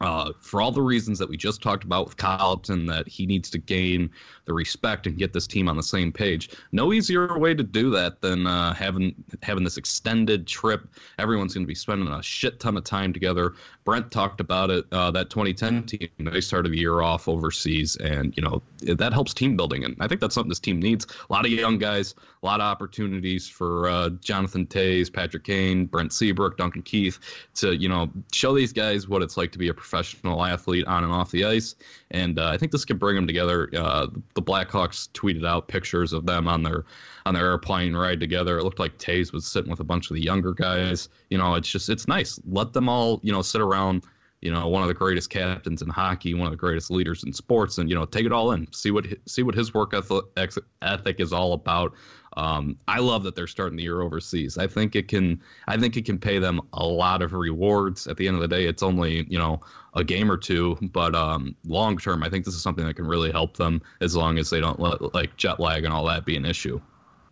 Uh, 0.04 0.32
for 0.38 0.60
all 0.60 0.70
the 0.70 0.82
reasons 0.82 1.18
that 1.18 1.26
we 1.30 1.34
just 1.34 1.62
talked 1.62 1.82
about 1.82 2.04
with 2.04 2.18
Colliton, 2.18 2.84
that 2.86 3.08
he 3.08 3.24
needs 3.24 3.48
to 3.48 3.56
gain 3.56 4.10
the 4.44 4.52
respect 4.52 5.06
and 5.06 5.16
get 5.16 5.32
this 5.32 5.46
team 5.46 5.66
on 5.66 5.78
the 5.78 5.82
same 5.82 6.12
page. 6.12 6.50
No 6.72 6.92
easier 6.92 7.38
way 7.38 7.54
to 7.54 7.62
do 7.62 7.88
that 7.92 8.20
than 8.20 8.46
uh, 8.46 8.74
having 8.74 9.14
having 9.42 9.64
this 9.64 9.78
extended 9.78 10.46
trip. 10.46 10.86
Everyone's 11.18 11.54
going 11.54 11.64
to 11.64 11.68
be 11.68 11.74
spending 11.74 12.08
a 12.08 12.22
shit 12.22 12.60
ton 12.60 12.76
of 12.76 12.84
time 12.84 13.14
together. 13.14 13.54
Brent 13.84 14.10
talked 14.10 14.42
about 14.42 14.68
it. 14.68 14.84
Uh, 14.92 15.10
that 15.12 15.30
2010 15.30 15.84
team 15.84 16.08
they 16.18 16.42
started 16.42 16.72
the 16.72 16.78
year 16.78 17.00
off 17.00 17.26
overseas, 17.26 17.96
and 17.96 18.36
you 18.36 18.42
know 18.42 18.62
that 18.82 19.14
helps 19.14 19.32
team 19.32 19.56
building, 19.56 19.84
and 19.84 19.96
I 20.00 20.06
think 20.06 20.20
that's 20.20 20.34
something 20.34 20.50
this 20.50 20.60
team 20.60 20.80
needs. 20.80 21.06
A 21.30 21.32
lot 21.32 21.46
of 21.46 21.50
young 21.50 21.78
guys, 21.78 22.14
a 22.44 22.46
lot 22.46 22.60
of 22.60 22.64
opportunities 22.64 23.48
for 23.48 23.88
uh, 23.88 24.10
Jonathan 24.20 24.66
Toews, 24.66 25.10
Patrick 25.10 25.44
Kane, 25.44 25.86
Brent 25.86 26.12
Seabrook, 26.12 26.58
Duncan 26.58 26.82
Keith 26.82 27.18
to 27.54 27.74
you 27.74 27.88
know 27.88 28.10
show 28.32 28.54
these 28.54 28.72
guys 28.72 29.08
what 29.08 29.22
it's 29.22 29.38
like 29.38 29.50
to 29.52 29.58
be 29.58 29.68
a 29.68 29.74
professional 29.74 30.44
athlete 30.44 30.86
on 30.86 31.04
and 31.04 31.12
off 31.12 31.30
the 31.30 31.44
ice. 31.44 31.74
And 32.10 32.38
uh, 32.38 32.48
I 32.48 32.58
think 32.58 32.70
this 32.70 32.84
could 32.84 32.98
bring 32.98 33.16
them 33.16 33.26
together. 33.26 33.70
Uh, 33.74 34.08
the 34.34 34.42
Blackhawks 34.42 35.08
tweeted 35.12 35.46
out 35.46 35.68
pictures 35.68 36.12
of 36.12 36.26
them 36.26 36.46
on 36.46 36.62
their 36.62 36.84
on 37.24 37.32
their 37.32 37.46
airplane 37.46 37.96
ride 37.96 38.20
together. 38.20 38.58
It 38.58 38.64
looked 38.64 38.78
like 38.78 38.98
Toews 38.98 39.32
was 39.32 39.46
sitting 39.46 39.70
with 39.70 39.80
a 39.80 39.84
bunch 39.84 40.10
of 40.10 40.14
the 40.14 40.22
younger 40.22 40.52
guys. 40.52 41.08
You 41.30 41.38
know, 41.38 41.54
it's 41.54 41.70
just 41.70 41.88
it's 41.88 42.06
nice. 42.06 42.38
Let 42.46 42.74
them 42.74 42.90
all 42.90 43.20
you 43.22 43.32
know 43.32 43.42
sit 43.42 43.62
around. 43.62 44.04
You 44.42 44.52
know, 44.52 44.68
one 44.68 44.82
of 44.82 44.88
the 44.88 44.94
greatest 44.94 45.30
captains 45.30 45.80
in 45.80 45.88
hockey, 45.88 46.34
one 46.34 46.46
of 46.46 46.50
the 46.50 46.58
greatest 46.58 46.90
leaders 46.90 47.24
in 47.24 47.32
sports, 47.32 47.78
and 47.78 47.88
you 47.88 47.96
know, 47.96 48.04
take 48.04 48.26
it 48.26 48.32
all 48.32 48.52
in. 48.52 48.70
See 48.74 48.90
what 48.90 49.06
see 49.24 49.42
what 49.42 49.54
his 49.54 49.72
work 49.72 49.94
ethic 49.94 51.18
is 51.18 51.32
all 51.32 51.54
about. 51.54 51.94
Um, 52.36 52.76
I 52.88 52.98
love 52.98 53.22
that 53.24 53.36
they're 53.36 53.46
starting 53.46 53.76
the 53.76 53.82
year 53.82 54.00
overseas. 54.00 54.58
I 54.58 54.66
think 54.66 54.96
it 54.96 55.08
can 55.08 55.40
I 55.68 55.76
think 55.76 55.96
it 55.96 56.04
can 56.04 56.18
pay 56.18 56.38
them 56.38 56.60
a 56.72 56.84
lot 56.84 57.22
of 57.22 57.32
rewards. 57.32 58.06
At 58.06 58.16
the 58.16 58.26
end 58.26 58.34
of 58.36 58.42
the 58.42 58.48
day, 58.48 58.66
it's 58.66 58.82
only 58.82 59.26
you 59.28 59.38
know 59.38 59.60
a 59.94 60.02
game 60.02 60.30
or 60.30 60.36
two, 60.36 60.76
but 60.92 61.14
um, 61.14 61.54
long 61.66 61.96
term, 61.96 62.22
I 62.22 62.28
think 62.28 62.44
this 62.44 62.54
is 62.54 62.62
something 62.62 62.84
that 62.84 62.94
can 62.94 63.06
really 63.06 63.30
help 63.30 63.56
them 63.56 63.80
as 64.00 64.16
long 64.16 64.38
as 64.38 64.50
they 64.50 64.60
don't 64.60 64.80
let 64.80 65.14
like 65.14 65.36
jet 65.36 65.60
lag 65.60 65.84
and 65.84 65.94
all 65.94 66.04
that 66.06 66.24
be 66.24 66.36
an 66.36 66.44
issue. 66.44 66.80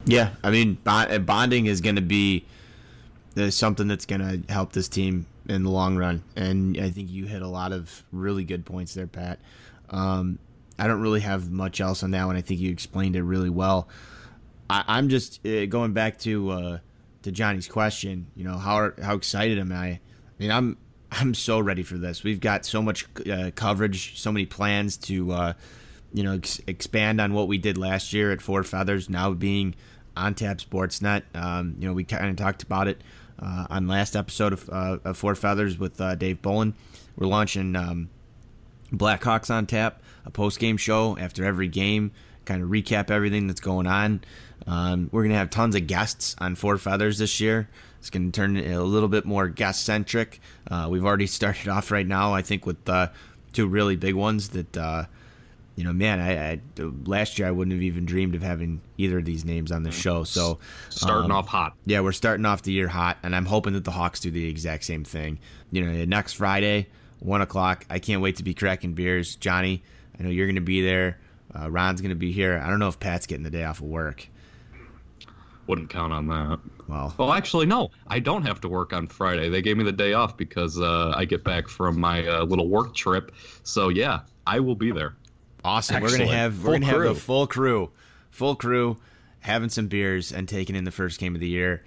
Yeah, 0.05 0.31
I 0.43 0.51
mean 0.51 0.79
bonding 0.85 1.67
is 1.67 1.81
going 1.81 1.97
to 1.97 2.03
be 2.03 2.45
uh, 3.37 3.51
something 3.51 3.89
that's 3.89 4.07
going 4.07 4.21
to 4.21 4.53
help 4.53 4.73
this 4.73 4.89
team 4.89 5.27
in 5.49 5.65
the 5.65 5.71
long 5.71 5.97
run, 5.97 6.23
and 6.37 6.79
I 6.79 6.91
think 6.91 7.11
you 7.11 7.27
hit 7.27 7.43
a 7.43 7.49
lot 7.49 7.73
of 7.73 8.05
really 8.13 8.45
good 8.45 8.65
points 8.65 8.95
there, 8.95 9.09
Pat. 9.09 9.41
Um, 9.91 10.39
I 10.79 10.87
don't 10.87 11.01
really 11.01 11.21
have 11.21 11.51
much 11.51 11.81
else 11.81 12.03
on 12.03 12.13
that 12.13 12.25
one. 12.27 12.37
I 12.37 12.41
think 12.41 12.61
you 12.61 12.71
explained 12.71 13.17
it 13.17 13.23
really 13.23 13.51
well. 13.51 13.89
I, 14.73 14.99
am 14.99 15.09
just 15.09 15.45
uh, 15.47 15.67
going 15.67 15.93
back 15.93 16.19
to 16.21 16.51
uh, 16.51 16.79
to 17.23 17.33
Johnny's 17.33 17.69
question. 17.69 18.29
You 18.35 18.45
know 18.45 18.57
how 18.57 18.93
how 19.03 19.15
excited 19.15 19.59
am 19.59 19.73
I? 19.73 19.87
I 19.87 20.01
mean, 20.39 20.51
I'm 20.51 20.79
I'm 21.11 21.35
so 21.35 21.61
ready 21.61 21.83
for 21.83 21.99
this. 21.99 22.25
We've 22.25 22.41
got 22.41 22.65
so 22.65 22.81
much 22.81 23.07
uh, 23.31 23.51
coverage, 23.55 24.19
so 24.19 24.33
many 24.33 24.47
plans 24.47 24.97
to 24.99 25.33
uh, 25.33 25.53
you 26.13 26.23
know 26.23 26.35
ex- 26.35 26.61
expand 26.67 27.21
on 27.21 27.35
what 27.35 27.49
we 27.49 27.59
did 27.59 27.77
last 27.77 28.13
year 28.13 28.33
at 28.33 28.41
Four 28.41 28.63
Feathers. 28.63 29.11
Now 29.11 29.33
being 29.33 29.75
on 30.17 30.35
Tap 30.35 30.59
Sportsnet, 30.59 31.23
um, 31.35 31.77
you 31.79 31.87
know 31.87 31.95
we 31.95 32.05
kind 32.05 32.31
of 32.31 32.37
talked 32.37 32.63
about 32.63 32.89
it 32.89 33.03
uh, 33.41 33.67
on 33.69 33.89
last 33.89 34.17
episode 34.17 34.55
of, 34.55 34.71
uh, 34.71 34.99
of 35.05 35.17
Four 35.19 35.35
Feathers 35.35 35.79
with 35.79 35.99
Dave 36.19 36.41
Bolland. 36.41 36.75
We're 37.17 37.27
launching 37.27 37.77
um, 37.77 38.09
Blackhawks 38.91 39.51
on 39.51 39.67
Tap, 39.67 40.03
a 40.25 40.31
post 40.31 40.59
game 40.59 40.77
show 40.77 41.17
after 41.19 41.45
every 41.45 41.69
game, 41.69 42.13
kind 42.45 42.63
of 42.63 42.71
recap 42.71 43.11
everything 43.11 43.47
that's 43.47 43.61
going 43.61 43.87
on. 43.87 44.23
Um, 44.67 45.09
we're 45.13 45.23
going 45.23 45.33
to 45.33 45.39
have 45.39 45.51
tons 45.51 45.75
of 45.75 45.87
guests 45.87 46.37
on 46.39 46.55
Four 46.55 46.79
Feathers 46.79 47.19
this 47.19 47.41
year. 47.41 47.69
It's 47.99 48.11
going 48.11 48.31
to 48.31 48.37
turn 48.37 48.57
a 48.57 48.83
little 48.83 49.09
bit 49.09 49.25
more 49.25 49.49
guest 49.49 49.85
centric. 49.85 50.41
Uh, 50.71 50.89
we've 50.91 51.05
already 51.05 51.27
started 51.29 51.69
off 51.69 51.91
right 51.91 52.07
now, 52.07 52.35
I 52.35 52.43
think, 52.43 52.67
with 52.67 52.89
uh, 52.89 53.09
two 53.53 53.67
really 53.67 53.97
big 53.97 54.15
ones 54.15 54.51
that, 54.51 54.77
uh, 54.77 55.05
you 55.77 55.85
know, 55.85 55.93
man, 55.93 56.21
I, 56.21 56.53
I, 56.53 56.61
last 57.05 57.39
year 57.39 57.49
I 57.49 57.51
wouldn't 57.51 57.73
have 57.73 57.83
even 57.83 58.05
dreamed 58.05 58.35
of 58.35 58.43
having 58.43 58.81
either 58.99 59.19
of 59.19 59.25
these 59.25 59.45
names 59.45 59.73
on 59.73 59.83
the 59.83 59.91
show. 59.91 60.25
So 60.25 60.59
starting 60.91 61.31
um, 61.31 61.37
off 61.37 61.49
hot. 61.49 61.75
Yeah, 61.87 62.01
we're 62.01 62.13
starting 62.13 62.45
off 62.45 62.63
the 62.63 62.73
year 62.73 62.89
hot, 62.89 63.19
and 63.23 63.35
I'm 63.35 63.47
hoping 63.47 63.73
that 63.75 63.85
the 63.85 63.91
Hawks 63.91 64.21
do 64.21 64.31
the 64.31 64.49
exact 64.49 64.85
same 64.85 65.05
thing. 65.05 65.39
You 65.71 65.85
know, 65.85 66.05
next 66.05 66.35
Friday, 66.35 66.89
one 67.21 67.41
o'clock. 67.41 67.87
I 67.89 67.99
can't 67.99 68.21
wait 68.21 68.37
to 68.37 68.43
be 68.43 68.53
cracking 68.53 68.93
beers, 68.95 69.37
Johnny. 69.37 69.83
I 70.19 70.23
know 70.23 70.29
you're 70.29 70.47
going 70.47 70.57
to 70.57 70.61
be 70.61 70.83
there. 70.83 71.19
Uh, 71.55 71.71
Ron's 71.71 72.01
going 72.01 72.11
to 72.11 72.17
be 72.17 72.33
here. 72.33 72.61
I 72.63 72.69
don't 72.69 72.79
know 72.79 72.89
if 72.89 72.99
Pat's 72.99 73.27
getting 73.27 73.45
the 73.45 73.51
day 73.51 73.65
off 73.65 73.79
of 73.79 73.87
work. 73.87 74.29
Wouldn't 75.67 75.91
count 75.91 76.13
on 76.13 76.27
that. 76.27 76.59
Well, 76.89 77.15
well, 77.17 77.33
actually, 77.33 77.67
no. 77.67 77.91
I 78.09 78.19
don't 78.19 78.43
have 78.43 78.61
to 78.63 78.69
work 78.69 78.93
on 78.93 79.07
Friday. 79.07 79.49
They 79.49 79.63
gave 79.63 79.77
me 79.77 79.85
the 79.85 79.93
day 79.93 80.13
off 80.13 80.37
because 80.37 80.79
uh, 80.81 81.13
I 81.17 81.25
get 81.25 81.45
back 81.45 81.69
from 81.69 82.01
my 82.01 82.27
uh, 82.27 82.45
little 82.45 82.69
work 82.69 82.95
trip. 82.95 83.33
So 83.63 83.89
yeah, 83.89 84.21
I 84.47 84.61
will 84.61 84.75
be 84.75 84.91
there. 84.91 85.15
Awesome. 85.65 85.97
Excellent. 85.97 86.21
We're 86.21 86.27
gonna 86.27 86.37
have 86.37 86.55
full 86.55 86.71
we're 86.73 86.79
gonna 86.81 86.93
crew. 86.93 87.07
have 87.07 87.15
the 87.15 87.21
full 87.21 87.47
crew, 87.47 87.91
full 88.31 88.57
crew, 88.57 88.97
having 89.41 89.69
some 89.69 89.87
beers 89.87 90.33
and 90.33 90.49
taking 90.49 90.75
in 90.75 90.85
the 90.85 90.91
first 90.91 91.21
game 91.21 91.35
of 91.35 91.41
the 91.41 91.49
year. 91.49 91.85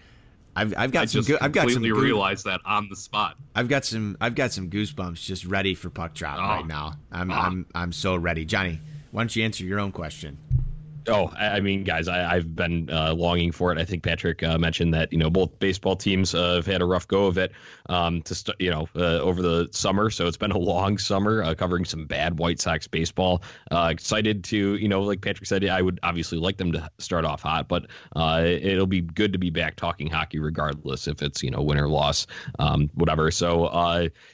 I've, 0.56 0.74
I've 0.78 0.92
got 0.92 1.04
I 1.04 1.06
some. 1.06 1.24
Go- 1.24 1.38
I've 1.42 1.52
got 1.52 1.64
some. 1.64 1.84
Completely 1.84 2.02
realized 2.02 2.46
that 2.46 2.62
on 2.66 2.88
the 2.90 2.96
spot. 2.96 3.36
I've 3.54 3.68
got 3.68 3.84
some. 3.84 4.18
I've 4.22 4.36
got 4.36 4.54
some 4.54 4.70
goosebumps 4.70 5.22
just 5.22 5.46
ready 5.46 5.76
for 5.76 5.90
puck 5.90 6.14
drop 6.14 6.38
oh. 6.38 6.42
right 6.42 6.66
now. 6.66 6.94
I'm. 7.12 7.30
Oh. 7.30 7.36
I'm. 7.36 7.66
I'm 7.76 7.92
so 7.92 8.16
ready, 8.16 8.46
Johnny. 8.46 8.80
Why 9.12 9.22
don't 9.22 9.36
you 9.36 9.44
answer 9.44 9.66
your 9.66 9.80
own 9.80 9.92
question? 9.92 10.38
Oh, 11.08 11.32
I 11.38 11.60
mean, 11.60 11.84
guys, 11.84 12.08
I, 12.08 12.34
have 12.34 12.56
been 12.56 12.90
uh, 12.90 13.14
longing 13.14 13.52
for 13.52 13.72
it. 13.72 13.78
I 13.78 13.86
think 13.86 14.02
Patrick 14.02 14.42
uh, 14.42 14.58
mentioned 14.58 14.94
that 14.96 15.12
you 15.12 15.20
know 15.20 15.30
both 15.30 15.60
baseball 15.60 15.96
teams 15.96 16.34
uh, 16.34 16.56
have 16.56 16.66
had 16.66 16.82
a 16.82 16.86
rough 16.86 17.08
go 17.08 17.28
of 17.28 17.38
it 17.38 17.52
um, 17.90 18.24
to 18.24 18.34
st- 18.34 18.60
you 18.60 18.72
know 18.72 18.88
uh, 18.96 19.20
over 19.20 19.42
the 19.42 19.70
summer. 19.72 20.10
So 20.10 20.26
it's 20.26 20.38
been 20.38 20.52
a 20.52 20.58
long 20.58 20.98
summer 20.98 21.44
uh, 21.44 21.54
covering 21.54 21.86
some 21.86 22.06
bad 22.06 22.40
White 22.40 22.60
Sox 22.60 22.88
baseball. 22.88 23.44
Uh, 23.70 23.90
excited 23.92 24.44
to 24.46 24.76
you 24.76 24.88
know, 24.88 25.02
like 25.04 25.22
Patrick 25.22 25.46
said, 25.46 25.64
I 25.66 25.82
would 25.82 26.00
obviously 26.02 26.40
like 26.40 26.58
them 26.58 26.72
to 26.72 26.90
start 26.98 27.24
off 27.24 27.44
hot, 27.44 27.68
but 27.68 27.86
it'll 28.16 28.88
be 28.88 29.02
good 29.02 29.34
to 29.34 29.40
be 29.40 29.52
back 29.52 29.76
talking 29.76 30.08
hockey 30.08 30.40
regardless 30.40 31.08
if 31.08 31.22
it's 31.22 31.44
you 31.44 31.52
know 31.52 31.62
win 31.62 31.78
or 31.78 31.88
loss, 31.88 32.26
um, 32.58 32.90
whatever. 32.96 33.30
So 33.30 33.66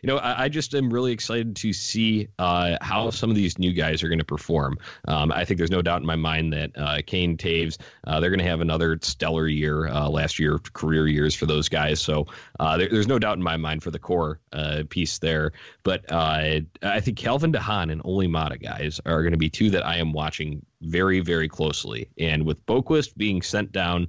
you 0.01 0.07
know, 0.07 0.17
I, 0.17 0.43
I, 0.43 0.49
just 0.49 0.74
am 0.74 0.91
really 0.91 1.11
excited 1.11 1.55
to 1.57 1.74
see 1.74 2.30
how 2.39 3.09
some 3.09 3.30
of 3.30 3.36
these 3.36 3.59
new 3.59 3.74
guys 3.74 4.03
are 4.03 4.07
going 4.07 4.19
to 4.19 4.26
perform. 4.26 4.78
Um, 5.07 5.32
I 5.32 5.43
think 5.43 5.57
there's 5.57 5.72
no 5.72 5.82
doubt 5.82 5.99
in 5.99 6.07
my 6.07 6.15
mind 6.15 6.53
that 6.53 6.61
that 6.62 6.82
uh, 6.82 7.01
Kane 7.05 7.38
Toews, 7.38 7.78
uh, 8.05 8.20
they're 8.20 8.30
going 8.30 8.39
to 8.39 8.45
have 8.45 8.62
another 8.62 8.97
stellar 9.01 9.47
year, 9.47 9.88
uh, 9.88 10.09
last 10.09 10.39
year, 10.39 10.59
career 10.59 11.07
years 11.07 11.36
for 11.36 11.45
those 11.45 11.70
guys. 11.70 11.99
So 11.99 12.28
uh, 12.59 12.78
there, 12.78 12.89
there's 12.89 13.07
no 13.07 13.20
doubt 13.20 13.38
in 13.38 13.43
my 13.43 13.57
mind 13.57 13.84
for 13.84 13.91
the 13.91 13.99
core 13.99 14.39
uh, 14.53 14.84
piece 14.89 15.20
there. 15.20 15.53
But 15.84 16.12
uh, 16.12 16.62
I 16.82 16.99
think 16.99 17.18
Calvin 17.18 17.51
DeHaan 17.51 17.91
and 17.91 18.01
Olli 18.05 18.28
Maatta 18.28 18.57
guys 18.57 18.99
are 19.05 19.22
going 19.22 19.34
to 19.34 19.38
be 19.38 19.49
two 19.49 19.72
that 19.72 19.86
I 19.86 19.97
am 19.97 20.14
watching 20.14 20.66
very, 20.82 21.20
very 21.20 21.47
closely. 21.47 22.09
And 22.18 22.45
with 22.45 22.66
Boqvist 22.66 23.16
being 23.16 23.41
sent 23.41 23.72
down 23.72 24.07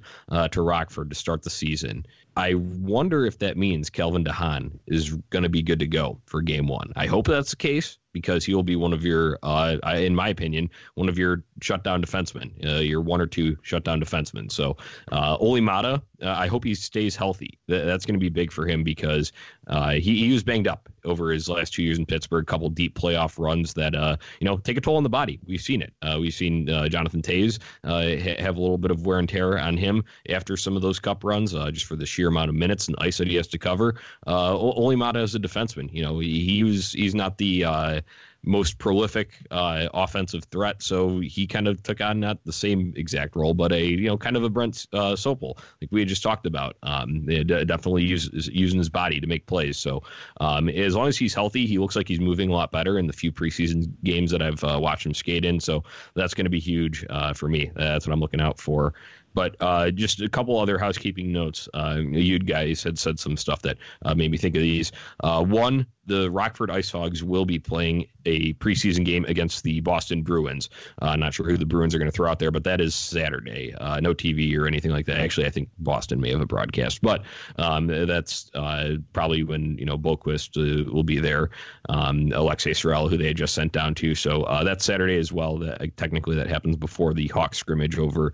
to 0.51 0.61
Rockford 0.61 1.09
to 1.09 1.15
start 1.15 1.43
the 1.43 1.49
season, 1.49 2.05
I 2.35 2.55
wonder 2.55 3.25
if 3.25 3.39
that 3.39 3.57
means 3.57 3.89
Calvin 3.91 4.23
DeHaan 4.23 4.79
is 4.87 5.11
going 5.29 5.43
to 5.43 5.49
be 5.49 5.61
good 5.61 5.79
to 5.79 5.87
go 5.87 6.19
for 6.25 6.41
game 6.41 6.67
one. 6.67 6.91
I 6.95 7.05
hope 7.05 7.27
that's 7.27 7.51
the 7.51 7.57
case 7.57 7.99
because 8.13 8.45
he 8.45 8.53
will 8.55 8.63
be 8.63 8.75
one 8.75 8.93
of 8.93 9.03
your, 9.03 9.37
uh, 9.43 9.77
in 9.95 10.15
my 10.15 10.29
opinion, 10.29 10.69
one 10.95 11.09
of 11.09 11.17
your 11.17 11.43
shutdown 11.61 12.01
defensemen, 12.01 12.51
uh, 12.65 12.79
your 12.79 13.01
one 13.01 13.19
or 13.19 13.27
two 13.27 13.57
shutdown 13.63 13.99
defensemen. 13.99 14.51
So, 14.51 14.77
uh, 15.11 15.35
Olli 15.39 15.61
Maatta, 15.61 16.01
uh, 16.21 16.29
I 16.37 16.47
hope 16.47 16.63
he 16.63 16.75
stays 16.75 17.15
healthy. 17.15 17.59
Th- 17.67 17.83
that's 17.85 18.05
going 18.05 18.13
to 18.13 18.19
be 18.19 18.29
big 18.29 18.51
for 18.51 18.65
him 18.65 18.83
because 18.83 19.33
uh, 19.67 19.91
he, 19.91 20.25
he 20.25 20.31
was 20.31 20.43
banged 20.43 20.67
up 20.67 20.87
over 21.03 21.31
his 21.31 21.49
last 21.49 21.73
two 21.73 21.83
years 21.83 21.97
in 21.97 22.05
Pittsburgh. 22.05 22.43
A 22.43 22.45
couple 22.45 22.69
deep 22.69 22.97
playoff 22.97 23.37
runs 23.37 23.73
that 23.73 23.95
uh, 23.95 24.15
you 24.39 24.45
know 24.45 24.57
take 24.57 24.77
a 24.77 24.81
toll 24.81 24.97
on 24.97 25.03
the 25.03 25.09
body. 25.09 25.39
We've 25.45 25.61
seen 25.61 25.81
it. 25.81 25.93
Uh, 26.01 26.17
we've 26.19 26.33
seen 26.33 26.67
Jonathan 26.89 27.21
uh, 27.25 27.59
ha- 27.83 28.41
have 28.41 28.57
a 28.57 28.61
little 28.61 28.77
bit 28.77 28.91
of 28.91 29.05
wear 29.05 29.19
and 29.19 29.27
tear 29.27 29.57
on 29.57 29.75
him 29.75 30.03
after 30.29 30.55
some 30.55 30.75
of 30.75 30.81
those 30.81 30.99
cup 30.99 31.23
runs, 31.23 31.51
just 31.51 31.85
for 31.85 31.95
the 31.95 32.05
sheer 32.05 32.27
amount 32.27 32.49
of 32.49 32.55
minutes 32.55 32.87
and 32.87 32.95
ice 32.99 33.17
that 33.17 33.27
he 33.27 33.35
has 33.35 33.47
to 33.47 33.57
cover. 33.57 33.95
Olli 34.27 34.95
Maatta 34.95 35.19
as 35.19 35.35
a 35.35 35.39
defenseman, 35.39 35.91
you 35.91 36.03
know, 36.03 36.19
he, 36.19 36.45
he 36.45 36.63
was 36.63 36.91
he's 36.93 37.15
not 37.15 37.37
the 37.37 38.02
most 38.45 38.77
prolific 38.77 39.29
uh, 39.51 39.87
offensive 39.93 40.43
threat. 40.45 40.83
So 40.83 41.19
he 41.19 41.47
kind 41.47 41.67
of 41.67 41.81
took 41.81 42.01
on 42.01 42.19
not 42.19 42.43
the 42.43 42.53
same 42.53 42.93
exact 42.95 43.35
role, 43.35 43.53
but 43.53 43.71
a 43.71 43.83
you 43.83 44.07
know 44.07 44.17
kind 44.17 44.35
of 44.35 44.43
a 44.43 44.49
Brent 44.49 44.87
uh, 44.93 45.13
Sopel, 45.13 45.57
like 45.81 45.91
we 45.91 46.01
had 46.01 46.09
just 46.09 46.23
talked 46.23 46.45
about. 46.45 46.75
Um, 46.83 47.25
definitely 47.25 48.03
use, 48.03 48.29
using 48.51 48.79
his 48.79 48.89
body 48.89 49.19
to 49.19 49.27
make 49.27 49.45
plays. 49.45 49.77
So 49.77 50.03
um, 50.39 50.69
as 50.69 50.95
long 50.95 51.07
as 51.07 51.17
he's 51.17 51.33
healthy, 51.33 51.65
he 51.65 51.77
looks 51.77 51.95
like 51.95 52.07
he's 52.07 52.19
moving 52.19 52.49
a 52.49 52.53
lot 52.53 52.71
better 52.71 52.99
in 52.99 53.07
the 53.07 53.13
few 53.13 53.31
preseason 53.31 53.91
games 54.03 54.31
that 54.31 54.41
I've 54.41 54.63
uh, 54.63 54.79
watched 54.81 55.05
him 55.05 55.13
skate 55.13 55.45
in. 55.45 55.59
So 55.59 55.83
that's 56.13 56.33
going 56.33 56.45
to 56.45 56.51
be 56.51 56.59
huge 56.59 57.05
uh, 57.09 57.33
for 57.33 57.47
me. 57.47 57.71
That's 57.75 58.05
what 58.07 58.13
I'm 58.13 58.19
looking 58.19 58.41
out 58.41 58.59
for. 58.59 58.93
But 59.33 59.55
uh, 59.59 59.91
just 59.91 60.21
a 60.21 60.29
couple 60.29 60.59
other 60.59 60.77
housekeeping 60.77 61.31
notes. 61.31 61.67
Uh, 61.73 61.99
you 61.99 62.39
guys 62.39 62.83
had 62.83 62.99
said 62.99 63.19
some 63.19 63.37
stuff 63.37 63.61
that 63.63 63.77
uh, 64.03 64.15
made 64.15 64.31
me 64.31 64.37
think 64.37 64.55
of 64.55 64.61
these. 64.61 64.91
Uh, 65.19 65.43
one, 65.43 65.87
the 66.05 66.29
Rockford 66.29 66.69
Ice 66.69 66.91
Hogs 66.91 67.23
will 67.23 67.45
be 67.45 67.59
playing 67.59 68.07
a 68.25 68.53
preseason 68.53 69.05
game 69.05 69.25
against 69.25 69.63
the 69.63 69.79
Boston 69.81 70.23
Bruins. 70.23 70.69
Uh, 71.01 71.15
not 71.15 71.33
sure 71.33 71.45
who 71.45 71.57
the 71.57 71.65
Bruins 71.65 71.95
are 71.95 71.97
going 71.99 72.11
to 72.11 72.15
throw 72.15 72.29
out 72.29 72.39
there, 72.39 72.51
but 72.51 72.65
that 72.65 72.81
is 72.81 72.93
Saturday. 72.93 73.73
Uh, 73.73 73.99
no 73.99 74.13
TV 74.13 74.57
or 74.57 74.67
anything 74.67 74.91
like 74.91 75.05
that. 75.05 75.19
Actually, 75.19 75.47
I 75.47 75.49
think 75.49 75.69
Boston 75.77 76.19
may 76.19 76.31
have 76.31 76.41
a 76.41 76.45
broadcast, 76.45 77.01
but 77.01 77.23
um, 77.57 77.87
that's 77.87 78.51
uh, 78.53 78.95
probably 79.13 79.43
when 79.43 79.77
you 79.77 79.85
know 79.85 79.97
Boqvist 79.97 80.57
uh, 80.57 80.91
will 80.91 81.03
be 81.03 81.19
there. 81.19 81.49
Um, 81.89 82.31
Alexei 82.33 82.73
Sorel, 82.73 83.09
who 83.09 83.17
they 83.17 83.27
had 83.27 83.37
just 83.37 83.53
sent 83.53 83.71
down 83.71 83.95
to, 83.95 84.15
so 84.15 84.43
uh, 84.43 84.63
that's 84.63 84.85
Saturday 84.85 85.17
as 85.17 85.31
well. 85.31 85.57
That, 85.57 85.95
technically, 85.95 86.35
that 86.35 86.47
happens 86.47 86.75
before 86.75 87.13
the 87.13 87.27
Hawks 87.27 87.57
scrimmage 87.57 87.97
over 87.97 88.33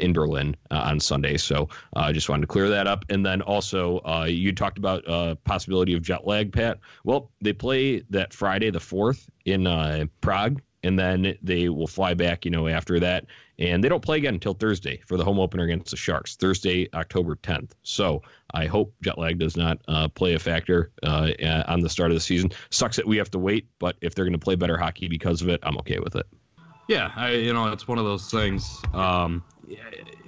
in 0.00 0.12
Berlin 0.12 0.31
on 0.70 1.00
Sunday. 1.00 1.36
So 1.36 1.68
I 1.94 2.12
just 2.12 2.28
wanted 2.28 2.42
to 2.42 2.46
clear 2.46 2.68
that 2.70 2.86
up, 2.86 3.04
and 3.08 3.24
then 3.24 3.42
also 3.42 4.24
you 4.26 4.52
talked 4.52 4.78
about 4.78 5.04
possibility 5.44 5.94
of 5.94 6.02
jet 6.02 6.26
lag, 6.26 6.52
Pat. 6.52 6.78
Well, 7.04 7.30
they 7.40 7.52
play 7.52 8.02
that 8.10 8.32
Friday 8.32 8.70
the 8.70 8.80
fourth 8.80 9.28
in 9.44 9.66
uh, 9.66 10.06
Prague, 10.20 10.60
and 10.82 10.98
then 10.98 11.36
they 11.42 11.68
will 11.68 11.86
fly 11.86 12.14
back. 12.14 12.44
You 12.44 12.50
know, 12.50 12.68
after 12.68 13.00
that, 13.00 13.26
and 13.58 13.82
they 13.82 13.88
don't 13.88 14.02
play 14.02 14.18
again 14.18 14.34
until 14.34 14.54
Thursday 14.54 15.00
for 15.06 15.16
the 15.16 15.24
home 15.24 15.38
opener 15.38 15.64
against 15.64 15.90
the 15.90 15.96
Sharks, 15.96 16.36
Thursday, 16.36 16.88
October 16.94 17.36
10th. 17.36 17.70
So 17.82 18.22
I 18.52 18.66
hope 18.66 18.94
jet 19.02 19.18
lag 19.18 19.38
does 19.38 19.56
not 19.56 19.78
uh, 19.86 20.08
play 20.08 20.34
a 20.34 20.38
factor 20.38 20.90
uh, 21.02 21.30
on 21.68 21.80
the 21.80 21.88
start 21.88 22.10
of 22.10 22.16
the 22.16 22.20
season. 22.20 22.50
Sucks 22.70 22.96
that 22.96 23.06
we 23.06 23.18
have 23.18 23.30
to 23.32 23.38
wait, 23.38 23.68
but 23.78 23.96
if 24.00 24.14
they're 24.14 24.24
going 24.24 24.32
to 24.32 24.38
play 24.38 24.56
better 24.56 24.76
hockey 24.76 25.08
because 25.08 25.42
of 25.42 25.48
it, 25.48 25.60
I'm 25.62 25.78
okay 25.78 25.98
with 25.98 26.16
it. 26.16 26.26
Yeah, 26.88 27.12
I, 27.14 27.32
you 27.32 27.52
know, 27.52 27.68
it's 27.72 27.86
one 27.86 27.98
of 27.98 28.04
those 28.04 28.30
things. 28.30 28.82
Um, 28.92 29.44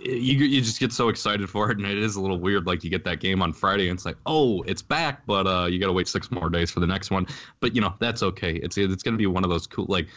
you 0.04 0.38
you 0.38 0.60
just 0.60 0.80
get 0.80 0.92
so 0.92 1.08
excited 1.08 1.48
for 1.48 1.70
it, 1.70 1.78
and 1.78 1.86
it 1.86 1.98
is 1.98 2.16
a 2.16 2.20
little 2.20 2.38
weird. 2.38 2.66
Like 2.66 2.84
you 2.84 2.90
get 2.90 3.04
that 3.04 3.20
game 3.20 3.42
on 3.42 3.52
Friday, 3.52 3.88
and 3.88 3.96
it's 3.96 4.04
like, 4.04 4.16
oh, 4.26 4.62
it's 4.62 4.82
back, 4.82 5.26
but 5.26 5.46
uh, 5.46 5.66
you 5.66 5.78
got 5.78 5.86
to 5.86 5.92
wait 5.92 6.08
six 6.08 6.30
more 6.30 6.50
days 6.50 6.70
for 6.70 6.80
the 6.80 6.86
next 6.86 7.10
one. 7.10 7.26
But 7.60 7.74
you 7.74 7.80
know 7.80 7.94
that's 7.98 8.22
okay. 8.22 8.54
It's 8.54 8.76
it's 8.76 9.02
going 9.02 9.14
to 9.14 9.18
be 9.18 9.26
one 9.26 9.44
of 9.44 9.50
those 9.50 9.66
cool 9.66 9.86
like 9.88 10.08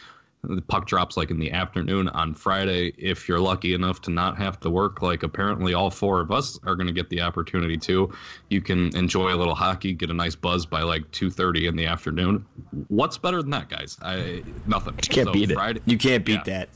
the 0.44 0.62
puck 0.62 0.86
drops 0.86 1.16
like 1.16 1.30
in 1.30 1.38
the 1.40 1.50
afternoon 1.52 2.08
on 2.08 2.34
Friday. 2.34 2.92
If 2.96 3.28
you're 3.28 3.40
lucky 3.40 3.74
enough 3.74 4.00
to 4.02 4.10
not 4.10 4.38
have 4.38 4.60
to 4.60 4.70
work, 4.70 5.02
like 5.02 5.22
apparently 5.22 5.74
all 5.74 5.90
four 5.90 6.20
of 6.20 6.30
us 6.30 6.58
are 6.64 6.76
going 6.76 6.86
to 6.86 6.92
get 6.92 7.10
the 7.10 7.22
opportunity 7.22 7.76
to, 7.78 8.12
you 8.48 8.60
can 8.60 8.94
enjoy 8.96 9.34
a 9.34 9.36
little 9.36 9.54
hockey, 9.54 9.92
get 9.94 10.10
a 10.10 10.14
nice 10.14 10.36
buzz 10.36 10.64
by 10.66 10.82
like 10.82 11.10
2:30 11.10 11.68
in 11.68 11.76
the 11.76 11.86
afternoon. 11.86 12.44
What's 12.88 13.18
better 13.18 13.42
than 13.42 13.50
that, 13.50 13.68
guys? 13.68 13.98
I 14.02 14.42
nothing. 14.66 14.94
You 14.94 15.08
can't 15.08 15.26
so 15.28 15.32
beat 15.32 15.52
Friday, 15.52 15.80
it. 15.80 15.90
You 15.90 15.98
can't 15.98 16.24
beat 16.24 16.46
yeah. 16.46 16.58
that. 16.58 16.68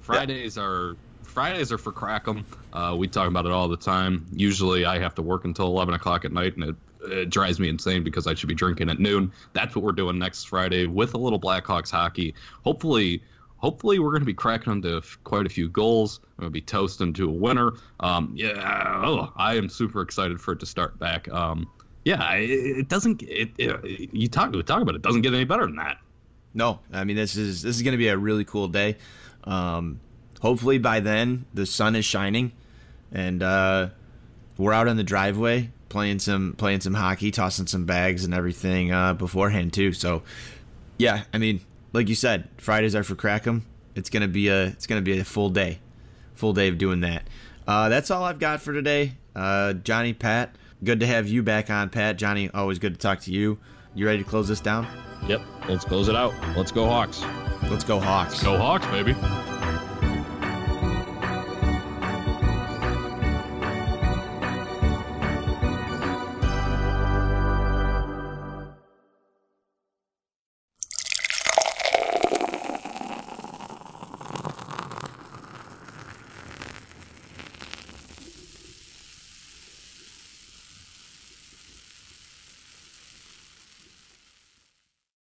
Fridays 0.00 0.56
are 0.56 0.96
Fridays 1.28 1.70
are 1.70 1.78
for 1.78 1.92
Crackem. 1.92 2.44
Uh, 2.72 2.96
we 2.98 3.06
talk 3.06 3.28
about 3.28 3.46
it 3.46 3.52
all 3.52 3.68
the 3.68 3.76
time. 3.76 4.26
Usually, 4.32 4.84
I 4.84 4.98
have 4.98 5.14
to 5.16 5.22
work 5.22 5.44
until 5.44 5.66
11 5.66 5.94
o'clock 5.94 6.24
at 6.24 6.32
night, 6.32 6.56
and 6.56 6.64
it, 6.64 6.76
it 7.02 7.30
drives 7.30 7.60
me 7.60 7.68
insane 7.68 8.02
because 8.02 8.26
I 8.26 8.34
should 8.34 8.48
be 8.48 8.54
drinking 8.54 8.90
at 8.90 8.98
noon. 8.98 9.32
That's 9.52 9.76
what 9.76 9.84
we're 9.84 9.92
doing 9.92 10.18
next 10.18 10.44
Friday 10.44 10.86
with 10.86 11.14
a 11.14 11.18
little 11.18 11.38
Blackhawks 11.38 11.90
hockey. 11.90 12.34
Hopefully, 12.64 13.22
hopefully 13.58 13.98
we're 13.98 14.10
going 14.10 14.22
to 14.22 14.26
be 14.26 14.34
cracking 14.34 14.80
them 14.80 14.82
to 14.82 15.18
quite 15.24 15.46
a 15.46 15.50
few 15.50 15.68
goals. 15.68 16.20
We're 16.36 16.42
going 16.42 16.52
to 16.52 16.54
be 16.54 16.60
toasting 16.60 17.12
to 17.14 17.28
a 17.28 17.32
winner. 17.32 17.72
Um, 18.00 18.32
yeah, 18.34 19.02
oh, 19.04 19.32
I 19.36 19.56
am 19.56 19.68
super 19.68 20.00
excited 20.00 20.40
for 20.40 20.52
it 20.52 20.60
to 20.60 20.66
start 20.66 20.98
back. 20.98 21.28
Um, 21.28 21.70
yeah, 22.04 22.32
it, 22.34 22.50
it 22.50 22.88
doesn't. 22.88 23.22
It, 23.22 23.50
it, 23.58 24.14
you 24.14 24.28
talk 24.28 24.52
we 24.52 24.62
talk 24.62 24.80
about 24.80 24.94
it. 24.94 25.02
Doesn't 25.02 25.22
get 25.22 25.34
any 25.34 25.44
better 25.44 25.66
than 25.66 25.76
that. 25.76 25.98
No, 26.54 26.80
I 26.92 27.04
mean 27.04 27.16
this 27.16 27.36
is 27.36 27.62
this 27.62 27.76
is 27.76 27.82
going 27.82 27.92
to 27.92 27.98
be 27.98 28.08
a 28.08 28.16
really 28.16 28.44
cool 28.44 28.68
day. 28.68 28.96
Um, 29.44 30.00
hopefully 30.40 30.78
by 30.78 31.00
then 31.00 31.44
the 31.54 31.66
sun 31.66 31.96
is 31.96 32.04
shining 32.04 32.52
and 33.12 33.42
uh, 33.42 33.88
we're 34.56 34.72
out 34.72 34.88
on 34.88 34.96
the 34.96 35.04
driveway 35.04 35.70
playing 35.88 36.18
some 36.18 36.54
playing 36.54 36.80
some 36.80 36.94
hockey, 36.94 37.30
tossing 37.30 37.66
some 37.66 37.84
bags 37.84 38.24
and 38.24 38.34
everything 38.34 38.92
uh, 38.92 39.14
beforehand 39.14 39.72
too. 39.72 39.92
So 39.92 40.22
yeah, 40.98 41.24
I 41.32 41.38
mean, 41.38 41.60
like 41.92 42.08
you 42.08 42.14
said, 42.14 42.48
Fridays 42.58 42.94
are 42.94 43.04
for 43.04 43.14
Crackem. 43.14 43.62
It's 43.94 44.10
gonna 44.10 44.28
be 44.28 44.48
a 44.48 44.66
it's 44.66 44.86
gonna 44.86 45.02
be 45.02 45.18
a 45.18 45.24
full 45.24 45.50
day, 45.50 45.80
full 46.34 46.52
day 46.52 46.68
of 46.68 46.78
doing 46.78 47.00
that. 47.00 47.24
Uh, 47.66 47.88
that's 47.88 48.10
all 48.10 48.24
I've 48.24 48.38
got 48.38 48.62
for 48.62 48.72
today. 48.72 49.12
Uh, 49.34 49.74
Johnny, 49.74 50.12
Pat, 50.12 50.56
good 50.82 51.00
to 51.00 51.06
have 51.06 51.28
you 51.28 51.42
back 51.42 51.70
on, 51.70 51.90
Pat. 51.90 52.16
Johnny, 52.16 52.50
always 52.50 52.78
good 52.78 52.94
to 52.94 52.98
talk 52.98 53.20
to 53.20 53.32
you. 53.32 53.58
You 53.94 54.06
ready 54.06 54.22
to 54.22 54.28
close 54.28 54.48
this 54.48 54.60
down? 54.60 54.86
Yep, 55.26 55.42
let's 55.68 55.84
close 55.84 56.08
it 56.08 56.16
out. 56.16 56.32
Let's 56.56 56.72
go 56.72 56.86
Hawks. 56.86 57.22
Let's 57.64 57.84
go 57.84 57.98
Hawks. 57.98 58.42
Go 58.42 58.56
Hawks, 58.56 58.86
baby. 58.86 59.14